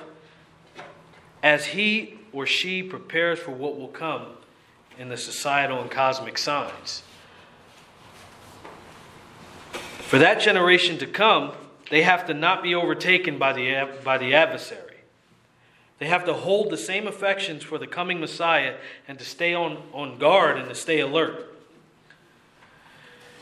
as 1.42 1.66
he 1.66 2.19
or 2.32 2.46
she 2.46 2.82
prepares 2.82 3.38
for 3.38 3.50
what 3.50 3.78
will 3.78 3.88
come 3.88 4.26
in 4.98 5.08
the 5.08 5.16
societal 5.16 5.80
and 5.80 5.90
cosmic 5.90 6.38
signs. 6.38 7.02
For 9.72 10.18
that 10.18 10.40
generation 10.40 10.98
to 10.98 11.06
come, 11.06 11.52
they 11.90 12.02
have 12.02 12.26
to 12.26 12.34
not 12.34 12.62
be 12.62 12.74
overtaken 12.74 13.38
by 13.38 13.52
the, 13.52 13.88
by 14.04 14.18
the 14.18 14.34
adversary. 14.34 14.90
They 15.98 16.06
have 16.06 16.24
to 16.24 16.32
hold 16.32 16.70
the 16.70 16.76
same 16.76 17.06
affections 17.06 17.62
for 17.62 17.78
the 17.78 17.86
coming 17.86 18.20
Messiah 18.20 18.76
and 19.06 19.18
to 19.18 19.24
stay 19.24 19.54
on, 19.54 19.82
on 19.92 20.18
guard 20.18 20.58
and 20.58 20.68
to 20.68 20.74
stay 20.74 21.00
alert. 21.00 21.46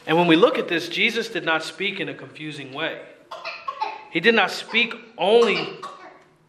And 0.07 0.17
when 0.17 0.27
we 0.27 0.37
look 0.37 0.59
at 0.59 0.69
this, 0.69 0.89
Jesus 0.89 1.29
did 1.29 1.45
not 1.45 1.63
speak 1.63 2.01
in 2.01 2.09
a 2.09 2.15
confusing 2.15 2.73
way. 2.73 3.01
He 4.11 4.21
did 4.21 4.35
not 4.35 4.51
speak 4.51 4.95
only 5.17 5.79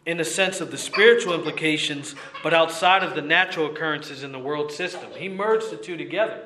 in 0.06 0.18
the 0.18 0.26
sense 0.26 0.62
of 0.62 0.72
the 0.72 0.78
spiritual 0.78 1.34
implications, 1.34 2.16
but 2.42 2.54
outside 2.54 3.04
of 3.04 3.16
the 3.16 3.22
natural 3.22 3.68
occurrences 3.68 4.24
in 4.24 4.32
the 4.32 4.40
world 4.40 4.72
system. 4.72 5.10
He 5.16 5.30
merged 5.30 5.72
the 5.72 5.78
two 5.78 5.98
together. 5.98 6.42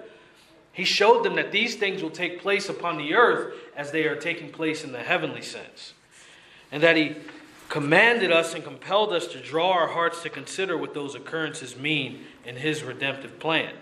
He 0.71 0.83
showed 0.83 1.23
them 1.23 1.35
that 1.35 1.51
these 1.51 1.75
things 1.75 2.01
will 2.01 2.09
take 2.09 2.41
place 2.41 2.67
upon 2.67 2.97
the 2.97 3.13
earth 3.13 3.53
as 3.75 3.91
they 3.91 4.05
are 4.05 4.15
taking 4.15 4.51
place 4.51 4.83
in 4.83 4.91
the 4.91 4.99
heavenly 4.99 5.43
sense. 5.43 5.93
And 6.71 6.81
that 6.81 6.97
he 6.97 7.15
commanded 7.69 8.31
us 8.31 8.55
and 8.55 8.63
compelled 8.63 9.13
us 9.13 9.27
to 9.27 9.39
draw 9.39 9.71
our 9.71 9.87
hearts 9.87 10.23
to 10.23 10.29
consider 10.29 10.75
what 10.75 10.95
those 10.95 11.13
occurrences 11.13 11.77
mean 11.77 12.25
in 12.43 12.55
his 12.55 12.83
redemptive 12.83 13.39
plan. 13.39 13.73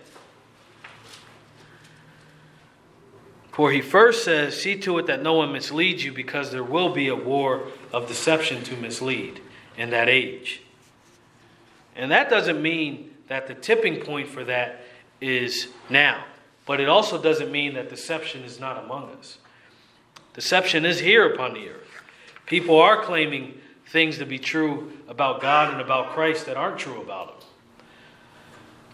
For 3.54 3.72
he 3.72 3.82
first 3.82 4.24
says, 4.24 4.62
See 4.62 4.78
to 4.82 4.98
it 4.98 5.08
that 5.08 5.22
no 5.22 5.34
one 5.34 5.52
misleads 5.52 6.04
you, 6.04 6.12
because 6.12 6.52
there 6.52 6.64
will 6.64 6.94
be 6.94 7.08
a 7.08 7.16
war 7.16 7.68
of 7.94 8.08
deception 8.08 8.64
to 8.64 8.76
mislead 8.76 9.42
in 9.82 9.90
that 9.90 10.08
age. 10.08 10.62
And 11.96 12.12
that 12.12 12.30
doesn't 12.30 12.62
mean 12.62 13.16
that 13.28 13.48
the 13.48 13.56
tipping 13.56 14.00
point 14.02 14.28
for 14.28 14.44
that 14.44 14.82
is 15.20 15.70
now, 15.90 16.24
but 16.68 16.80
it 16.80 16.88
also 16.88 17.22
doesn't 17.22 17.52
mean 17.52 17.74
that 17.74 17.90
deception 17.90 18.44
is 18.44 18.60
not 18.60 18.84
among 18.84 19.10
us. 19.20 19.40
Deception 20.36 20.86
is 20.86 21.00
here 21.00 21.34
upon 21.34 21.54
the 21.54 21.68
earth. 21.68 21.88
People 22.46 22.80
are 22.80 23.04
claiming 23.04 23.60
things 23.88 24.20
to 24.20 24.26
be 24.26 24.38
true 24.38 24.94
about 25.08 25.42
God 25.42 25.74
and 25.74 25.82
about 25.82 26.12
Christ 26.12 26.46
that 26.46 26.56
aren't 26.56 26.78
true 26.78 27.02
about 27.02 27.30
Him. 27.30 27.36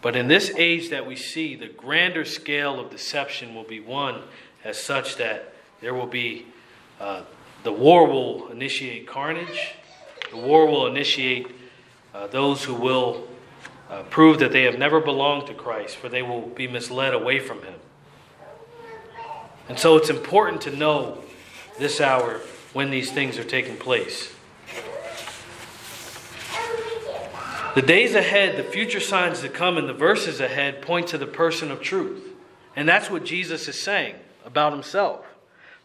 But 0.02 0.16
in 0.16 0.30
this 0.30 0.52
age 0.56 0.90
that 0.90 1.06
we 1.06 1.16
see, 1.16 1.56
the 1.56 1.68
grander 1.68 2.24
scale 2.24 2.80
of 2.80 2.90
deception 2.90 3.54
will 3.54 3.64
be 3.66 3.80
one 3.80 4.22
as 4.64 4.82
such 4.82 5.18
that 5.18 5.54
there 5.82 5.94
will 5.94 6.08
be 6.08 6.46
uh, 7.00 7.24
the 7.64 7.72
war 7.72 8.08
will 8.08 8.48
initiate 8.50 9.06
carnage. 9.06 9.74
The 10.32 10.38
war 10.38 10.66
will 10.66 10.88
initiate 10.88 11.48
uh, 12.14 12.28
those 12.28 12.64
who 12.64 12.74
will 12.74 13.28
uh, 13.90 14.04
prove 14.04 14.40
that 14.40 14.52
they 14.52 14.64
have 14.64 14.78
never 14.78 15.00
belonged 15.00 15.48
to 15.48 15.54
Christ, 15.54 15.98
for 15.98 16.10
they 16.10 16.22
will 16.22 16.42
be 16.42 16.68
misled 16.68 17.14
away 17.14 17.40
from 17.40 17.62
Him. 17.64 17.76
And 19.70 19.78
so 19.78 19.98
it's 19.98 20.10
important 20.10 20.62
to 20.62 20.76
know 20.76 21.24
this 21.78 22.02
hour 22.02 22.42
when 22.74 22.90
these 22.90 23.12
things 23.12 23.38
are 23.38 23.44
taking 23.44 23.78
place. 23.78 24.34
The 27.76 27.82
days 27.84 28.16
ahead, 28.16 28.58
the 28.58 28.64
future 28.64 29.00
signs 29.00 29.42
to 29.42 29.50
come, 29.50 29.78
and 29.78 29.88
the 29.88 29.94
verses 29.94 30.40
ahead 30.40 30.82
point 30.82 31.08
to 31.10 31.18
the 31.18 31.28
person 31.28 31.70
of 31.70 31.80
truth. 31.80 32.24
And 32.76 32.90
that's 32.90 33.12
what 33.12 33.24
Jesus 33.24 33.68
is 33.68 33.80
saying 33.80 34.16
about 34.46 34.74
himself. 34.74 35.26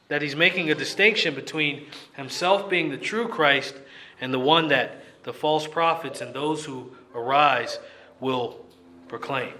That 0.08 0.22
he's 0.22 0.36
making 0.36 0.70
a 0.70 0.74
distinction 0.74 1.34
between 1.34 1.86
himself 2.14 2.70
being 2.70 2.90
the 2.90 2.96
true 2.96 3.28
Christ 3.28 3.74
and 4.22 4.32
the 4.32 4.38
one 4.38 4.68
that 4.68 5.02
the 5.24 5.32
false 5.32 5.66
prophets 5.66 6.20
and 6.20 6.32
those 6.32 6.64
who 6.64 6.92
arise 7.14 7.78
will 8.20 8.64
proclaim. 9.08 9.52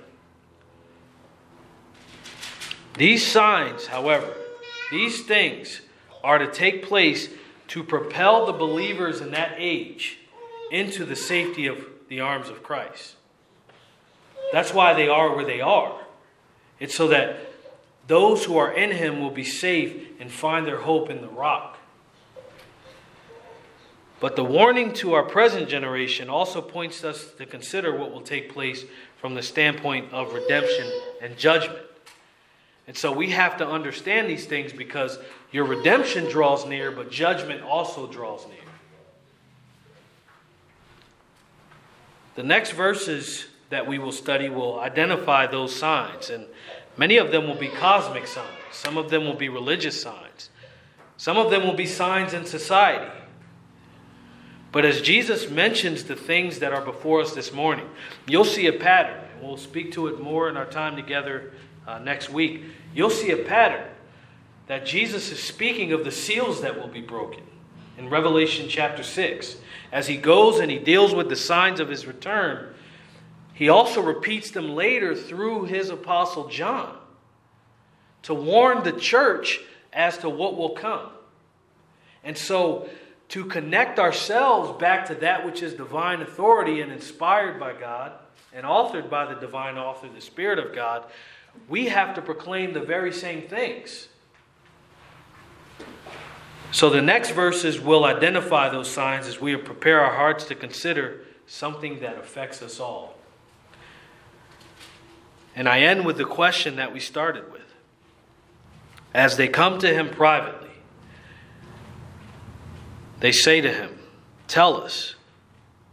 These 2.97 3.27
signs, 3.27 3.89
however, 3.89 4.33
these 4.91 5.25
things 5.25 5.81
are 6.23 6.39
to 6.39 6.47
take 6.47 6.85
place 6.85 7.29
to 7.69 7.83
propel 7.83 8.47
the 8.47 8.53
believers 8.53 9.21
in 9.21 9.33
that 9.33 9.55
age 9.59 10.19
into 10.71 11.05
the 11.05 11.17
safety 11.17 11.67
of 11.67 11.85
the 12.09 12.21
arms 12.21 12.49
of 12.49 12.63
Christ. 12.63 13.17
That's 14.53 14.73
why 14.73 14.95
they 14.95 15.09
are 15.09 15.35
where 15.35 15.45
they 15.45 15.61
are. 15.61 15.99
It's 16.79 16.95
so 16.95 17.09
that 17.09 17.53
those 18.07 18.45
who 18.45 18.59
are 18.59 18.73
in 18.73 18.93
Him 18.93 19.21
will 19.21 19.31
be 19.31 19.45
safe 19.45 20.21
and 20.21 20.31
find 20.31 20.67
their 20.67 20.81
hope 20.81 21.11
in 21.11 21.21
the 21.21 21.29
rock. 21.29 21.72
But 24.23 24.37
the 24.37 24.45
warning 24.45 24.93
to 24.95 25.15
our 25.15 25.25
present 25.25 25.69
generation 25.69 26.31
also 26.31 26.63
points 26.63 27.03
us 27.03 27.33
to 27.39 27.45
consider 27.45 27.97
what 27.97 28.13
will 28.13 28.21
take 28.21 28.53
place 28.53 28.85
from 29.17 29.35
the 29.35 29.43
standpoint 29.43 30.13
of 30.13 30.33
redemption 30.33 30.89
and 31.21 31.37
judgment. 31.37 31.83
And 32.87 32.97
so 32.97 33.11
we 33.11 33.31
have 33.31 33.57
to 33.57 33.67
understand 33.67 34.31
these 34.31 34.47
things 34.47 34.73
because 34.73 35.19
your 35.51 35.65
redemption 35.65 36.31
draws 36.31 36.65
near, 36.65 36.93
but 36.93 37.11
judgment 37.11 37.65
also 37.65 38.07
draws 38.07 38.47
near. 38.47 38.59
The 42.37 42.45
next 42.45 42.75
verses 42.75 43.47
that 43.71 43.89
we 43.89 43.99
will 43.99 44.13
study 44.13 44.49
will 44.49 44.79
identify 44.79 45.49
those 45.49 45.75
signs, 45.75 46.31
and 46.31 46.47
many 46.97 47.17
of 47.17 47.33
them 47.33 47.49
will 47.49 47.59
be 47.59 47.67
cosmic 47.67 48.29
signs. 48.29 48.47
Some 48.71 48.97
of 48.97 49.11
them 49.11 49.25
will 49.25 49.35
be 49.35 49.49
religious 49.49 50.01
signs. 50.01 50.51
Some 51.17 51.39
of 51.39 51.51
them 51.51 51.65
will 51.65 51.75
be 51.75 51.87
signs 51.87 52.35
in 52.35 52.47
society. 52.47 53.11
But 54.73 54.87
as 54.87 55.03
Jesus 55.03 55.51
mentions 55.51 56.05
the 56.05 56.17
things 56.17 56.59
that 56.61 56.73
are 56.73 56.81
before 56.81 57.21
us 57.21 57.35
this 57.35 57.53
morning, 57.53 57.87
you'll 58.27 58.45
see 58.45 58.67
a 58.67 58.73
pattern. 58.73 59.23
And 59.35 59.47
We'll 59.47 59.59
speak 59.59 59.93
to 59.93 60.09
it 60.09 60.21
more 60.21 60.49
in 60.49 60.57
our 60.57 60.67
time 60.67 60.97
together 60.97 61.53
uh, 61.87 61.99
next 61.99 62.31
week. 62.31 62.63
You'll 62.95 63.11
see 63.11 63.31
a 63.31 63.45
pattern 63.45 63.87
that 64.67 64.87
Jesus 64.87 65.31
is 65.31 65.43
speaking 65.43 65.93
of 65.93 66.05
the 66.05 66.11
seals 66.11 66.63
that 66.63 66.81
will 66.81 66.89
be 66.89 67.03
broken 67.03 67.43
in 67.99 68.09
Revelation 68.09 68.67
chapter 68.69 69.03
6. 69.03 69.57
As 69.93 70.07
he 70.07 70.17
goes 70.17 70.59
and 70.59 70.71
he 70.71 70.79
deals 70.79 71.15
with 71.15 71.29
the 71.29 71.37
signs 71.37 71.79
of 71.79 71.91
his 71.91 72.07
return, 72.07 72.75
he 73.53 73.69
also 73.69 74.01
repeats 74.01 74.51
them 74.51 74.71
later 74.71 75.15
through 75.15 75.65
his 75.65 75.91
apostle 75.91 76.49
John 76.49 76.97
to 78.23 78.33
warn 78.33 78.83
the 78.85 78.93
church 78.93 79.61
as 79.93 80.17
to 80.19 80.31
what 80.31 80.57
will 80.57 80.71
come. 80.71 81.11
And 82.25 82.39
so, 82.39 82.89
to 83.33 83.47
connect 83.47 83.99
ourselves 83.99 84.79
back 84.79 85.07
to 85.07 85.15
that 85.15 85.47
which 85.47 85.63
is 85.63 85.73
divine 85.73 86.21
authority 86.21 86.83
and 86.83 86.93
inspired 86.93 87.59
by 87.59 87.73
God 87.73 88.13
and 88.53 88.67
authored 88.67 89.09
by 89.09 89.25
the 89.25 89.41
divine 89.41 89.79
author, 89.79 90.07
the 90.15 90.21
Spirit 90.21 90.59
of 90.59 90.75
God, 90.75 91.05
we 91.67 91.87
have 91.87 92.15
to 92.17 92.21
proclaim 92.21 92.75
the 92.75 92.81
very 92.81 93.11
same 93.11 93.49
things. 93.49 94.09
So 96.73 96.91
the 96.91 97.01
next 97.01 97.31
verses 97.31 97.81
will 97.81 98.05
identify 98.05 98.69
those 98.69 98.91
signs 98.91 99.27
as 99.27 99.41
we 99.41 99.57
prepare 99.57 100.01
our 100.01 100.15
hearts 100.15 100.45
to 100.45 100.55
consider 100.55 101.23
something 101.47 102.01
that 102.01 102.19
affects 102.19 102.61
us 102.61 102.81
all. 102.81 103.17
And 105.57 105.71
I 105.71 105.81
end 105.81 106.05
with 106.05 106.19
the 106.19 106.27
question 106.27 106.77
that 106.77 106.93
we 106.93 107.01
started 107.01 107.51
with. 107.51 107.63
As 109.15 109.39
they 109.39 109.49
come 109.49 109.79
to 109.79 109.89
him 109.89 110.11
privately, 110.11 110.62
they 113.23 113.31
say 113.31 113.61
to 113.61 113.73
him, 113.73 113.99
Tell 114.49 114.83
us, 114.83 115.15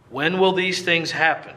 when 0.09 0.39
will 0.39 0.51
these 0.51 0.81
things 0.81 1.11
happen? 1.11 1.55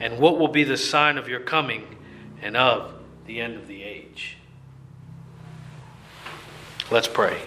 And 0.00 0.18
what 0.18 0.36
will 0.38 0.48
be 0.48 0.64
the 0.64 0.76
sign 0.76 1.16
of 1.16 1.28
your 1.28 1.38
coming 1.38 1.96
and 2.42 2.56
of 2.56 2.92
the 3.26 3.40
end 3.40 3.54
of 3.54 3.68
the 3.68 3.84
age? 3.84 4.36
Let's 6.90 7.06
pray. 7.06 7.40